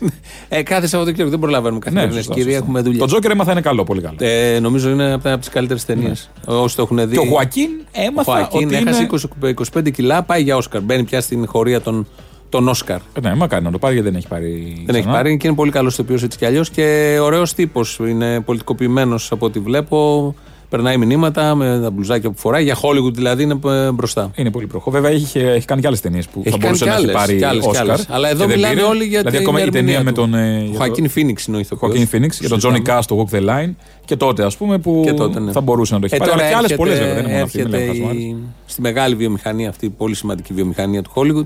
ε, 0.48 0.62
κάθε 0.62 0.86
Σαββατοκύριακο 0.86 1.30
δεν 1.30 1.38
προλαβαίνουμε 1.40 1.80
καθημερινέ 1.80 2.12
Ναι, 2.14 2.18
σωστά, 2.18 2.34
κύριε, 2.34 2.48
σωστά. 2.50 2.64
έχουμε 2.64 2.80
δουλειά. 2.80 2.98
Το 2.98 3.06
Τζόκερ 3.06 3.30
έμαθα 3.30 3.52
είναι 3.52 3.60
καλό, 3.60 3.84
πολύ 3.84 4.00
καλό. 4.00 4.16
Ε, 4.20 4.58
νομίζω 4.60 4.90
είναι 4.90 5.12
από 5.12 5.38
τι 5.38 5.50
καλύτερε 5.50 5.80
ταινίε. 5.86 6.12
Όσοι 6.44 6.76
το 6.76 6.82
έχουν 6.82 7.08
δει. 7.08 7.14
Και 7.16 7.18
ο 7.18 7.24
Χουακίν 7.30 7.70
Ο 7.82 7.84
έμαθα 7.92 8.32
Χωακίν 8.32 8.66
ότι 8.66 8.76
έχασε 8.76 9.08
είναι... 9.42 9.54
20 9.74 9.78
25 9.78 9.92
κιλά, 9.92 10.22
πάει 10.22 10.42
για 10.42 10.56
Όσκαρ. 10.56 10.80
Μπαίνει 10.82 11.04
πια 11.04 11.20
στην 11.20 11.46
χωρία 11.46 11.80
των, 11.80 12.06
των 12.48 12.68
Όσκαρ. 12.68 12.96
Ε, 12.96 13.20
Ναι, 13.22 13.34
μα 13.34 13.46
κάνει 13.46 13.64
να 13.64 13.70
το 13.70 13.78
πάρει 13.78 13.94
γιατί 13.94 14.08
δεν 14.08 14.18
έχει 14.18 14.28
πάρει. 14.28 14.82
Δεν 14.86 14.94
έχει 14.94 15.04
ξανά. 15.04 15.16
πάρει 15.16 15.36
και 15.36 15.46
είναι 15.46 15.56
πολύ 15.56 15.70
καλός 15.70 15.92
ηθοποιός 15.92 16.22
έτσι 16.22 16.38
κι 16.38 16.44
αλλιώς 16.44 16.70
και 16.70 17.18
ωραίος 17.22 17.54
τύπος. 17.54 17.98
Είναι 18.08 18.40
πολιτικοποιημένος 18.40 19.32
από 19.32 19.46
ό,τι 19.46 19.58
βλέπω. 19.58 20.34
Περνάει 20.68 20.96
μηνύματα 20.96 21.54
με 21.54 21.78
τα 21.82 21.90
μπλουζάκια 21.90 22.30
που 22.30 22.38
φοράει. 22.38 22.64
Για 22.64 22.76
Hollywood 22.82 23.12
δηλαδή 23.12 23.42
είναι 23.42 23.58
ε, 23.66 23.90
μπροστά. 23.90 24.30
Είναι 24.34 24.50
πολύ 24.50 24.66
προχώ. 24.66 24.90
Βέβαια 24.90 25.10
έχει, 25.10 25.38
έχει 25.38 25.66
κάνει 25.66 25.80
και 25.80 25.86
άλλες 25.86 26.00
ταινίες 26.00 26.26
που 26.26 26.40
Έχει 26.44 26.50
θα 26.50 26.56
κάνει 26.58 26.62
μπορούσε 26.64 26.84
κι 26.84 26.88
να 26.90 26.94
έχει 26.96 27.02
άλλες, 27.04 27.14
πάρει 27.16 27.36
κι 27.36 27.44
άλλες, 27.44 27.62
κι 27.62 27.68
Όσκαρ. 27.68 27.90
άλλες. 27.90 28.06
Αλλά 28.10 28.28
εδώ 28.28 28.40
και 28.40 28.46
δεν 28.46 28.56
μιλάνε 28.56 28.74
πήρε. 28.74 28.86
όλοι 28.86 29.04
για 29.04 29.18
Δηλαδή 29.18 29.36
την 29.36 29.46
ακόμα 29.46 29.60
η 29.64 29.68
ταινία 29.70 29.78
ερμηνεία 29.80 30.02
με 30.04 30.12
του. 30.12 30.20
τον. 30.20 30.34
ε, 30.34 30.58
Ο 30.58 30.64
για 30.70 30.78
Χακίν 30.80 31.08
Φίνιξ 31.08 31.46
είναι 31.46 31.56
ο 31.56 31.60
ηθοποιός. 31.60 31.80
Χωακίν 31.90 32.06
Φίνιξ 32.08 32.38
για 32.40 32.48
τον 32.48 32.58
Τζόνι 32.58 32.74
Συζητάμε. 32.74 32.96
Κά 32.98 33.02
στο 33.04 33.26
Walk 33.30 33.36
the 33.36 33.40
Line 33.48 33.70
και 34.04 34.16
τότε 34.16 34.44
ας 34.44 34.56
πούμε 34.56 34.78
που 34.78 35.02
Και 35.04 35.12
τότε, 35.12 35.40
ναι. 35.40 35.52
θα 35.52 35.60
μπορούσε 35.60 35.94
να 35.94 36.00
το 36.00 36.06
έχει 36.06 36.14
Ε, 36.14 36.18
πάρει. 36.18 36.30
τώρα 36.30 36.42
Αλλά 36.42 36.50
και 36.52 36.56
άλλες 36.58 36.70
έρχεται- 36.70 36.88
πολλές 36.88 36.98
βέβαια. 36.98 37.14
Δεν 37.14 37.22
είναι 37.24 37.32
μόνο 37.32 37.44
αυτή. 37.44 37.58
έρχεται 37.60 37.76
μην 37.78 37.86
λέμε 37.86 37.98
χασμάρες. 37.98 38.22
η- 38.22 38.36
στη 38.66 38.80
μεγάλη 38.80 39.14
βιομηχανία 39.14 39.68
αυτή, 39.68 39.88
πολύ 39.90 40.14
σημαντική 40.14 40.52
βιομηχανία 40.52 41.02
του 41.02 41.10
Hollywood, 41.14 41.44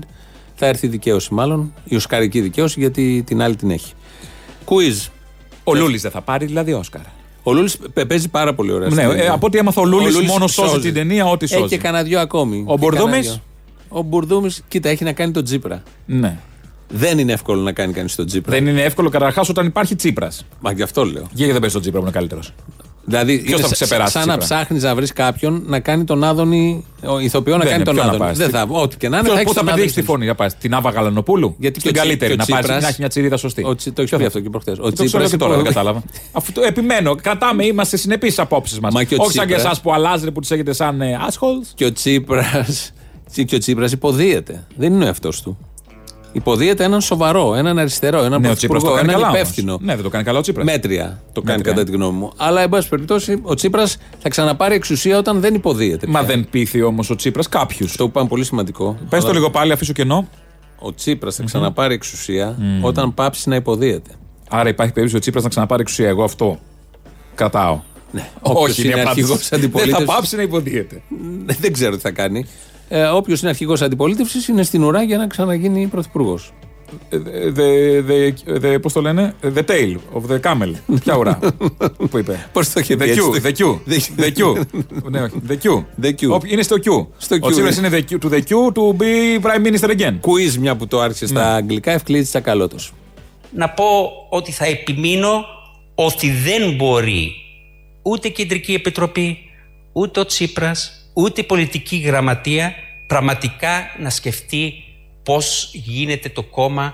θα 0.63 0.69
έρθει 0.69 0.85
η 0.85 0.89
δικαίωση 0.89 1.33
μάλλον, 1.33 1.73
η 1.83 1.95
οσκαρική 1.95 2.41
δικαίωση, 2.41 2.79
γιατί 2.79 3.23
την 3.25 3.41
άλλη 3.41 3.55
την 3.55 3.71
έχει. 3.71 3.93
Quiz. 4.65 5.07
Ο 5.63 5.75
Λούλης 5.75 6.01
δεν 6.01 6.11
θα 6.11 6.21
πάρει 6.21 6.45
δηλαδή 6.45 6.73
Όσκαρ. 6.73 7.01
Ο 7.43 7.53
Λούλης 7.53 7.77
παίζει 8.07 8.29
πάρα 8.29 8.53
πολύ 8.53 8.71
ωραία. 8.71 8.87
Ναι, 8.87 8.93
στην 8.95 9.09
ε, 9.09 9.13
ταινία. 9.15 9.31
από 9.33 9.45
ό,τι 9.45 9.57
έμαθα, 9.57 9.81
ο 9.81 9.85
Λούλης 9.85 10.13
Λούλης 10.13 10.29
μόνος 10.29 10.53
σώζει 10.53 10.79
την 10.79 10.93
ταινία, 10.93 11.25
ό,τι 11.25 11.45
Έχει 11.45 11.53
σώζει. 11.53 11.67
και 11.67 11.77
κανένα 11.77 12.03
δυο 12.03 12.19
ακόμη. 12.19 12.63
Ο 12.67 12.73
Και 12.73 12.79
Μπουρδούμης; 12.79 13.11
κανένα 13.11 13.21
δυο. 13.21 13.97
Ο 13.99 14.01
Μπουρδούμης, 14.01 14.63
κοίτα, 14.67 14.89
έχει 14.89 15.03
να 15.03 15.11
κάνει 15.13 15.31
τον 15.31 15.43
Τζίπρα. 15.43 15.83
Ναι. 16.05 16.37
Δεν 16.89 17.19
είναι 17.19 17.31
εύκολο 17.33 17.61
να 17.61 17.71
κάνει 17.71 17.93
κανείς 17.93 18.15
τον 18.15 18.25
Τζίπρα. 18.25 18.51
Δεν 18.53 18.67
είναι 18.67 18.81
εύκολο 18.81 19.09
καταρχάς 19.09 19.49
όταν 19.49 19.65
υπάρχει 19.65 19.95
Τσίπρας. 19.95 20.45
Μα 20.59 20.71
γι' 20.71 20.81
αυτό 20.83 21.05
λέω. 21.05 21.27
Γιατί 21.33 21.51
δεν 21.51 21.59
παίζει 21.59 21.73
τον 21.73 21.81
Τσίπρα 21.81 21.99
που 21.99 22.05
είναι 22.05 22.15
καλύτερος. 22.15 22.53
Δηλαδή, 23.05 23.37
Ποιος 23.37 23.47
είναι 23.59 23.61
θα 23.61 23.67
σα- 23.67 23.73
ξεπεράσει 23.73 24.11
σαν 24.11 24.27
να 24.27 24.37
Τσίπρα; 24.37 24.55
ψάχνεις 24.55 24.83
να 24.83 24.95
βρεις 24.95 25.13
κάποιον 25.13 25.63
να 25.65 25.79
κάνει 25.79 26.03
τον 26.03 26.23
Άδωνη, 26.23 26.85
ο 27.05 27.19
ηθοποιό 27.19 27.57
να 27.57 27.63
Δεν 27.63 27.67
κάνει 27.69 27.75
είναι, 27.75 27.83
τον 27.83 27.93
ποιο 27.93 28.03
να 28.03 28.09
Άδωνη. 28.09 28.29
πας, 28.29 28.37
Δεν 28.37 28.47
τι- 28.47 28.53
θα, 28.53 28.65
ό,τι 28.69 28.97
και 28.97 29.09
να 29.09 29.17
είναι. 29.17 29.25
Ποιος- 29.27 29.37
θα 29.37 29.43
Πού 29.43 29.49
έχεις 29.49 29.53
θα 29.53 29.63
τον 29.65 29.73
πετύχεις 29.75 29.93
τη 29.93 29.99
Άδωνη. 30.01 30.17
φωνή, 30.17 30.25
να 30.29 30.35
πάει. 30.35 30.47
Την 30.59 30.73
Άβα 30.73 30.89
Γαλανοπούλου; 30.89 31.55
Γιατί 31.59 31.79
Στην 31.79 31.91
και 31.91 31.99
ο 31.99 32.01
Τσι- 32.01 32.11
καλύτερη. 32.19 32.35
και 32.35 32.41
ο 32.41 32.45
Να 32.45 32.51
πάει 32.51 32.59
Τσίπρας- 32.61 32.81
να 32.81 32.87
έχεις 32.87 32.99
μια 32.99 33.07
τσιρίδα 33.09 33.37
σωστή. 33.37 33.63
Ο 33.65 33.75
Τσι- 33.75 33.93
Το 33.95 34.01
έχεις 34.01 34.09
Ποιο 34.09 34.17
πει 34.17 34.23
θα- 34.23 34.27
αυτό 34.27 34.39
και 34.39 34.49
προχθέ. 34.49 34.71
Ο 34.71 34.75
Το 34.75 34.81
ξέρω 34.91 35.05
Τσίπρας 35.07 35.29
και 35.29 35.37
τώρα, 35.37 35.51
δεν 35.51 35.59
υπο- 35.61 35.69
κατάλαβα. 35.73 36.03
Αφού 36.31 36.51
το 36.51 36.61
επιμένω, 36.61 37.15
κρατάμε, 37.15 37.65
είμαστε 37.65 37.97
συνεπείς 37.97 38.31
στι 38.33 38.41
απόψεις 38.41 38.79
μας. 38.79 38.93
Μα 38.93 39.03
και 39.03 39.15
ο 39.15 39.17
Όχι 39.21 39.31
σαν 39.31 39.45
και 39.47 39.53
Τσίπρας- 39.53 39.71
εσάς 39.71 39.81
που 39.83 39.93
αλλάζετε, 39.93 40.31
που 40.31 40.39
τους 40.39 40.51
έχετε 40.51 40.73
σαν 40.73 41.01
ε, 41.01 41.17
assholes. 41.29 41.67
Και 41.75 41.85
ο 41.85 41.91
Τσίπρα. 41.93 42.65
Και 43.45 43.55
ο 43.55 43.59
Τσίπρας 43.59 43.91
υποδίεται. 43.91 44.65
Δεν 44.75 44.93
είναι 44.93 45.03
ο 45.03 45.07
εαυτός 45.07 45.41
του. 45.41 45.57
Υποδίεται 46.31 46.83
έναν 46.83 47.01
σοβαρό, 47.01 47.55
έναν 47.55 47.77
αριστερό, 47.79 48.23
έναν 48.23 48.41
Ναι, 48.41 48.49
ο 48.49 48.53
Τσίπρας 48.53 48.81
το 48.83 48.87
πρωθυπουργό, 48.89 48.95
κάνει 48.95 49.09
έναν 49.09 49.21
καλά. 49.21 49.27
όμως. 49.27 49.39
υπεύθυνο. 49.41 49.77
Ναι, 49.81 49.93
δεν 49.95 50.03
το 50.03 50.09
κάνει 50.09 50.23
καλά 50.23 50.37
ο 50.37 50.41
Τσίπρας. 50.41 50.65
Μέτρια 50.65 51.21
το 51.33 51.41
κάνει 51.41 51.57
Μέτρια. 51.57 51.73
κατά 51.75 51.85
τη 51.85 51.91
γνώμη 51.97 52.17
μου. 52.17 52.31
Αλλά, 52.37 52.61
εν 52.61 52.69
πάση 52.69 52.89
περιπτώσει, 52.89 53.39
ο 53.41 53.53
Τσίπρας 53.53 53.97
θα 54.19 54.29
ξαναπάρει 54.29 54.75
εξουσία 54.75 55.17
όταν 55.17 55.39
δεν 55.39 55.53
υποδίεται. 55.53 56.07
Μα 56.07 56.19
πια. 56.19 56.27
δεν 56.27 56.47
πείθει 56.49 56.81
όμως 56.81 57.09
ο 57.09 57.15
Τσίπρας 57.15 57.49
κάποιους. 57.49 57.89
Αυτό 57.89 58.03
που 58.03 58.09
είπαμε 58.09 58.27
πολύ 58.27 58.43
σημαντικό. 58.45 58.97
Πες 59.09 59.19
το 59.21 59.25
Αλλά 59.27 59.37
λίγο 59.37 59.49
πάλι, 59.49 59.71
αφήσω 59.71 59.93
κενό. 59.93 60.27
Ο 60.79 60.93
Τσίπρας 60.93 61.35
θα 61.35 61.43
ξαναπάρει 61.43 61.93
εξουσία 61.93 62.57
όταν 62.81 63.13
πάψει 63.13 63.49
να 63.49 63.55
υποδίεται. 63.55 64.09
Άρα 64.49 64.69
υπάρχει 64.69 64.91
περίπτωση 64.93 65.15
ο 65.15 65.19
Τσίπρας 65.19 65.43
να 65.43 65.49
ξαναπάρει 65.49 65.81
εξουσία. 65.81 66.07
Εγώ 66.07 66.23
αυτό 66.23 66.59
κρατάω. 67.35 67.79
Όποιος 68.41 68.69
Όχι, 68.69 68.81
είναι 68.81 68.91
είναι 68.91 69.01
αρχηγός 69.01 69.29
απάντηση. 69.31 69.49
Δεν 69.55 69.59
αντιπολίτευσης. 69.59 70.05
θα 70.07 70.13
πάψει 70.13 70.35
να 70.35 70.41
υποδίεται. 70.41 71.01
δεν 71.59 71.73
ξέρω 71.73 71.95
τι 71.95 72.01
θα 72.01 72.11
κάνει. 72.11 72.45
Ε, 72.93 73.03
Όποιος 73.03 73.39
είναι 73.41 73.49
αρχηγός 73.49 73.81
αντιπολίτευσης 73.81 74.47
είναι 74.47 74.63
στην 74.63 74.83
ουρά 74.83 75.03
για 75.03 75.17
να 75.17 75.27
ξαναγίνει 75.27 75.87
πρωθυπουργός. 75.87 76.51
Ε, 77.09 77.17
The, 77.55 78.09
the, 78.09 78.33
the, 78.65 78.81
πώς 78.81 78.93
το 78.93 79.01
λένε, 79.01 79.33
the 79.55 79.63
tail 79.65 79.95
of 80.13 80.31
the 80.31 80.39
camel. 80.39 80.71
Ποια 81.03 81.15
ουρά. 81.17 81.39
Πού 82.09 82.17
είπε. 82.17 82.49
Πώς 82.53 82.69
το 82.73 82.79
είχε 82.79 82.97
πει 82.97 83.05
The 83.05 83.07
έτσι, 83.07 83.21
Q, 83.21 83.41
το- 83.41 83.41
the 83.43 83.51
Q, 83.61 83.79
the 84.23 84.31
Q. 84.55 84.65
Ναι, 85.09 85.21
όχι, 85.21 85.33
the 85.49 85.53
Q. 85.63 85.83
The 86.01 86.09
Q. 86.09 86.29
Όποι- 86.29 86.51
Είναι 86.51 86.61
στο 86.61 86.75
Q. 86.75 87.07
Στο 87.17 87.35
Ο 87.35 87.47
Q. 87.47 87.51
Τσίπρας 87.51 87.77
είναι 87.77 87.89
the 87.91 88.11
Q, 88.13 88.17
to 88.23 88.29
the 88.33 88.39
Q 88.39 88.71
to 88.73 88.97
be 89.01 89.41
prime 89.41 89.65
minister 89.67 89.89
again. 89.89 90.13
Quiz 90.21 90.53
μια 90.59 90.75
που 90.75 90.87
το 90.87 90.99
άρχισε 90.99 91.23
Ναι. 91.25 91.29
στα 91.29 91.53
αγγλικά, 91.55 91.91
ευκλήτη 91.91 92.25
τσακαλώτος. 92.27 92.93
να 93.55 93.69
πω 93.69 93.83
ότι 94.29 94.51
θα 94.51 94.65
επιμείνω 94.65 95.45
ότι 95.95 96.31
δεν 96.31 96.75
μπορεί 96.75 97.31
ούτε 98.01 98.27
η 98.27 98.31
Κεντρική 98.31 98.73
Επιτροπή, 98.73 99.37
ούτε 99.91 100.19
ο 100.19 100.25
Τσίπρας, 100.25 101.00
ούτε 101.13 101.41
η 101.41 101.43
πολιτική 101.43 101.97
γραμματεία 101.97 102.73
πραγματικά 103.07 103.95
να 103.99 104.09
σκεφτεί 104.09 104.73
πώς 105.23 105.69
γίνεται 105.73 106.29
το 106.29 106.43
κόμμα 106.43 106.93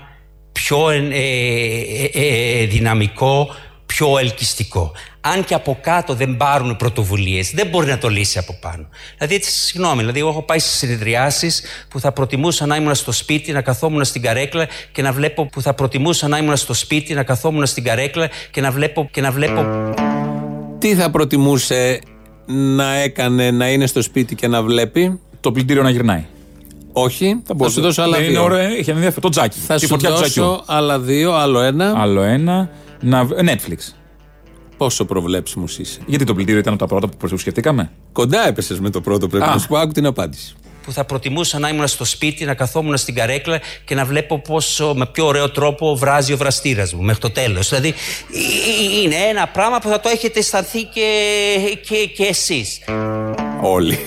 πιο 0.52 0.90
ε, 0.90 0.96
ε, 0.96 2.10
ε, 2.12 2.62
ε, 2.62 2.66
δυναμικό, 2.66 3.54
πιο 3.86 4.18
ελκυστικό. 4.18 4.92
Αν 5.20 5.44
και 5.44 5.54
από 5.54 5.78
κάτω 5.80 6.14
δεν 6.14 6.36
πάρουν 6.36 6.76
πρωτοβουλίες, 6.76 7.50
δεν 7.50 7.66
μπορεί 7.66 7.86
να 7.86 7.98
το 7.98 8.08
λύσει 8.08 8.38
από 8.38 8.58
πάνω. 8.60 8.88
Δηλαδή, 9.16 9.34
έτσι, 9.34 9.50
συγγνώμη, 9.50 9.98
δηλαδή, 9.98 10.18
εγώ 10.18 10.28
έχω 10.28 10.42
πάει 10.42 10.58
στις 10.58 10.72
συνεδριάσεις 10.72 11.62
που 11.88 12.00
θα 12.00 12.12
προτιμούσα 12.12 12.66
να 12.66 12.76
ήμουν 12.76 12.94
στο 12.94 13.12
σπίτι, 13.12 13.52
να 13.52 13.62
καθόμουν 13.62 14.04
στην 14.04 14.22
καρέκλα 14.22 14.68
και 14.92 15.02
να 15.02 15.12
βλέπω. 15.12 15.46
που 15.46 15.62
θα 15.62 15.74
προτιμούσα 15.74 16.28
να 16.28 16.38
ήμουν 16.38 16.56
στο 16.56 16.74
σπίτι, 16.74 17.14
να 17.14 17.22
καθόμουν 17.22 17.66
στην 17.66 17.84
καρέκλα 17.84 18.30
και 18.50 18.60
να 18.60 18.70
βλέπω. 18.70 19.08
και 19.12 19.20
να 19.20 19.30
βλέπω. 19.30 19.92
Τι 20.78 20.94
θα 20.94 21.10
προτιμούσε 21.10 22.00
να 22.52 22.94
έκανε 22.94 23.50
να 23.50 23.70
είναι 23.70 23.86
στο 23.86 24.02
σπίτι 24.02 24.34
και 24.34 24.48
να 24.48 24.62
βλέπει. 24.62 25.20
Το 25.40 25.52
πλυντήριο 25.52 25.82
να 25.82 25.90
γυρνάει. 25.90 26.26
Όχι, 26.92 27.42
θα, 27.58 27.68
σου 27.68 27.80
δώσω 27.80 28.02
άλλα 28.02 28.16
Ναι, 28.18 28.22
Είναι 28.22 28.32
δύο. 28.32 28.42
ωραίο, 28.42 28.58
έχει 28.58 28.90
ενδιαφέρον. 28.90 29.20
Το 29.20 29.28
τζάκι. 29.28 29.58
Θα 29.58 29.74
Τη 29.74 29.80
σου 29.80 29.86
φωτιά 29.86 30.08
του 30.10 30.14
τζακιού. 30.14 30.42
δώσω 30.42 30.62
άλλα 30.66 31.00
δύο, 31.00 31.32
άλλο 31.34 31.60
ένα. 31.60 31.92
Άλλο 31.96 32.22
ένα. 32.22 32.70
Να... 33.00 33.26
Netflix. 33.28 33.94
Πόσο 34.76 35.04
προβλέψιμος 35.04 35.78
είσαι. 35.78 36.00
Γιατί 36.06 36.24
το 36.24 36.34
πλυντήριο 36.34 36.60
ήταν 36.60 36.72
από 36.72 36.82
τα 36.86 36.88
πρώτα 36.94 37.08
που 37.28 37.36
σκεφτήκαμε. 37.36 37.90
Κοντά 38.12 38.46
έπεσες 38.48 38.80
με 38.80 38.90
το 38.90 39.00
πρώτο, 39.00 39.26
πρέπει 39.28 39.44
Α. 39.44 39.50
να 39.52 39.58
σου 39.58 39.68
πω. 39.68 39.76
Άκου 39.76 39.92
την 39.92 40.06
απάντηση. 40.06 40.54
Που 40.88 40.94
θα 40.94 41.04
προτιμούσα 41.04 41.58
να 41.58 41.68
ήμουν 41.68 41.86
στο 41.86 42.04
σπίτι, 42.04 42.44
να 42.44 42.54
καθόμουν 42.54 42.96
στην 42.96 43.14
καρέκλα 43.14 43.60
και 43.84 43.94
να 43.94 44.04
βλέπω 44.04 44.38
πόσο 44.38 44.92
με 44.96 45.06
πιο 45.12 45.26
ωραίο 45.26 45.50
τρόπο 45.50 45.96
βράζει 45.96 46.32
ο 46.32 46.36
βραστήρας 46.36 46.92
μου 46.94 47.02
μέχρι 47.02 47.20
το 47.20 47.30
τέλος. 47.30 47.68
Δηλαδή, 47.68 47.88
ε, 47.88 47.92
ε, 48.98 49.02
είναι 49.02 49.14
ένα 49.14 49.46
πράγμα 49.48 49.78
που 49.78 49.88
θα 49.88 50.00
το 50.00 50.08
έχετε 50.08 50.38
αισθανθεί 50.38 50.82
και, 50.82 51.08
και, 51.88 51.96
και 52.16 52.24
εσείς. 52.24 52.78
Όλοι. 53.62 53.98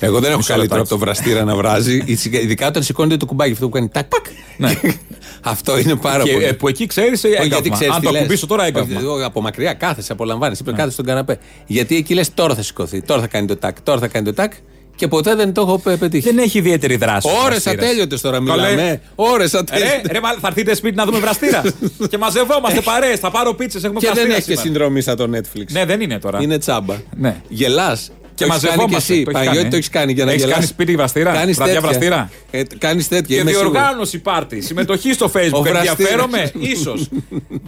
Εγώ 0.00 0.20
δεν 0.20 0.30
έχω 0.30 0.40
καλύτερο 0.46 0.60
λεπτάκι. 0.60 0.80
από 0.80 0.88
το 0.88 0.98
βραστήρα 0.98 1.44
να 1.44 1.54
βράζει, 1.56 2.02
ειδικά 2.30 2.66
όταν 2.66 2.82
σηκώνεται 2.82 3.16
το 3.16 3.26
κουμπάκι 3.26 3.52
αυτό 3.52 3.64
που 3.68 3.72
κάνει 3.72 3.88
τάκ 3.88 4.04
πακ. 4.08 4.24
αυτό 5.42 5.78
είναι 5.78 5.96
πάρα 5.96 6.22
Και, 6.22 6.32
πολύ. 6.32 6.44
ε, 6.44 6.52
που 6.52 6.68
εκεί 6.68 6.86
ξέρεις 6.86 7.24
Όχι, 7.24 7.32
έγκαυμα. 7.34 7.46
γιατί 7.54 7.70
ξέρεις 7.70 7.94
Αν 7.94 8.00
τι 8.00 8.06
το 8.06 8.12
λες. 8.12 8.20
ακουμπήσω 8.20 8.46
τώρα 8.46 8.64
έγκαυμα. 8.64 8.96
Όχι, 8.96 9.04
εγώ 9.04 9.24
από 9.26 9.40
μακριά 9.40 9.72
κάθεσαι, 9.72 10.12
απολαμβάνεις. 10.12 10.58
Είπε 10.60 10.70
κάθεσαι 10.70 10.90
στον 10.90 11.04
καναπέ. 11.04 11.38
Γιατί 11.66 11.96
εκεί 11.96 12.14
λες 12.14 12.34
τώρα 12.34 12.54
θα 12.54 12.62
σηκωθεί, 12.62 13.02
τώρα 13.02 13.20
θα 13.20 13.26
κάνει 13.26 13.46
το 13.46 13.56
τάκ, 13.56 13.80
τώρα 13.80 13.98
θα 14.00 14.08
κάνει 14.08 14.24
το 14.24 14.34
τάκ 14.34 14.52
και 15.00 15.08
ποτέ 15.08 15.34
δεν 15.34 15.52
το 15.52 15.60
έχω 15.60 15.78
πε- 15.78 15.98
πετύχει. 15.98 16.24
Δεν 16.32 16.38
έχει 16.38 16.58
ιδιαίτερη 16.58 16.96
δράση. 16.96 17.28
ο 17.28 17.30
Ώρες 17.30 17.62
βραστήρας. 17.62 17.84
ατέλειωτες 17.84 18.20
τώρα 18.20 18.36
Καλέ. 18.46 18.62
μιλάμε. 18.70 19.00
Ώρες 19.14 19.52
Ρε, 19.52 19.58
ατέλειωτες. 19.58 20.00
ρε, 20.12 20.20
μα, 20.20 20.28
θα 20.40 20.46
έρθετε 20.48 20.74
σπίτι 20.74 20.96
να 20.96 21.04
δούμε 21.04 21.18
βραστήρα. 21.18 21.62
και 22.10 22.18
μαζευόμαστε 22.18 22.80
παρέες. 22.80 23.18
Θα 23.18 23.30
πάρω 23.30 23.54
πίτσες. 23.54 23.84
Έχουμε 23.84 24.00
Και 24.00 24.06
δεν 24.06 24.14
βραστήρα 24.14 24.36
έχεις 24.36 24.46
και 24.48 24.56
σήμερα. 24.56 24.70
συνδρομή 24.74 25.00
σαν 25.00 25.16
το 25.16 25.30
Netflix. 25.34 25.64
Ναι, 25.70 25.84
δεν 25.84 26.00
είναι 26.00 26.18
τώρα. 26.18 26.38
Είναι 26.42 26.58
τσάμπα. 26.58 26.94
Ναι. 27.16 27.36
Γελάς. 27.48 28.10
Και 28.44 28.46
το 28.46 28.52
έχεις 28.52 28.62
κάνει 28.62 28.76
και 28.76 28.76
μαζευόμαστε. 28.76 29.12
εσύ. 29.12 29.22
Το 29.22 29.30
έχεις 29.30 29.32
Παναγιώτη, 29.32 29.56
κάνει, 29.58 29.70
το 29.70 29.76
έχεις 29.76 29.88
κάνει 29.88 30.12
για 30.12 30.24
να 30.24 30.30
Έχεις 30.30 30.42
γελάς. 30.42 30.56
κάνει 30.58 30.68
σπίτι 30.70 30.96
βραστήρα; 30.96 31.32
Κάνεις 31.32 31.56
Βραδιά 31.56 31.74
τέτοια. 31.74 31.88
βραστήρα; 31.88 32.30
Ε, 32.50 32.62
Κάνεις 32.78 33.08
τέτοια. 33.08 33.36
Και 33.36 33.40
είμαι 33.42 33.50
σίγουρος. 33.50 33.72
διοργάνωση 33.72 34.18
πάρτι. 34.18 34.60
Συμμετοχή 34.60 35.12
στο 35.12 35.30
Facebook. 35.34 35.52
Ο 35.52 35.62
βραστήρας. 35.62 35.88
Ενδιαφέρομαι, 35.98 36.50
ίσως. 36.58 37.08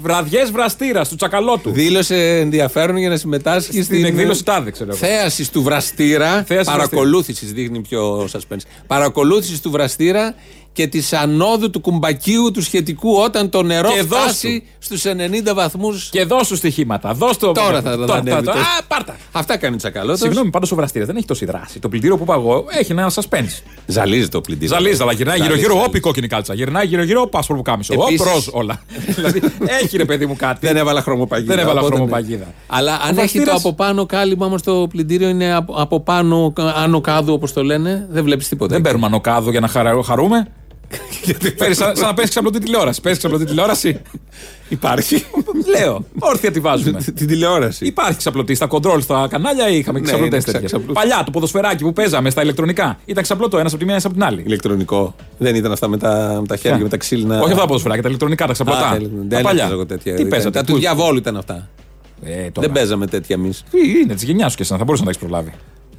Βραδιές 0.02 0.50
βραστήρας 0.50 1.08
του 1.08 1.16
τσακαλώτου. 1.16 1.70
Δήλωσε 1.70 2.38
ενδιαφέρον 2.38 2.96
για 2.96 3.08
να 3.08 3.16
συμμετάσχει 3.16 3.82
Στην 3.82 4.04
εκδήλωση 4.04 4.44
τάδε, 4.44 4.70
ξέρω 4.70 4.90
εγώ. 4.90 4.98
Θέασης 4.98 5.50
του 5.50 5.62
βραστήρα. 5.62 6.42
Θέασης 6.46 6.72
Παρακολούθησης 6.72 7.52
δείχνει 7.52 7.80
πιο 7.80 8.28
suspense. 8.32 8.62
Παρακολούθησης 8.86 9.60
του 9.60 9.70
βραστήρα 9.70 10.34
και 10.72 10.86
της 10.86 11.12
ανόδου 11.12 11.70
του 11.70 11.80
κουμπακίου 11.80 12.50
του 12.50 12.62
σχετικού 12.62 13.14
όταν 13.16 13.48
το 13.50 13.62
νερό 13.62 13.90
Και 13.92 14.02
δώσ' 14.02 14.18
φτάσει 14.20 14.62
στους 14.78 15.02
90 15.04 15.54
βαθμούς. 15.54 16.08
Και 16.10 16.24
δώσ' 16.24 16.48
του 16.48 16.56
στοιχήματα. 16.56 17.12
Δώσ' 17.14 17.36
το. 17.36 17.52
Τώρα 17.52 17.80
θα 17.82 17.90
τα 17.90 17.96
Τώρα- 18.06 18.14
ανέβει. 18.18 18.42
τώρα- 18.44 18.60
Α, 18.60 18.82
πάρτα. 18.88 19.16
Αυτά 19.32 19.56
κάνει 19.56 19.76
τσακαλώτος. 19.76 20.18
Συγγνώμη, 20.20 20.50
πάντως 20.50 20.72
ο 20.72 20.74
βραστήρας 20.74 21.06
δεν 21.06 21.16
έχει 21.16 21.26
τόση 21.26 21.44
δράση. 21.44 21.78
Το 21.78 21.88
πλυντήριο 21.88 22.16
που 22.16 22.22
είπα 22.22 22.34
εγώ 22.34 22.64
έχει 22.78 22.92
ένα 22.92 23.10
suspense. 23.14 23.62
Ζαλίζει 23.86 24.28
το 24.28 24.40
πλυντήριο. 24.40 24.74
Ζαλίζει, 24.74 25.02
αλλά 25.02 25.12
γυρνάει 25.12 25.36
Ζαλίζει, 25.36 25.48
γύρω-γύρω, 25.58 25.72
ζαλίζει. 25.72 25.88
όπι 25.88 26.00
κόκκινη 26.00 26.26
κάλτσα. 26.26 26.54
Γυρνάει 26.54 26.86
γύρω-γύρω, 26.86 27.26
πάσπορ 27.26 27.56
που 27.56 27.62
κάμισο. 27.62 27.94
Ω, 27.98 28.04
Επίσης- 28.06 28.32
ροζ 28.32 28.46
όλα. 28.50 28.80
δηλαδή 29.16 29.40
έχει 29.82 29.96
ρε 29.96 30.04
παιδί 30.04 30.26
μου 30.26 30.36
κάτι. 30.36 30.66
Δεν 30.66 30.76
έβαλα 30.76 31.02
χρωμοπαγίδα. 31.02 31.54
Δεν 31.54 31.64
έβαλα 31.64 31.80
οπότε 31.80 31.94
ναι. 31.94 32.00
χρωμοπαγίδα. 32.00 32.46
Αλλά 32.66 32.92
Ο 32.92 32.94
αν 32.94 33.08
έχει 33.08 33.14
το 33.14 33.14
βραστήρας- 33.14 33.58
από 33.58 33.72
πάνω 33.74 34.06
κάλυμα 34.06 34.46
όμως 34.46 34.62
το 34.62 34.86
πλυντήριο 34.90 35.28
είναι 35.28 35.54
από, 35.54 35.74
από 35.76 36.00
πάνω, 36.00 36.52
άνω 36.74 37.00
κάδου 37.00 37.32
όπως 37.32 37.52
το 37.52 37.62
λένε, 37.64 38.06
δεν 38.10 38.24
βλέπεις 38.24 38.48
τίποτα. 38.48 38.72
Δεν 38.74 38.82
παίρνουμε 38.82 39.06
ανοκάδο 39.06 39.50
για 39.50 39.60
να 39.60 39.68
χαρα- 39.68 40.02
χαρούμε. 40.02 40.46
Παίρνεις 41.56 41.76
σαν, 41.76 41.96
σαν 41.96 42.06
να 42.06 42.14
παίζει 42.14 42.30
ξαπλωτή 42.30 42.58
τηλεόραση. 42.58 43.00
Παίζει 43.00 43.18
ξαπλωτή 43.18 43.44
τηλεόραση; 43.44 44.00
Υπάρχει. 44.68 45.24
Λέω. 45.78 46.04
Όρθια 46.18 46.50
τη 46.50 46.60
βάζουμε. 46.60 47.00
Την 47.14 47.26
τηλεόραση. 47.26 47.84
Υπάρχει 47.86 48.16
ξαπλωτή 48.18 48.54
στα 48.54 48.66
κοντρόλ 48.66 49.00
στα 49.02 49.26
κανάλια 49.30 49.68
ή 49.68 49.78
είχαμε 49.78 49.98
Ναι, 50.00 50.04
ξαπλωτές 50.06 50.42
είναι 50.42 50.52
τέτοια. 50.52 50.66
ξαπλωτή. 50.66 50.92
Παλιά 50.92 51.22
το 51.24 51.30
ποδοσφαιράκι 51.30 51.82
που 51.82 51.92
παίζαμε 51.92 52.30
στα 52.30 52.42
ηλεκτρονικά. 52.42 52.98
Ήταν 53.04 53.22
ξαπλωτό 53.22 53.58
ένας 53.58 53.70
από 53.70 53.78
τη 53.80 53.84
μία, 53.84 53.92
ένας 53.94 54.04
από 54.06 54.14
την 54.14 54.24
άλλη. 54.24 54.42
Ηλεκτρονικό. 54.46 55.14
Δεν 55.38 55.54
ήταν 55.54 55.72
αυτά 55.72 55.88
με 55.88 55.96
τα, 55.98 56.36
με 56.40 56.46
τα 56.46 56.56
χέρια, 56.56 56.72
Ποια; 56.72 56.82
με 56.82 56.88
τα 56.90 56.96
ξύλινα. 56.96 57.34
Όχι 57.40 57.44
αυτά 57.50 57.60
τα 57.60 57.66
ποδοσφαιράκια, 57.66 58.02
τα 58.02 58.08
ηλεκτρονικά, 58.08 58.46
τα 58.46 58.52
ξαπλωτά. 58.52 58.78
Α, 58.78 58.82
τα 58.82 58.88
τα 58.90 58.96
ηλεκτρονικά. 58.96 59.40
παλιά. 59.40 59.50
Δεν 59.52 59.56
έπαιζα 59.60 59.72
εγώ 59.74 59.86
τέτοια. 59.86 60.12
Τι 60.12 60.18
Ήταν- 60.18 60.28
παίζατε, 60.30 60.58
Τα 60.58 60.64
του 60.64 60.72
πού- 60.72 60.78
διαβόλου 60.78 61.18
ήταν 61.18 61.36
αυτά. 61.36 61.68
Ε, 62.24 62.30
τώρα. 62.50 62.50
Δεν 62.66 62.72
παίζαμε 62.72 63.06
τέτοια 63.06 63.36
εμείς. 63.38 63.64
Τι 63.70 63.78
είναι, 64.00 64.14
της 64.14 64.22
γενιάς 64.22 64.50
σου 64.50 64.56
και 64.56 64.62
εσύ, 64.62 64.76
θα 64.78 64.84
μπορούσε 64.84 65.04
να 65.04 65.10
τα 65.10 65.16
έχεις 65.16 65.28
προλάβει. 65.28 65.52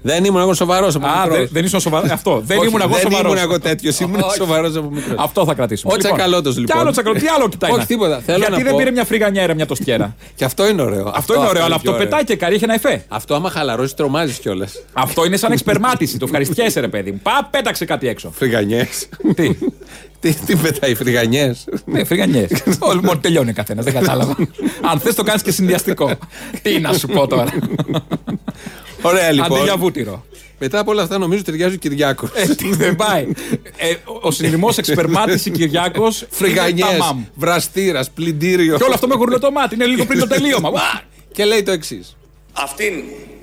Δεν 0.05 0.23
ήμουν 0.23 0.41
εγώ 0.41 0.53
σοβαρός 0.53 0.95
από 0.95 1.07
Α, 1.07 1.09
μικρός. 1.21 1.37
δεν, 1.37 1.47
δεν 1.51 1.65
ήσουν 1.65 1.79
σοβαρός. 1.79 2.09
Αυτό. 2.09 2.41
Δεν 2.45 2.57
Όχι, 2.57 2.67
ήμουν 2.67 2.81
εγώ 2.81 2.89
δεν 2.89 2.99
σοβαρός. 3.01 3.31
ήμουν 3.31 3.37
εγώ 3.43 3.59
τέτοιος, 3.59 3.99
ήμουν 3.99 4.21
σοβαρός 4.37 4.75
από 4.75 4.89
μικρός. 4.89 5.15
Αυτό 5.17 5.45
θα 5.45 5.53
κρατήσουμε. 5.53 5.93
Ο 5.93 5.97
Τσακαλώτος, 5.97 6.57
λοιπόν. 6.57 6.75
Τι 6.75 6.81
άλλο 6.81 6.91
τσακαλώτο, 6.91 7.19
τι 7.25 7.27
άλλο 7.35 7.49
κοιτάει. 7.49 7.69
Όχι, 7.71 7.79
να- 7.79 7.85
τίποτα. 7.85 8.21
Θέλω 8.25 8.37
Γιατί 8.37 8.51
να 8.51 8.57
δεν 8.57 8.67
πω- 8.69 8.77
πήρε 8.77 8.91
μια 8.91 9.03
φρυγανιέρα, 9.05 9.53
μια 9.53 9.65
τοστιέρα. 9.65 10.15
Και 10.35 10.45
αυτό 10.45 10.67
είναι 10.67 10.81
ωραίο. 10.81 11.11
Αυτό 11.15 11.33
είναι 11.35 11.47
ωραίο, 11.47 11.63
αλλά 11.63 11.75
αυτό 11.75 11.87
πιο 11.89 11.93
ωραίο. 11.97 12.05
πετάει 12.09 12.23
και 12.23 12.35
καρύ, 12.35 12.55
έχει 12.55 12.63
ένα 12.63 12.73
εφέ. 12.73 13.05
Αυτό 13.07 13.35
άμα 13.35 13.49
χαλαρώσεις, 13.49 13.93
τρομάζεις 13.93 14.37
κιόλας. 14.37 14.73
Αυτό 14.93 15.25
είναι 15.25 15.37
σαν 15.37 15.51
εξπερμάτιση. 15.51 16.17
Το 16.17 16.25
ευχαριστιέσαι, 16.25 16.79
ρε 16.79 16.87
παιδί 16.87 17.11
μου. 17.11 17.19
Πά, 17.23 17.47
πέταξε 17.51 17.85
κάτι 17.85 18.07
έξω. 18.07 18.31
Φρυγανιές. 18.35 19.07
Τι; 19.35 19.49
τι, 20.19 20.33
τι 20.33 20.55
πετάει, 20.55 20.95
φρυγανιές; 20.95 21.65
Ναι, 21.85 22.03
φρυγανιές. 22.03 22.49
Όλοι 22.79 23.01
μόνο 23.03 23.19
τελειώνει 23.19 23.49
ο 23.49 23.53
καθένας, 23.53 23.83
δεν 23.85 23.93
κατάλαβα. 23.93 24.35
Αν 24.91 24.99
θες 24.99 25.15
το 25.15 25.23
κάνεις 25.23 25.41
και 25.41 25.51
συνδυαστικό. 25.51 26.11
Τι 26.61 26.79
να 26.79 26.93
σου 26.93 27.07
πω 27.07 27.27
τώρα. 27.27 27.53
Ωραία 29.03 29.31
λοιπόν. 29.31 29.51
Αντί 29.57 29.63
για 29.63 29.77
βούτυρο. 29.77 30.25
Μετά 30.59 30.79
από 30.79 30.91
όλα 30.91 31.01
αυτά 31.03 31.17
νομίζω 31.17 31.43
ταιριάζει 31.43 31.75
ο 31.75 31.77
Κυριάκος. 31.77 32.29
Ε, 32.33 32.47
τι 32.55 32.75
δεν 32.75 32.95
πάει. 32.95 33.27
Ε, 33.77 33.89
ο- 34.05 34.19
ο 34.21 34.31
συνειδημό 34.31 34.69
εξπερμάτιση 34.77 35.51
Κυριάκος. 35.51 36.25
Φρυγανιές, 36.29 37.13
βραστήρας, 37.35 38.09
πλυντήριο. 38.09 38.77
Και 38.77 38.83
όλο 38.83 38.93
αυτό 38.93 39.07
με 39.07 39.15
γουρλό 39.15 39.39
το 39.39 39.51
μάτι. 39.51 39.75
Είναι 39.75 39.85
λίγο 39.85 40.05
πριν 40.05 40.19
το 40.19 40.27
τελείωμα. 40.27 40.69
Ουα! 40.73 41.01
Και 41.31 41.45
λέει 41.45 41.63
το 41.63 41.71
εξής. 41.71 42.15
Αυτήν 42.53 42.93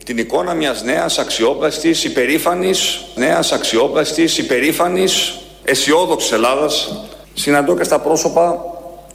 την 0.05 0.19
εικόνα 0.19 0.55
μιας 0.55 0.83
νέας 0.83 1.19
αξιόπλαστης, 1.19 2.05
υπερήφανης, 2.05 3.01
νέας 3.15 3.53
αξιόπλαστης, 3.53 4.39
υπερήφανης, 4.39 5.39
αισιόδοξης 5.65 6.33
Ελλάδας 6.33 7.05
συναντώ 7.35 7.77
και 7.77 7.85
στα 7.85 8.01
πρόσωπα 8.01 8.59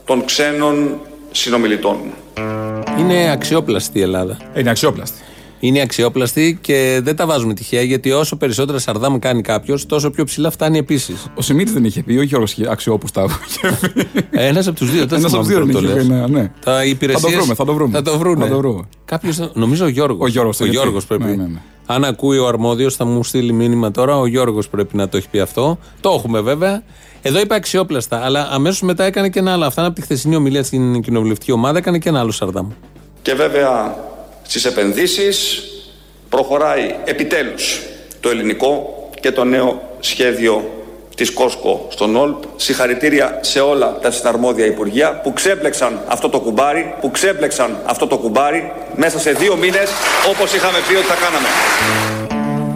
των 0.06 0.26
ξένων 0.26 1.00
συνομιλητών 1.32 1.98
μου. 2.04 2.14
Είναι 3.00 3.32
αξιόπλαστη 3.32 4.00
η 4.00 4.02
Ελλάδα. 4.02 4.38
Είναι 4.58 4.70
αξιόπλαστη. 4.70 5.20
Είναι 5.66 5.82
αξιόπλαστη 5.82 6.58
και 6.62 7.00
δεν 7.04 7.16
τα 7.16 7.26
βάζουμε 7.26 7.54
τυχαία 7.54 7.82
γιατί 7.82 8.12
όσο 8.12 8.36
περισσότερα 8.36 8.80
σαρδάμ 8.80 9.20
κάνει 9.20 9.42
κάποιος, 9.42 9.86
τόσο 9.86 10.10
πιο 10.10 10.24
ψηλά 10.24 10.50
φτάνει 10.50 10.78
επίσης. 10.78 11.28
Ο 11.36 11.42
Σιμίτης 11.42 11.74
δεν 11.74 11.84
είχε 11.86 12.04
πει, 12.04 12.18
όχι 12.18 12.36
ο 12.36 12.44
Αξιόπουστα. 12.70 13.40
Ένας 14.32 14.68
από 14.68 14.78
τους 14.78 14.92
δύο. 14.92 15.06
δεν 15.06 15.20
Ένας 15.20 15.34
από 15.34 15.44
θυμάμαι 15.44 15.64
τους 15.66 15.74
δύο 15.74 15.80
πρώτο 15.80 15.80
δεν 15.80 16.02
είχε 16.02 16.14
λες. 16.14 16.26
πει, 16.28 16.32
ναι, 16.34 16.40
ναι. 16.42 16.52
Τα 16.66 16.86
υπηρεσίες- 16.86 17.24
Θα 17.24 17.30
το 17.30 17.38
βρούμε, 17.38 17.54
θα 17.56 17.66
το 17.66 17.74
βρούμε. 17.74 17.92
Θα 17.98 18.02
το 18.02 18.18
βρούνε. 18.18 18.44
Θα 18.46 18.50
το 18.52 18.58
βρούμε. 18.58 18.82
Κάποιος, 19.06 19.50
νομίζω 19.54 19.86
ο 19.86 19.88
Γιώργος. 19.88 20.26
Ο 20.28 20.32
Γιώργος 20.32 20.58
το 20.58 20.64
ο 20.64 20.68
είχε 20.68 20.76
πει. 20.76 20.82
Γιώργος 20.82 21.06
πρέπει. 21.06 21.24
Ναι, 21.24 21.30
ναι, 21.36 21.44
ναι. 21.44 21.62
Αν 21.86 22.04
ακούει 22.04 22.38
ο 22.38 22.48
αρμόδιος, 22.48 22.96
θα 22.96 23.06
μου 23.06 23.24
στείλει 23.24 23.52
μήνυμα 23.54 23.92
τώρα. 23.92 24.18
Ο 24.20 24.26
Γιώργος 24.28 24.70
πρέπει 24.70 24.98
να 24.98 25.10
το 25.10 25.18
έχει 25.18 25.30
πει 25.30 25.40
αυτό. 25.40 25.78
Το 26.02 26.10
έχουμε 26.18 26.42
βέβαια. 26.42 26.84
Εδώ 27.22 27.40
είπα 27.40 27.56
αξιόπλαστα, 27.56 28.18
αλλά 28.24 28.48
αμέσως 28.52 28.82
μετά 28.82 29.04
έκανε 29.04 29.30
και 29.30 29.40
ένα 29.40 29.52
άλλο. 29.54 29.66
Αυτά 29.66 29.82
είναι 29.82 29.90
από 29.90 30.00
τη 30.00 30.06
χθεσινή 30.06 30.36
ομιλία 30.36 30.64
στην 30.64 31.02
κοινοβουλευτική 31.02 31.52
ομάδα, 31.52 31.78
έκανε 31.78 31.98
και 32.00 32.10
ένα 32.10 32.20
άλλο 32.20 32.32
Σαρδάμ. 32.32 32.68
Και 33.22 33.34
βέβαια 33.34 33.96
στις 34.48 34.66
επενδύσεις 34.66 35.64
προχωράει 36.30 36.96
επιτέλους 37.06 37.82
το 38.20 38.30
ελληνικό 38.30 39.08
και 39.20 39.32
το 39.32 39.44
νέο 39.44 39.98
σχέδιο 40.00 40.70
της 41.16 41.32
Κόσκο 41.32 41.88
στον 41.90 42.16
ΟΛΠ. 42.16 42.44
Συγχαρητήρια 42.56 43.40
σε 43.42 43.60
όλα 43.60 43.98
τα 44.02 44.12
συναρμόδια 44.12 44.66
Υπουργεία 44.66 45.22
που 45.22 45.34
ξέπλεξαν 45.34 46.00
αυτό 46.08 46.30
το 46.30 46.40
κουμπάρι, 46.40 46.94
που 47.02 47.12
ξέπλεξαν 47.12 47.78
αυτό 47.86 48.08
το 48.08 48.18
κουμπάρι 48.18 48.72
μέσα 48.96 49.20
σε 49.20 49.32
δύο 49.32 49.56
μήνες 49.56 49.90
όπως 50.30 50.54
είχαμε 50.54 50.78
πει 50.88 50.96
ότι 50.96 51.06
θα 51.06 51.16
κάναμε. 51.16 51.48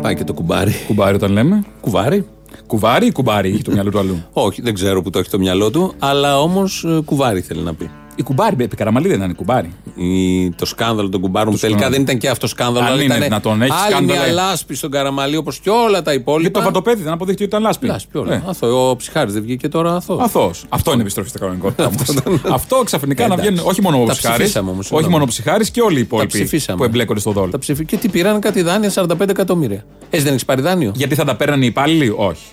Πάει 0.02 0.16
και 0.16 0.24
το 0.24 0.34
κουμπάρι. 0.34 0.76
Κουμπάρι 0.88 1.16
όταν 1.16 1.32
λέμε; 1.32 1.64
Κουβάρι. 1.82 2.28
Κουβάρι 2.68 3.06
ή 3.06 3.12
κουμπάρι 3.12 3.50
έχει 3.50 3.62
το 3.62 3.72
μυαλό 3.72 3.90
του 3.90 4.00
αλλού; 4.00 4.26
Όχι, 4.34 4.62
δεν 4.62 4.74
ξέρω 4.74 5.02
που 5.02 5.10
το 5.10 5.20
έχει 5.20 5.30
το 5.30 5.40
μυαλό 5.40 5.70
του, 5.70 5.94
αλλά 6.00 6.40
όμως 6.40 6.86
κουβάρι 7.06 7.42
θέλει 7.42 7.62
να 7.62 7.74
πει. 7.74 7.90
Η 8.20 8.24
κουμπάρι, 8.24 8.56
επί 8.60 8.76
καραμαλή 8.76 9.08
δεν 9.08 9.22
είναι 9.22 9.34
κουμπάρι. 9.34 9.74
Η, 9.96 10.50
το 10.52 10.66
σκάνδαλο 10.66 11.10
των 11.10 11.22
κουμπάρων 11.22 11.54
που 11.54 11.60
τελικά 11.60 11.80
σκάνδαλο. 11.80 11.92
δεν 11.92 12.02
ήταν 12.02 12.18
και 12.18 12.30
αυτό 12.30 12.48
σκάνδαλο. 12.48 12.86
Αν 12.86 12.92
αλλά 12.92 13.02
είναι 13.02 13.14
ήταν 13.14 13.24
δυνατόν, 13.24 13.62
έχεις 13.62 13.76
άλλη 13.76 13.92
σκάνδαλο, 13.92 14.20
μια 14.20 14.30
ε. 14.30 14.32
λάσπη 14.32 14.76
στον 14.76 14.92
Καραμαλή 14.92 15.36
όπως 15.36 15.60
και 15.60 15.70
όλα 15.70 16.02
τα 16.02 16.14
υπόλοιπα. 16.14 16.42
Γιατί 16.42 16.58
το 16.60 16.62
βατοπέδι 16.66 17.04
δεν 17.04 17.12
αποδείχτηκε 17.14 17.44
ότι 17.44 17.52
ήταν 17.56 17.62
λάσπη. 17.68 17.88
Λάσπη, 17.88 18.18
όλα. 18.18 18.34
Ε. 18.34 18.44
Αθώο. 18.48 18.90
Ο 18.90 18.96
ψυχάρης 18.96 19.34
δεν 19.34 19.42
βγήκε 19.42 19.68
τώρα 19.68 19.96
αθώος. 19.96 20.22
Αθώος. 20.24 20.66
Αυτό 20.70 20.92
είναι 20.92 21.02
επιστροφή 21.02 21.30
στην 21.30 21.42
κανονικότητα. 21.42 21.92
όμως. 22.26 22.42
Αυτό 22.52 22.82
ξαφνικά 22.86 23.28
να 23.28 23.34
Εντάξει. 23.34 23.52
βγαίνουν 23.52 23.70
όχι 23.70 23.82
μόνο 23.82 24.02
ο 24.02 24.06
Τα 24.06 24.12
ψυχάρης. 24.12 24.38
ψηφίσαμε 24.38 24.70
όμως, 24.70 24.80
Όχι 24.80 24.88
συγγνώμη. 24.88 25.12
μόνο 25.14 25.24
ο 25.24 25.28
ψυχάρης 25.28 25.70
και 25.72 25.82
όλοι 25.82 25.94
οι 25.94 25.96
Τα 25.96 26.02
υπόλοιποι 26.06 26.32
ψηφίσαμε. 26.32 26.78
που 26.78 26.84
εμπλέκονται 26.84 27.20
στο 27.20 27.32
δόλ. 27.32 27.50
Τα 27.50 27.58
ψηφί... 27.60 27.86
Και 27.86 27.98
τι 27.98 28.10
πήραν 28.10 28.40
κάτι 28.40 28.62
δάνεια 28.62 28.92
45 28.96 29.30
εκατομμύρια. 29.30 29.86
Εσύ 30.10 30.24
δεν 30.24 30.32
έχεις 30.32 30.46
πάρει 30.46 30.62
δάνειο; 30.62 30.92
Γιατί 30.96 31.16
θα 31.16 31.24
τα 31.26 31.36
παίρνανε 31.36 31.64
οι 31.64 31.68
υπάλληλοι, 31.68 32.14
όχι. 32.18 32.44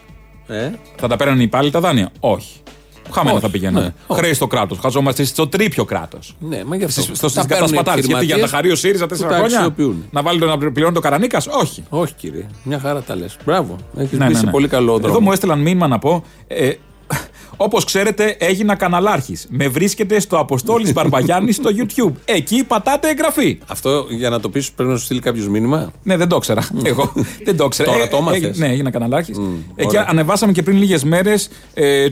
Ε. 0.46 0.70
Θα 0.96 1.08
τα 1.08 1.16
παίρνουν 1.16 1.40
οι 1.40 1.44
υπάλληλοι 1.44 1.70
τα 1.72 1.80
δάνεια. 1.80 2.10
Όχι. 2.20 2.52
Χαμένα 3.12 3.34
Όχι, 3.36 3.44
θα 3.44 3.50
πηγαίνουν. 3.50 3.82
ναι, 3.82 3.92
όχι. 4.06 4.20
Χρέη 4.20 4.32
στο 4.34 4.46
κράτος. 4.46 4.78
Χαζόμαστε 4.82 5.24
στο 5.24 5.46
τρίπιο 5.48 5.84
κράτος. 5.84 6.34
Ναι, 6.38 6.64
μα 6.64 6.76
γι' 6.76 6.84
αυτό. 6.84 7.02
Στο 7.14 7.30
Τα 7.32 7.46
παίρνουν 7.46 7.72
οι 7.72 7.76
κατασπατάλη. 7.76 8.00
Γιατί 8.00 8.06
για 8.06 8.14
τα 8.14 8.18
επιχειρηματίες 8.18 8.50
χαρεί 8.50 8.70
ο 8.70 8.76
ΣΥΡΙΖΑ 8.76 9.02
που 9.02 9.08
τέσσερα 9.08 9.28
τα 9.28 9.36
χρόνια; 9.36 9.56
αξιοποιούν. 9.58 10.04
Να 10.10 10.22
βάλει 10.22 10.38
το 10.40 10.46
να 10.46 10.58
πληρώνει 10.72 10.94
το 10.94 11.00
Καρανίκας; 11.00 11.46
Όχι. 11.46 11.84
Όχι, 11.88 12.12
κύριε. 12.12 12.46
Μια 12.62 12.78
χαρά 12.78 13.02
τα 13.02 13.16
λες. 13.16 13.36
Μπράβο. 13.44 13.76
Έχεις 13.96 14.18
Ναι, 14.18 14.26
μπει 14.26 14.32
ναι, 14.32 14.38
σε 14.38 14.44
ναι. 14.44 14.50
πολύ 14.50 14.68
καλό 14.68 14.92
δρόμο. 14.92 15.08
Εδώ 15.08 15.20
μου 15.20 15.32
έστειλαν 15.32 15.60
μήνυμα 15.60 15.86
να 15.86 15.98
πω. 15.98 16.24
Ε, 17.58 17.64
Όπως 17.64 17.84
ξέρετε, 17.84 18.36
έγινα 18.38 18.74
καναλάρχης. 18.74 19.46
Με 19.50 19.68
βρίσκεται 19.68 20.20
στο 20.20 20.38
Αποστόλης 20.38 20.92
Μπαρμπαγιάννη 20.92 21.52
στο 21.52 21.70
YouTube. 21.76 22.12
Εκεί 22.24 22.64
πατάτε 22.64 23.08
εγγραφή. 23.08 23.58
Αυτό 23.66 24.06
για 24.10 24.30
να 24.30 24.40
το 24.40 24.48
πεις 24.48 24.70
πρέπει 24.72 24.90
να 24.90 24.96
σου 24.96 25.04
στείλει 25.04 25.20
κάποιος 25.20 25.48
μήνυμα; 25.48 25.92
Ναι, 26.02 26.16
δεν 26.16 26.28
το 26.28 26.36
ήξερα. 26.36 26.68
Εγώ 26.82 27.12
δεν 27.44 27.56
το 27.56 27.64
ήξερα. 27.64 27.92
Τώρα 27.92 28.04
Ε, 28.04 28.06
το 28.06 28.16
έμαθες. 28.16 28.42
ε, 28.42 28.52
Ναι, 28.56 28.66
έγινα 28.72 28.90
καναλάρχης. 28.90 29.36
Εκεί 29.76 29.88
ωραία. 29.88 30.06
ανεβάσαμε 30.08 30.52
και 30.52 30.62
πριν 30.62 30.76
λίγες 30.78 31.04
μέρες 31.04 31.48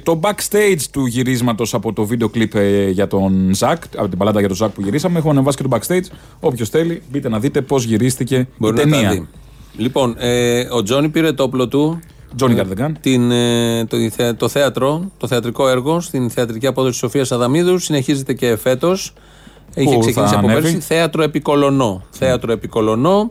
το 0.02 0.20
backstage 0.22 0.80
του 0.90 1.06
γυρίσματος 1.06 1.74
από 1.74 1.92
το 1.92 2.04
βίντεο 2.04 2.28
κλιπ 2.28 2.54
ε, 2.54 2.88
για 2.90 3.06
τον 3.06 3.50
Ζακ, 3.54 3.82
από 3.96 4.08
την 4.08 4.18
παλάτα 4.18 4.38
για 4.38 4.48
τον 4.48 4.56
Ζακ 4.56 4.70
που 4.70 4.80
γυρίσαμε. 4.82 5.18
Έχω 5.18 5.30
ανεβάσει 5.30 5.56
και 5.56 5.62
το 5.62 5.78
backstage. 5.78 6.14
Όποιος 6.40 6.68
θέλει, 6.68 7.02
μπείτε 7.10 7.28
να 7.28 7.38
δείτε 7.38 7.60
πώς 7.60 7.84
γυρίστηκε 7.84 8.48
Μπορεί 8.56 8.80
η 8.80 8.84
να 8.84 8.90
τα 8.90 8.96
ταινία. 8.96 9.10
δει. 9.10 9.28
Λοιπόν, 9.76 10.14
ε, 10.18 10.60
ο 10.70 10.82
Τζόνι 10.82 11.08
πήρε 11.08 11.32
το 11.32 11.42
όπλο 11.42 11.68
του. 11.68 12.00
Johnny 12.40 12.56
ε, 12.56 12.62
Gardegan. 12.62 12.90
την, 13.00 13.30
ε, 13.30 13.84
το, 13.84 13.96
θε- 14.10 14.36
το 14.36 14.48
θέατρο, 14.48 15.10
το 15.16 15.26
θεατρικό 15.26 15.68
έργο 15.68 16.00
στην 16.00 16.30
θεατρική 16.30 16.66
απόδοση 16.66 16.98
Σοφίας 16.98 17.32
Αδαμίδου. 17.32 17.78
Συνεχίζεται 17.78 18.32
και 18.32 18.56
φέτος. 18.56 19.12
Είχε 19.74 19.94
Πού 19.94 19.98
ξεκινήσει 20.00 20.32
θα 20.32 20.38
από 20.38 20.46
ανέβει; 20.48 20.62
πέρσι. 20.62 20.80
Θέατρο 20.80 21.22
Επικολονό. 21.22 22.02
Θέατρο 22.10 22.52
Επικολονό. 22.52 23.30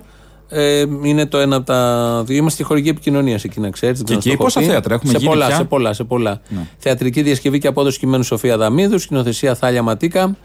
Ε, 0.49 0.85
είναι 1.03 1.25
το 1.25 1.37
ένα 1.37 1.55
από 1.55 1.65
τα 1.65 2.23
δύο. 2.25 2.37
Είμαστε 2.37 2.63
χορηγή 2.63 2.89
επικοινωνίας 2.89 3.43
εκεί, 3.43 3.59
να 3.59 3.69
ξέρεις. 3.69 4.03
Και 4.03 4.13
εκεί 4.13 4.37
πόσα 4.37 4.61
θέατρα 4.61 4.93
έχουμε 4.93 5.11
σε 5.11 5.17
γίνει 5.17 5.29
πολλά, 5.29 5.47
πια; 5.47 5.55
σε 5.55 5.63
πολλά, 5.63 5.93
σε 5.93 6.03
πολλά. 6.03 6.41
Ναι. 6.49 6.67
Θεατρική 6.77 7.21
διασκευή 7.21 7.59
και 7.59 7.67
απόδοση 7.67 7.99
κειμένου 7.99 8.23
Σοφία 8.23 8.57
Δαμίδου, 8.57 8.99
σκηνοθεσία 8.99 9.55
Θάλια 9.55 9.81
Ματίκα. 9.83 10.35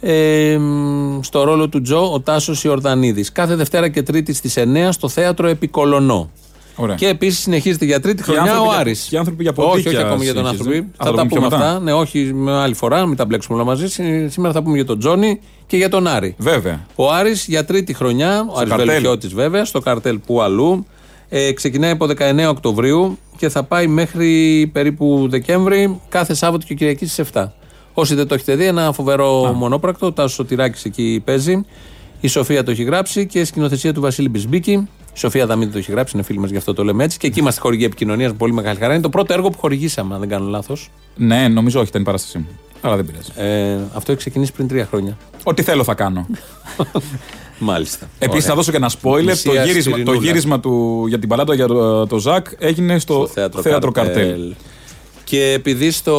Ε, 0.00 0.56
μ, 0.58 1.20
στο 1.22 1.42
ρόλο 1.44 1.68
του 1.68 1.82
Τζο 1.82 2.12
ο 2.12 2.20
Τάσος 2.20 2.64
Ιορδανίδης. 2.64 3.32
Κάθε 3.32 3.54
Δευτέρα 3.54 3.88
και 3.88 4.02
Τρίτη 4.02 4.32
στις 4.34 4.56
9 4.56 4.88
στο 4.90 5.08
θέατρο 5.08 5.46
Επικολονό. 5.48 6.30
Ωραία. 6.80 6.94
Και 6.96 7.08
επίσης 7.08 7.38
συνεχίζεται 7.42 7.84
για 7.84 8.00
τρίτη 8.00 8.22
Και 8.22 8.30
οι 8.30 8.34
χρονιά 8.34 8.42
άνθρωποι 8.52 8.68
ο 8.68 8.70
για- 8.72 8.80
Άρης 8.80 9.06
και 9.08 9.14
οι 9.14 9.18
άνθρωποι 9.18 9.42
για 9.42 9.52
Όχι, 9.56 9.68
όχι 9.70 9.82
ποντίκια 9.82 10.06
ακόμη 10.06 10.24
για 10.24 10.34
τον 10.34 10.44
συνεχίζουν. 10.46 10.72
άνθρωπο. 10.72 10.88
Α, 10.90 11.04
Θα 11.04 11.04
θα 11.04 11.10
τα 11.10 11.16
το 11.16 11.16
πούμε 11.16 11.28
πούμε 11.28 11.40
πιο 11.48 11.56
μετά. 11.58 11.68
αυτά. 11.68 11.80
Ναι, 11.80 11.92
όχι 11.92 12.32
με 12.34 12.52
άλλη 12.52 12.74
φορά, 12.74 13.06
μην 13.06 13.16
τα 13.16 13.24
μπλέξουμε 13.24 13.56
όλα 13.56 13.64
μαζί. 13.66 13.88
Σή- 13.88 14.30
Σήμερα 14.30 14.52
θα 14.52 14.62
πούμε 14.62 14.76
για 14.76 14.84
τον 14.84 14.98
Τζόνι 14.98 15.40
και 15.66 15.76
για 15.76 15.88
τον 15.88 16.06
Άρη. 16.06 16.34
Βέβαια. 16.38 16.86
Ο 16.94 17.12
Άρης 17.12 17.44
για 17.48 17.64
τρίτη 17.64 17.94
χρονιά, 17.94 18.46
ο 18.50 18.56
Άρης 18.58 18.68
καρτέλ. 18.68 18.86
Βελουχιώτης 18.88 19.34
βέβαια, 19.34 19.64
στο 19.64 19.80
καρτέλ 19.80 20.18
που 20.18 20.40
αλλού. 20.40 20.86
Ε, 21.28 21.52
ξεκινάει 21.52 21.90
από 21.90 22.06
19 22.06 22.48
Οκτωβρίου 22.48 23.18
και 23.36 23.48
θα 23.48 23.62
πάει 23.64 23.86
μέχρι 23.86 24.66
περίπου 24.72 25.26
Δεκέμβρη 25.30 26.00
κάθε 26.08 26.34
Σάββατο 26.34 26.66
και 26.66 26.74
Κυριακή 26.74 27.06
στις 27.06 27.18
7. 27.18 27.52
Όσοι 27.94 28.14
δεν 28.14 28.26
το 28.26 28.34
έχετε 28.34 28.54
δει, 28.54 28.64
ένα 28.64 28.92
φοβερό 28.92 29.52
μονόπρακτο. 29.56 30.06
Ο 30.06 30.12
Τάσος 30.12 30.32
Σωτηράκης 30.32 30.84
εκεί 30.84 31.22
παίζει. 31.24 31.64
Η 32.20 32.28
Σοφία 32.28 32.64
το 32.64 32.70
έχει 32.70 32.82
γράψει 32.82 33.26
και 33.26 33.44
σκηνοθεσία 33.44 33.92
του 33.92 34.00
Βασίλη 34.00 34.28
Μπισμπίκη. 34.28 34.88
Η 35.14 35.18
Σοφία 35.18 35.46
Δαμίδη 35.46 35.72
το 35.72 35.78
έχει 35.78 35.90
γράψει, 35.92 36.12
είναι 36.16 36.24
φίλη 36.24 36.38
μας, 36.38 36.50
γι' 36.50 36.56
αυτό 36.56 36.74
το 36.74 36.84
λέμε 36.84 37.04
έτσι. 37.04 37.18
Και 37.18 37.26
εκεί 37.26 37.38
είμαστε 37.40 37.60
χορηγοί 37.60 37.84
επικοινωνίας 37.84 38.30
με 38.30 38.36
πολύ 38.36 38.52
μεγάλη 38.52 38.78
χαρά. 38.78 38.92
Είναι 38.92 39.02
το 39.02 39.08
πρώτο 39.08 39.32
έργο 39.32 39.50
που 39.50 39.58
χορηγήσαμε, 39.58 40.14
αν 40.14 40.20
δεν 40.20 40.28
κάνω 40.28 40.48
λάθος. 40.48 40.90
Ναι, 41.16 41.48
νομίζω 41.48 41.80
όχι, 41.80 41.88
ήταν 41.88 42.00
η 42.02 42.04
παράστασή 42.04 42.38
μου. 42.38 42.46
Αλλά 42.80 42.96
δεν 42.96 43.04
πειράζει. 43.06 43.30
Ε, 43.36 43.78
αυτό 43.94 44.10
έχει 44.12 44.20
ξεκινήσει 44.20 44.52
πριν 44.52 44.68
τρία 44.68 44.86
χρόνια. 44.86 45.16
Ό,τι 45.42 45.62
θέλω 45.62 45.84
θα 45.84 45.94
κάνω. 45.94 46.26
Μάλιστα. 47.58 48.06
Επίσης, 48.18 48.36
Ωραία. 48.42 48.48
να 48.48 48.54
δώσω 48.54 48.70
και 48.70 48.76
ένα 48.76 48.90
spoiler. 49.02 49.24
Μισή 49.24 49.44
Το 49.48 49.52
γύρισμα, 49.52 49.72
το 49.82 49.90
ασπιρινούλα. 50.00 50.18
γύρισμα 50.26 50.60
του, 50.60 51.04
για 51.08 51.18
την 51.18 51.28
παλάτα 51.28 51.54
για 51.54 51.66
το, 51.66 52.06
το 52.06 52.18
Ζακ 52.18 52.46
έγινε 52.58 52.98
στο, 52.98 53.28
θέατρο, 53.62 53.90
καρτέλ. 53.92 54.54
Και 55.24 55.52
επειδή 55.52 55.90
στο. 55.90 56.14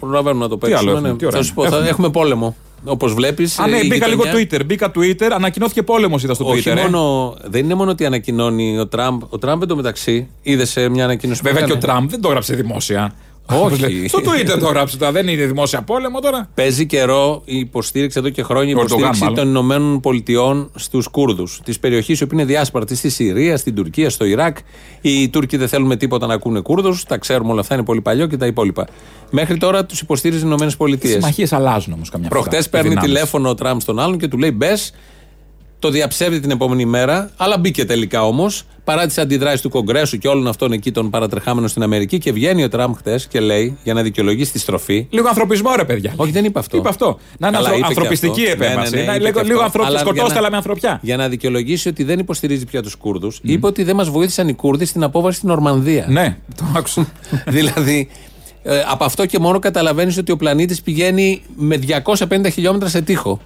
Προλαβαίνουμε 0.00 0.42
να 0.44 0.48
το 0.50 0.58
Τι 0.58 0.66
άλλο 0.66 0.72
παίξουμε. 0.74 0.92
έχουμε, 0.92 1.08
ναι. 1.10 1.16
τι 1.16 1.26
ωραία 1.26 1.38
θα 1.40 1.46
σου 1.46 1.54
πω, 1.54 1.62
είναι. 1.62 1.70
θα- 1.70 1.76
Έχουμε. 1.76 1.90
έχουμε 1.90 2.10
πόλεμο. 2.10 2.56
Όπως 2.84 3.14
βλέπεις. 3.14 3.58
Α, 3.58 3.66
ναι, 3.66 3.84
μπήκα 3.84 4.06
λίγο 4.06 4.22
Twitter. 4.34 4.64
Μπήκα 4.66 4.90
Twitter, 4.94 5.28
ανακοινώθηκε 5.32 5.82
πόλεμος 5.82 6.22
είδα 6.22 6.34
στο 6.34 6.48
Όχι 6.48 6.62
Twitter. 6.70 6.76
ε. 6.76 6.82
μόνο, 6.82 7.34
δεν 7.44 7.64
είναι 7.64 7.74
μόνο 7.74 7.90
ότι 7.90 8.04
ανακοινώνει 8.06 8.78
ο 8.78 8.86
Τραμπ. 8.86 9.22
Ο 9.28 9.38
Τραμπ 9.38 9.62
εντωμεταξύ 9.62 10.28
είδε 10.42 10.64
σε 10.64 10.88
μια 10.88 11.04
ανακοίνωση 11.04 11.42
που 11.42 11.48
Βέβαια 11.48 11.66
και 11.66 11.72
ο 11.72 11.76
έκανε. 11.76 11.92
Τραμπ 11.92 12.10
δεν 12.10 12.20
το 12.20 12.28
έγραψε 12.28 12.54
δημόσια. 12.54 13.14
Όχι. 13.52 14.08
Στο 14.08 14.18
Twitter 14.18 14.58
το 14.60 14.66
έγραψε 14.66 14.96
τώρα. 14.96 15.12
Δεν 15.12 15.28
είναι 15.28 15.44
δημόσια 15.44 15.82
πόλεμο 15.82 16.20
τώρα. 16.20 16.48
Παίζει 16.54 16.86
καιρό 16.86 17.42
η 17.44 17.58
υποστήριξη 17.58 18.18
εδώ 18.18 18.28
και 18.28 18.42
χρόνια 18.42 18.70
η 18.70 18.74
Ο 18.74 18.80
Ερντογάν, 18.80 19.04
υποστήριξη 19.04 19.20
μάλλον. 19.22 19.36
των 19.36 19.48
Ηνωμένων 19.48 20.00
Πολιτειών 20.00 20.70
στους 20.74 21.06
Κούρδους. 21.08 21.60
Της 21.64 21.78
περιοχής 21.78 22.18
που 22.18 22.28
είναι 22.32 22.44
διάσπαρτη 22.44 22.94
στη 22.94 23.08
Συρία, 23.08 23.56
στην 23.56 23.74
Τουρκία, 23.74 24.10
στο 24.10 24.24
Ιράκ. 24.24 24.56
Οι 25.00 25.28
Τούρκοι 25.28 25.56
δεν 25.56 25.68
θέλουν 25.68 25.86
με 25.86 25.96
τίποτα 25.96 26.26
να 26.26 26.34
ακούνε 26.34 26.60
Κούρδους. 26.60 27.04
Τα 27.04 27.16
ξέρουμε 27.18 27.50
όλα 27.52 27.60
αυτά, 27.60 27.74
είναι 27.74 27.84
πολύ 27.84 28.00
παλιό 28.00 28.26
και 28.26 28.36
τα 28.36 28.46
υπόλοιπα. 28.46 28.86
Μέχρι 29.30 29.56
τώρα 29.56 29.84
τους 29.84 30.00
υποστήριζε 30.00 30.40
οι 30.40 30.44
Ηνωμένες 30.46 30.72
Οι 30.72 30.76
Πολιτείε. 30.76 31.12
συμμαχίες 31.12 31.52
αλλάζουν 31.52 31.92
όμως 31.92 32.10
καμιά 32.10 32.28
φορά. 32.28 32.40
Προχτές 32.40 32.66
Οι 32.66 32.70
παίρνει 32.70 32.88
δυνάμεις. 32.88 33.10
τηλέφωνο 33.10 33.48
ο 33.48 33.54
Τραμπ 33.54 33.80
στον 33.80 33.98
άλλον 33.98 34.18
και 34.18 34.28
του 34.28 34.38
λέει 34.38 34.52
μπες. 34.54 34.92
Το 35.78 35.90
διαψεύδει 35.90 36.40
την 36.40 36.50
επόμενη 36.50 36.84
μέρα, 36.84 37.30
αλλά 37.36 37.58
μπήκε 37.58 37.84
τελικά 37.84 38.26
όμως. 38.26 38.62
Παρά 38.84 39.06
τι 39.06 39.20
αντιδράσεις 39.22 39.60
του 39.60 39.68
Κογκρέσου 39.68 40.18
και 40.18 40.28
όλων 40.28 40.46
αυτών 40.48 40.72
εκεί 40.72 40.90
των 40.92 41.10
παρατρεχάμενων 41.10 41.68
στην 41.68 41.82
Αμερική 41.82 42.18
και 42.18 42.32
βγαίνει 42.32 42.64
ο 42.64 42.68
Τραμπ 42.68 42.94
χτες 42.96 43.26
και 43.26 43.40
λέει 43.40 43.78
για 43.84 43.94
να 43.94 44.02
δικαιολογήσει 44.02 44.52
τη 44.52 44.58
στροφή. 44.58 45.06
Λίγο 45.10 45.28
ανθρωπισμό, 45.28 45.74
ρε 45.76 45.84
παιδιά. 45.84 46.12
Όχι, 46.16 46.30
δεν 46.30 46.44
είπε 46.44 46.58
αυτό. 46.58 46.76
Είπε 46.76 46.88
αυτό. 46.88 47.18
Να 47.38 47.48
είναι 47.48 47.56
Καλά, 47.56 47.68
ανθρω- 47.68 47.76
είπε 47.78 47.86
και 47.86 48.00
ανθρωπιστική 48.00 48.50
αυτό. 48.50 48.64
επέμβαση. 48.64 48.94
Ναι, 48.94 49.00
ναι, 49.00 49.02
ναι, 49.06 49.10
Να 49.10 49.14
είπε 49.16 49.24
λίγο- 49.26 49.40
και 49.40 49.46
λίγο 49.46 49.60
αυτό. 49.60 49.64
ανθρώπους 49.64 49.88
Αλλά 49.88 49.98
σκοτώστε, 49.98 50.24
για 50.24 50.32
να- 50.34 50.40
αλλά 50.40 50.50
με 50.50 50.56
ανθρωπιά. 50.56 50.98
Για 51.02 51.16
να 51.16 51.28
δικαιολογήσει 51.28 51.88
ότι 51.88 52.04
δεν 52.04 52.18
υποστηρίζει 52.18 52.64
πια 52.64 52.82
τους 52.82 52.94
Κούρδους, 52.96 53.38
είπε 53.42 53.66
ότι 53.66 53.82
δεν 53.82 53.96
μας 53.96 54.08
βοήθησαν 54.08 54.48
οι 54.48 54.54
Κούρδοι 54.54 54.84
στην 54.84 55.02
απόβαση 55.02 55.36
στην 55.38 55.50
Ορμανδία. 55.50 56.06
Ναι, 56.08 56.36
το 56.56 56.64
άκουσα. 56.76 57.06
δηλαδή, 57.46 58.08
ε, 58.62 58.82
από 58.90 59.04
αυτό 59.04 59.26
και 59.26 59.38
μόνο 59.38 59.58
καταλαβαίνεις 59.58 60.18
ότι 60.18 60.32
ο 60.32 60.36
πλανήτης 60.36 60.82
πηγαίνει 60.82 61.42
με 61.56 61.76
250 61.76 62.48
χιλιόμετρα 62.50 62.88
σε 62.88 63.00
τείχο. 63.02 63.40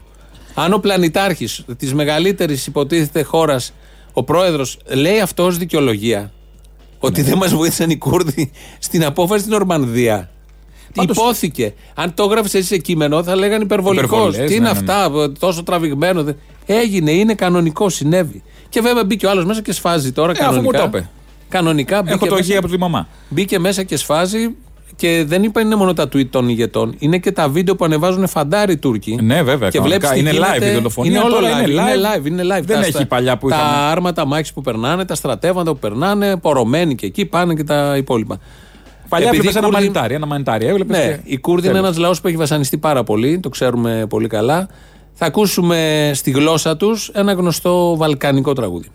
Αν 0.54 0.72
ο 0.72 0.78
πλανητάρχης 0.78 1.64
της 1.76 1.94
μεγαλύτερης 1.94 2.66
υποτίθεται 2.66 3.22
χώρας, 3.22 3.72
ο 4.12 4.22
πρόεδρος, 4.24 4.78
λέει 4.86 5.20
αυτό 5.20 5.44
ως 5.44 5.56
δικαιολογία, 5.58 6.32
ότι 6.98 7.22
δεν 7.22 7.36
μας 7.36 7.54
βοήθησαν 7.54 7.90
οι 7.90 7.96
Κούρδοι 7.96 8.50
στην 8.78 9.04
απόφαση 9.04 9.40
στην 9.40 9.52
Ορμανδία. 9.52 10.30
Πάντως- 10.94 11.16
Υπόθηκε. 11.16 11.74
Αν 11.94 12.14
το 12.14 12.22
έγραφε 12.22 12.58
εσύ 12.58 12.66
σε 12.66 12.76
κείμενο, 12.78 13.22
θα 13.22 13.36
λέγανε 13.36 13.62
υπερβολικός. 13.64 14.06
Υπερβολές, 14.08 14.48
Τι 14.50 14.54
είναι 14.54 14.68
ναι, 14.72 14.72
ναι, 14.72 14.92
αυτά, 14.92 15.32
τόσο 15.38 15.62
τραβηγμένο. 15.62 16.22
δε- 16.22 16.32
Έγινε, 16.66 17.10
είναι 17.10 17.34
κανονικό, 17.34 17.88
συνέβη. 17.88 18.42
Και 18.68 18.80
βέβαια 18.80 19.04
μπήκε 19.04 19.26
ο 19.26 19.30
άλλος 19.30 19.44
μέσα 19.44 19.62
και 19.62 19.72
σφάζει 19.72 20.12
τώρα 20.12 20.30
Ε, 20.30 20.34
αφού 20.34 20.40
κανονικά. 20.50 20.82
μου 20.84 20.90
το 20.90 20.96
είπε. 20.98 21.08
Κανονικά 21.48 22.02
μπήκε 22.02 22.14
Έχω 22.14 22.26
το 22.26 22.34
μέσα- 22.34 22.46
γη 22.52 22.56
από 22.56 22.68
τη 22.68 22.78
μαμά. 22.78 23.08
Μπήκε 23.28 23.58
μέσα 23.58 23.82
και 23.82 23.96
σφάζει 23.96 24.54
και 25.00 25.24
δεν 25.26 25.42
είπα 25.42 25.60
είναι 25.60 25.74
μόνο 25.74 25.92
τα 25.92 26.04
tweet 26.04 26.26
των 26.30 26.48
ηγετών. 26.48 26.94
Είναι 26.98 27.18
και 27.18 27.32
τα 27.32 27.48
βίντεο 27.48 27.76
που 27.76 27.84
ανεβάζουν 27.84 28.26
φαντάροι 28.28 28.76
Τούρκοι. 28.76 29.18
Ναι, 29.22 29.42
βέβαια, 29.42 29.68
Και 29.68 29.78
κανονικά. 29.78 30.08
βλέπεις 30.08 30.08
τι 30.10 30.18
Είναι 30.18 30.30
live 30.46 30.50
γίνεται. 30.52 30.70
η 30.70 30.74
δολοφονία, 30.74 31.10
Είναι 31.10 31.20
όλο 31.20 31.34
τώρα 31.34 31.46
live. 31.48 31.68
είναι 31.68 31.80
Είναι 31.80 31.94
live. 31.94 32.18
live. 32.18 32.26
Είναι 32.26 32.42
live. 32.42 32.62
Δεν 32.64 32.80
Τα- 32.80 32.86
έχει 32.86 33.06
παλιά 33.06 33.38
που 33.38 33.48
Τα 33.48 33.56
είχαμε. 33.56 33.90
άρματα 33.90 34.26
μάχη 34.26 34.52
που 34.54 34.60
περνάνε, 34.60 35.04
τα 35.04 35.14
στρατεύματα 35.14 35.72
που 35.72 35.78
περνάνε, 35.78 36.36
πορωμένοι 36.36 36.94
και 36.94 37.06
εκεί 37.06 37.24
πάνε 37.26 37.54
και 37.54 37.64
τα 37.64 37.96
υπόλοιπα. 37.96 38.38
Παλιά 39.08 39.26
Επειδή 39.28 39.38
έβλεπε 39.48 39.58
ένα 39.58 39.66
οι 39.66 39.70
Κούρδοι- 39.70 39.88
μανιτάρι. 39.92 40.14
Ένα 40.14 40.26
μανιτάρι. 40.26 40.66
Έβλεπες 40.66 40.96
Ναι, 40.98 41.04
και- 41.04 41.20
οι 41.24 41.38
Κούρδοι 41.38 41.66
είναι 41.66 41.74
Τέλος. 41.76 41.88
ένας 41.90 41.98
λαός 42.00 42.20
που 42.20 42.28
έχει 42.28 42.36
βασανιστεί 42.36 42.78
πάρα 42.78 43.04
πολύ, 43.04 43.40
το 43.40 43.48
ξέρουμε 43.48 44.06
πολύ 44.08 44.28
καλά. 44.28 44.68
Θα 45.12 45.26
ακούσουμε 45.26 46.10
στη 46.14 46.30
γλώσσα 46.30 46.76
τους 46.76 47.08
ένα 47.14 47.32
γνωστό 47.32 47.96
βαλκανικό 47.96 48.52
τραγούδι. 48.52 48.88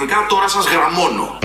Κομματικά, 0.00 0.26
τώρα 0.28 0.48
σας 0.48 0.64
γραμμώνω. 0.72 1.38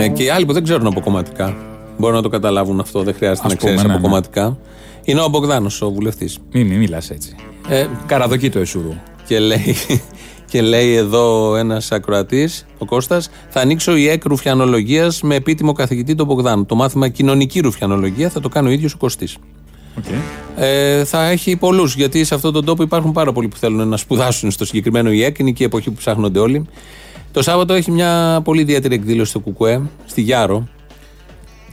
Ε, 0.00 0.08
και 0.08 0.22
οι 0.22 0.28
άλλοι 0.28 0.46
που 0.46 0.52
δεν 0.52 0.62
ξέρουν 0.64 0.86
από 0.86 1.00
κομματικά 1.00 1.56
μπορούν 1.98 2.16
να 2.16 2.22
το 2.22 2.28
καταλάβουν 2.28 2.80
αυτό. 2.80 3.02
Δεν 3.02 3.14
χρειάζεται 3.14 3.46
Ας 3.46 3.52
να 3.52 3.58
ξέρεις 3.58 3.82
πούμε, 3.82 3.92
από 3.92 4.02
ναι, 4.02 4.08
ναι. 4.08 4.08
κομματικά. 4.08 4.58
Είναι 5.02 5.20
ο 5.20 5.28
Μπογδάνο, 5.28 5.70
ο 5.80 5.90
βουλευτής. 5.90 6.38
Μην 6.52 6.66
μη 6.66 6.76
μιλάς 6.76 7.10
έτσι. 7.10 7.34
Ε, 7.68 7.86
Καραδοκεί 8.06 8.50
το 8.50 8.58
εσουρού. 8.58 8.94
και 9.26 9.38
λέει, 9.38 9.76
και 10.50 10.62
λέει 10.62 10.94
εδώ 10.94 11.56
ένας 11.56 11.92
ακροατής, 11.92 12.66
ο 12.78 12.84
Κώστας, 12.84 13.30
θα 13.48 13.60
ανοίξω 13.60 13.96
η 13.96 14.08
ΕΚ 14.08 14.24
ρουφιανολογίας 14.24 15.22
με 15.22 15.34
επίτιμο 15.34 15.72
καθηγητή 15.72 16.14
τον 16.14 16.26
Μπογδάνο. 16.26 16.64
Το 16.64 16.74
μάθημα 16.74 17.08
κοινωνική 17.08 17.60
ρουφιανολογία 17.60 18.30
θα 18.30 18.40
το 18.40 18.48
κάνει 18.48 18.68
ο 18.68 18.70
ίδιος 18.70 18.92
ο 18.92 18.96
Κωστής. 18.96 19.36
Ε, 20.56 21.04
θα 21.04 21.24
έχει 21.24 21.56
πολλούς, 21.56 21.94
γιατί 21.94 22.24
σε 22.24 22.34
αυτόν 22.34 22.52
τον 22.52 22.64
τόπο 22.64 22.82
υπάρχουν 22.82 23.12
πάρα 23.12 23.32
πολλοί 23.32 23.48
που 23.48 23.56
θέλουν 23.56 23.88
να 23.88 23.96
σπουδάσουν 23.96 24.50
στο 24.50 24.64
συγκεκριμένο 24.64 25.10
ΙΕΚ. 25.10 25.38
Είναι 25.38 25.50
και 25.50 25.62
η 25.62 25.66
εποχή 25.66 25.90
που 25.90 25.96
ψάχνονται 25.96 26.38
όλοι. 26.38 26.66
Το 27.36 27.42
Σάββατο 27.42 27.74
έχει 27.74 27.90
μια 27.90 28.40
πολύ 28.44 28.60
ιδιαίτερη 28.60 28.94
εκδήλωση 28.94 29.30
στο 29.30 29.38
Κουκουέ, 29.38 29.80
στη 30.06 30.20
Γιάρο. 30.20 30.68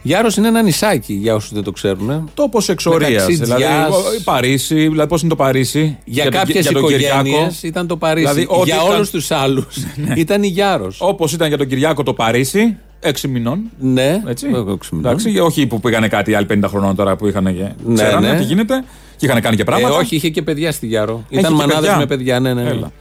Γιάρος 0.02 0.38
είναι 0.38 0.48
ένα 0.48 0.62
νησάκι, 0.62 1.14
για 1.14 1.36
όσους 1.36 1.54
δεν 1.54 1.64
το 1.64 1.72
ξέρουν. 1.72 2.30
Τόπος 2.34 2.70
εξορίας. 2.70 3.10
Μεταξύ 3.12 3.36
Δηλαδή, 3.36 3.62
Τζιάς, 3.64 3.96
η 4.20 4.24
Παρίσι, 4.24 4.76
δηλαδή 4.88 5.10
πώς 5.10 5.22
είναι 5.22 5.30
το 5.30 5.36
Παρίσι; 5.36 5.98
για 6.06 6.24
τον- 6.24 6.32
κάποιες 6.32 6.66
τον 6.66 6.88
Κυριάκο. 6.88 7.20
οικογένειες 7.28 7.64
ήταν 7.64 7.88
το 7.88 7.98
Παρίσι. 7.98 8.28
Δηλαδή, 8.34 8.46
ό,τι 8.50 8.64
για 8.66 8.76
ήταν- 8.76 8.88
Ναι. 8.88 8.94
όλους 8.96 9.10
τους 9.10 9.32
άλλους 9.32 9.76
ήταν 10.16 10.44
η 10.44 10.48
Γιάρος. 10.48 10.98
Όπως 11.02 11.34
ήταν 11.34 11.48
για 11.48 11.58
τον 11.58 11.68
Κυριάκο 11.68 12.04
το 12.04 12.14
Παρίσι, 12.14 12.78
έξι 13.00 13.28
μηνών. 13.28 13.60
Ναι, 13.80 14.22
Έτσι. 14.28 14.48
έξι 14.74 14.96
μηνών. 14.96 15.12
Εντάξει, 15.12 15.40
όχι 15.40 15.68
που 15.68 15.80
πήγανε 15.80 16.08
κάτι 16.08 16.32
οι 16.32 16.34
άλλοι 16.36 16.46
50 16.46 16.68
χρονών 16.68 16.96
τώρα 16.96 17.16
που 17.16 17.28
είχαν. 17.28 17.44
και 17.56 17.68
Ναι, 17.86 17.94
ξέρανε 17.94 18.32
ναι. 18.32 18.38
τι 18.38 18.44
γίνεται 18.44 18.84
και 19.18 19.26
είχαν 19.26 19.42
κάνει 19.42 19.56
και 19.56 19.62
Ε, 19.62 19.66
πράγματα. 19.66 19.96
όχι, 19.96 20.16
είχε 20.16 20.30
και 20.30 20.42
παιδιά 20.42 20.72
στη 20.72 20.88
Γιάρο. 20.88 21.24
Έχει 21.30 21.40
Ήταν 21.40 21.52
και 21.52 21.58
μανάδες 21.58 21.80
παιδιά. 21.82 21.98
με 21.98 22.06
παιδιά, 22.06 22.40
ναι, 22.40 22.54
ναι. 22.54 22.62
ναι. 22.64 22.70
Έλα. 22.70 22.92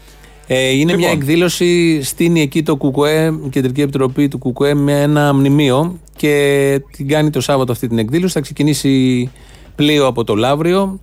Ε, 0.55 0.69
είναι 0.69 0.79
Λοιπόν. 0.79 0.99
μια 0.99 1.11
εκδήλωση, 1.11 2.03
στείνει 2.03 2.41
εκεί 2.41 2.63
το 2.63 2.77
ΚΚΕ, 2.77 3.35
η 3.45 3.49
Κεντρική 3.49 3.81
Επιτροπή 3.81 4.29
του 4.29 4.39
ΚΚΕ, 4.39 4.75
με 4.75 5.01
ένα 5.01 5.35
μνημείο 5.35 5.99
και 6.17 6.81
την 6.97 7.09
κάνει 7.09 7.31
το 7.31 7.41
Σάββατο 7.41 7.73
αυτή 7.73 7.89
την 7.89 7.99
εκδήλωση. 7.99 8.33
Θα 8.33 8.41
ξεκινήσει 8.41 9.31
πλοίο 9.75 10.07
από 10.07 10.25
το 10.25 10.35
Λαύριο 10.35 11.01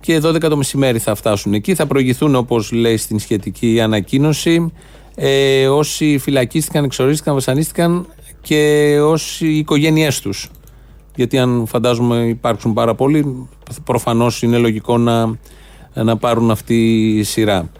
και 0.00 0.20
12 0.24 0.40
το 0.40 0.56
μεσημέρι 0.56 0.98
θα 0.98 1.14
φτάσουν 1.14 1.54
εκεί. 1.54 1.74
Θα 1.74 1.86
προηγηθούν, 1.86 2.34
όπως 2.34 2.72
λέει 2.72 2.96
στην 2.96 3.18
σχετική 3.18 3.80
ανακοίνωση, 3.80 4.72
ε, 5.14 5.68
όσοι 5.68 6.18
φυλακίστηκαν, 6.18 6.84
εξορίστηκαν, 6.84 7.34
βασανίστηκαν 7.34 8.06
και 8.40 8.96
όσοι 9.02 9.46
οι 9.46 9.58
οικογένειές 9.58 10.20
τους. 10.20 10.50
Γιατί 11.14 11.38
αν 11.38 11.66
φαντάζομαι 11.66 12.16
υπάρξουν 12.16 12.72
πάρα 12.72 12.94
πολλοί, 12.94 13.48
προφανώς 13.84 14.42
είναι 14.42 14.58
λογικό 14.58 14.98
να, 14.98 15.38
να 15.94 16.16
πάρουν 16.16 16.50
αυτή 16.50 17.08
η 17.18 17.22
σειρά. 17.22 17.70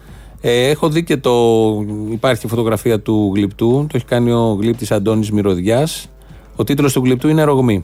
Ε, 0.41 0.69
έχω 0.69 0.89
δει 0.89 1.03
και 1.03 1.17
το. 1.17 1.33
Υπάρχει 2.09 2.47
φωτογραφία 2.47 2.99
του 2.99 3.31
γλυπτού. 3.35 3.85
Το 3.89 3.97
έχει 3.97 4.05
κάνει 4.05 4.31
ο 4.31 4.57
γλύπτης 4.61 4.91
Αντώνης 4.91 5.31
Μυρωδιάς. 5.31 6.09
Ο 6.55 6.63
τίτλος 6.63 6.93
του 6.93 7.01
γλυπτού 7.03 7.27
είναι 7.27 7.43
Ρογμή. 7.43 7.81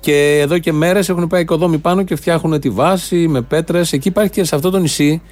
Και 0.00 0.38
εδώ 0.40 0.58
και 0.58 0.72
μέρες 0.72 1.08
έχουν 1.08 1.26
πάει 1.26 1.42
οικοδόμοι 1.42 1.78
πάνω 1.78 2.02
και 2.02 2.16
φτιάχνουν 2.16 2.60
τη 2.60 2.70
βάση 2.70 3.28
με 3.28 3.42
πέτρες. 3.42 3.92
Εκεί 3.92 4.08
υπάρχει 4.08 4.30
και 4.30 4.44
σε 4.44 4.54
αυτό 4.54 4.70
το 4.70 4.78
νησί, 4.78 5.22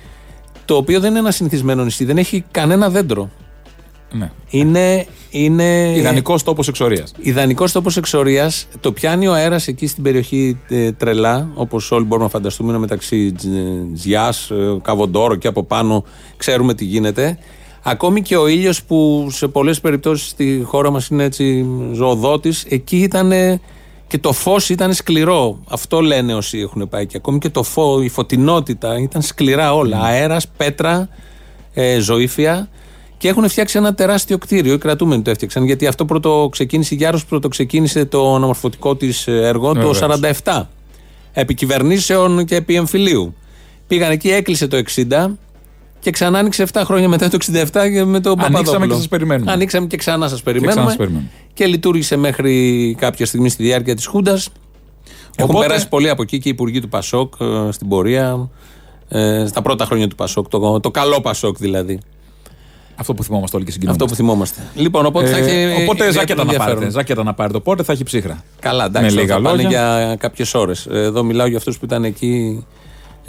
το 0.64 0.76
οποίο 0.76 1.00
δεν 1.00 1.10
είναι 1.10 1.18
ένα 1.18 1.30
συνηθισμένο 1.30 1.84
νησί, 1.84 2.04
δεν 2.04 2.18
έχει 2.18 2.44
κανένα 2.50 2.90
δέντρο. 2.90 3.30
Ναι. 4.18 4.30
Είναι. 4.50 5.06
είναι 5.30 5.92
Ιδανικός 5.96 6.42
τόπος 6.42 6.68
εξορίας. 6.68 7.12
Ιδανικός 7.18 7.72
τόπος 7.72 7.96
εξορίας. 7.96 8.66
Το 8.80 8.92
πιάνει 8.92 9.26
ο 9.26 9.32
αέρας 9.32 9.68
εκεί 9.68 9.86
στην 9.86 10.02
περιοχή 10.02 10.58
ε, 10.68 10.92
τρελά, 10.92 11.48
όπως 11.54 11.90
όλοι 11.90 12.04
μπορούμε 12.04 12.26
να 12.26 12.32
φανταστούμε, 12.32 12.70
είναι 12.70 12.78
μεταξύ 12.78 13.34
Τζιάς, 13.94 14.50
Καβοντόρο 14.82 15.34
και 15.34 15.48
από 15.48 15.64
πάνω 15.64 16.04
ξέρουμε 16.36 16.74
τι 16.74 16.84
γίνεται. 16.84 17.38
Ακόμη 17.82 18.22
και 18.22 18.36
ο 18.36 18.46
ήλιος 18.46 18.82
που 18.82 19.28
σε 19.30 19.48
πολλές 19.48 19.80
περιπτώσεις 19.80 20.28
στη 20.28 20.62
χώρα 20.64 20.90
μας 20.90 21.08
είναι 21.08 21.24
έτσι 21.24 21.66
ζωοδότης, 21.92 22.64
εκεί 22.68 22.96
ήταν 22.96 23.32
και 24.06 24.18
το 24.18 24.32
φως 24.32 24.68
ήταν 24.68 24.92
σκληρό. 24.92 25.58
Αυτό 25.68 26.00
λένε 26.00 26.34
όσοι 26.34 26.58
έχουν 26.58 26.88
πάει 26.88 27.06
και 27.06 27.16
ακόμη 27.16 27.38
και 27.38 27.50
το 27.50 27.62
φω, 27.62 28.02
η 28.02 28.08
φωτεινότητα 28.08 28.98
ήταν 28.98 29.22
σκληρά 29.22 29.74
όλα. 29.74 30.00
Αέρας, 30.00 30.48
πέτρα, 30.56 31.08
ε, 31.74 31.98
ζωήφια. 31.98 32.68
Και 33.24 33.30
έχουν 33.30 33.48
φτιάξει 33.48 33.78
ένα 33.78 33.94
τεράστιο 33.94 34.38
κτίριο. 34.38 34.72
Οι 34.72 34.78
κρατούμενοι 34.78 35.22
το 35.22 35.30
έφτιαξαν. 35.30 35.64
Γιατί 35.64 35.86
αυτό 35.86 36.04
πρώτο 36.04 36.48
ξεκίνησε, 36.52 36.94
η 36.94 36.96
Γιάρος 36.96 37.24
πρώτο 37.24 37.48
ξεκίνησε 37.48 38.04
το 38.04 38.34
αναμορφωτικό 38.34 38.96
της 38.96 39.26
έργο 39.26 39.66
το 39.72 39.92
Βεβαίως. 39.92 39.98
47. 40.42 40.68
Επί 41.32 41.54
κυβερνήσεων 41.54 42.44
και 42.44 42.54
επί 42.54 42.74
εμφυλίου. 42.74 43.34
Πήγαν 43.86 44.10
εκεί, 44.10 44.30
έκλεισε 44.30 44.66
το 44.66 44.76
60 44.76 45.38
και 46.00 46.10
ξανά 46.10 46.38
άνοιξε 46.38 46.66
7 46.72 46.82
χρόνια 46.84 47.08
μετά 47.08 47.28
το 47.28 47.36
67 47.52 47.90
και 47.92 48.04
με 48.04 48.20
τον 48.20 48.36
Παπαδόπουλο. 48.36 48.86
και 48.86 48.94
σας 48.94 49.08
περιμένουμε. 49.08 49.52
Ανοίξαμε 49.52 49.86
και 49.86 49.96
ξανά 49.96 50.28
σας 50.28 50.42
ξανά 50.42 50.52
περιμένουμε. 50.58 50.86
σας 50.86 50.96
περιμένουμε. 50.96 51.30
Και 51.52 51.66
λειτουργήσε 51.66 52.16
μέχρι 52.16 52.94
κάποια 52.98 53.26
στιγμή 53.26 53.48
στη 53.48 53.62
διάρκεια 53.62 53.94
της 53.94 54.06
Χούντας. 54.06 54.48
Έχουν 55.36 55.50
Οπότε- 55.50 55.66
περάσει 55.66 55.88
πολλοί 55.88 56.08
από 56.08 56.22
εκεί 56.22 56.38
και 56.38 56.48
οι 56.48 56.50
υπουργοί 56.50 56.80
του 56.80 56.88
Πασόκ 56.88 57.34
ε, 57.40 57.70
στην 57.70 57.88
πορεία. 57.88 58.48
ε, 59.08 59.44
στα 59.46 59.62
πρώτα 59.62 59.84
χρόνια 59.84 60.08
του 60.08 60.14
Πασόκ. 60.14 60.48
Το, 60.48 60.80
το 60.80 60.90
καλό 60.90 61.20
Πασόκ 61.20 61.56
δηλαδή. 61.58 62.00
Αυτό 62.96 63.14
που 63.14 63.22
θυμόμαστε 63.24 63.56
όλοι 63.56 63.64
και 63.64 63.70
Αυτό 63.70 63.86
συγκινούμαστε. 63.86 64.04
που 64.04 64.14
θυμόμαστε. 64.14 64.60
Λοιπόν, 64.74 65.06
οπότε 65.06 65.26
θα 65.26 65.36
Ε, 65.36 65.40
έχει. 65.40 65.82
οπότε 65.82 66.04
ιδιαίτερο 66.04 66.12
ζάκετα 66.12 66.34
να 66.34 66.42
ενδιαφέρον. 66.42 66.74
πάρετε. 66.74 66.90
Ζάκετα 66.90 67.22
να 67.22 67.34
πάρετε. 67.34 67.56
Οπότε 67.56 67.82
θα 67.82 67.92
έχει 67.92 68.02
ψύχρα. 68.04 68.44
Καλά, 68.60 68.84
εντάξει, 68.84 69.08
Με 69.14 69.14
θα 69.14 69.20
λίγα 69.20 69.40
πάνε 69.40 69.62
λόγια. 69.62 69.68
για 70.06 70.16
κάποιες 70.18 70.54
ώρες. 70.54 70.86
Εδώ 70.90 71.22
μιλάω 71.22 71.46
για 71.46 71.56
αυτούς 71.58 71.78
που 71.78 71.84
ήταν 71.84 72.04
εκεί 72.04 72.64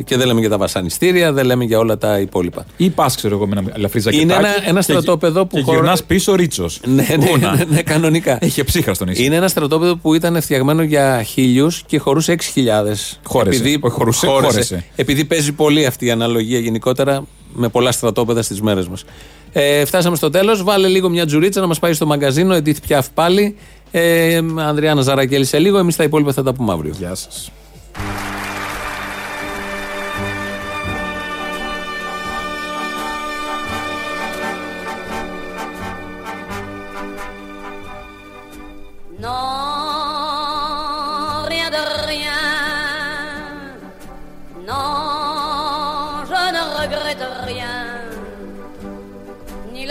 και 0.03 0.17
δεν 0.17 0.27
λέμε 0.27 0.39
για 0.39 0.49
τα 0.49 0.57
βασανιστήρια, 0.57 1.33
δεν 1.33 1.45
λέμε 1.45 1.63
για 1.63 1.77
όλα 1.79 1.97
τα 1.97 2.19
υπόλοιπα. 2.19 2.65
Ή 2.77 2.89
πας, 2.89 3.15
ξέρω 3.15 3.35
εγώ, 3.35 3.47
με 3.47 3.55
ένα 3.59 3.71
ελαφρύ 3.75 3.99
ζακετάκι. 3.99 4.29
Είναι 4.31 4.33
ένα- 4.47 4.67
ένα 4.67 4.75
και- 4.75 4.81
στρατόπεδο 4.81 5.45
που 5.45 5.55
Και 5.55 5.61
χωρα- 5.61 5.77
γυρνάς 5.77 6.03
πίσω 6.03 6.35
ρίτσος. 6.35 6.79
Ναι, 6.85 7.05
ναι, 7.09 7.15
ναι, 7.47 7.63
ναι, 7.69 7.81
κανονικά. 7.81 8.37
Είχε 8.41 8.63
ψύχρα 8.63 8.93
στον 8.93 9.07
νησί. 9.07 9.23
Είναι 9.23 9.35
ένα 9.35 9.47
στρατόπεδο 9.47 9.95
που 9.97 10.13
ήταν 10.13 10.41
φτιαγμένο 10.41 10.83
για 10.83 11.23
χίλιους 11.23 11.83
και 11.85 11.97
χωρούσε 11.97 12.31
6.000. 12.31 13.17
Χώρεσε. 13.23 13.61
Όχι, 13.63 13.79
χωρούσε, 13.81 14.27
χώρεσε. 14.27 14.85
Επειδή 14.95 15.25
παίζει 15.25 15.51
πολύ 15.53 15.85
αυτή 15.85 16.05
η 16.05 16.11
αναλογία 16.11 16.59
γενικότερα 16.59 17.25
με 17.53 17.67
πολλά 17.69 17.91
στρατόπεδα 17.91 18.41
στις 18.41 18.61
μέρες 18.61 18.87
μας. 18.87 19.03
Ε, 19.57 19.85
φτάσαμε 19.85 20.15
στο 20.15 20.29
τέλος. 20.29 20.63
Βάλε 20.63 20.87
λίγο 20.87 21.09
μια 21.09 21.25
τζουρίτσα 21.25 21.61
να 21.61 21.67
μας 21.67 21.79
πάει 21.79 21.93
στο 21.93 22.05
μαγκαζίνο. 22.05 22.53
Εντίθ 22.53 22.79
Πιαφ 22.87 23.09
πάλι. 23.09 23.55
Ε, 23.91 24.41
Ανδριάννα 24.57 25.01
Ζαρακέλη 25.01 25.45
σε 25.45 25.59
λίγο. 25.59 25.77
Εμείς 25.77 25.95
τα 25.95 26.03
υπόλοιπα 26.03 26.31
θα 26.31 26.43
τα 26.43 26.53
πούμε 26.53 26.73
αύριο. 26.73 26.93
Γεια 26.97 27.15
σας. 27.15 27.51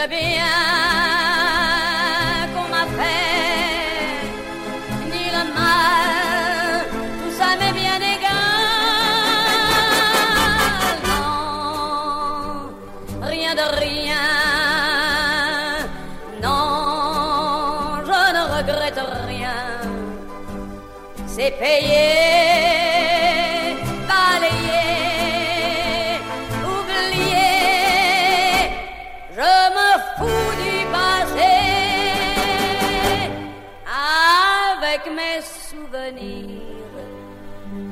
Bien 0.06 0.83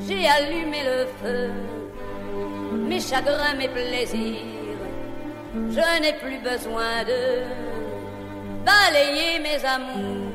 j'ai 0.07 0.27
allumé 0.29 0.83
le 0.85 1.07
feu. 1.21 1.51
Mes 2.89 3.01
chagrins, 3.01 3.55
mes 3.57 3.69
plaisirs, 3.69 4.79
je 5.55 6.01
n'ai 6.01 6.15
plus 6.15 6.39
besoin 6.39 7.05
de 7.07 7.43
balayer 8.65 9.39
mes 9.41 9.65
amours 9.65 10.33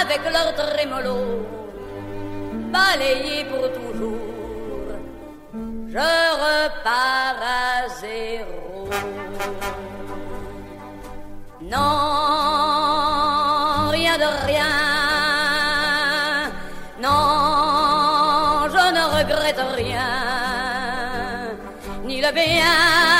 avec 0.00 0.20
leur 0.30 0.54
trémolo, 0.54 1.46
balayer 2.72 3.44
pour 3.44 3.72
toujours. 3.72 4.18
Je 5.88 5.98
repars 5.98 7.40
à 7.42 7.88
zéro. 8.00 8.88
Non, 11.60 11.80
rien 13.90 14.16
de 14.18 14.46
rien. 14.46 14.91
be. 22.44 23.11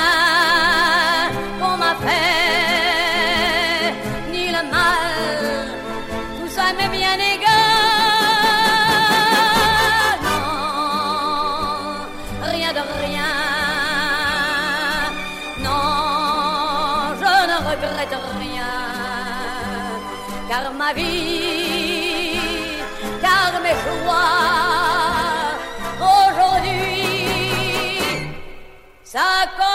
Saco 29.13 29.72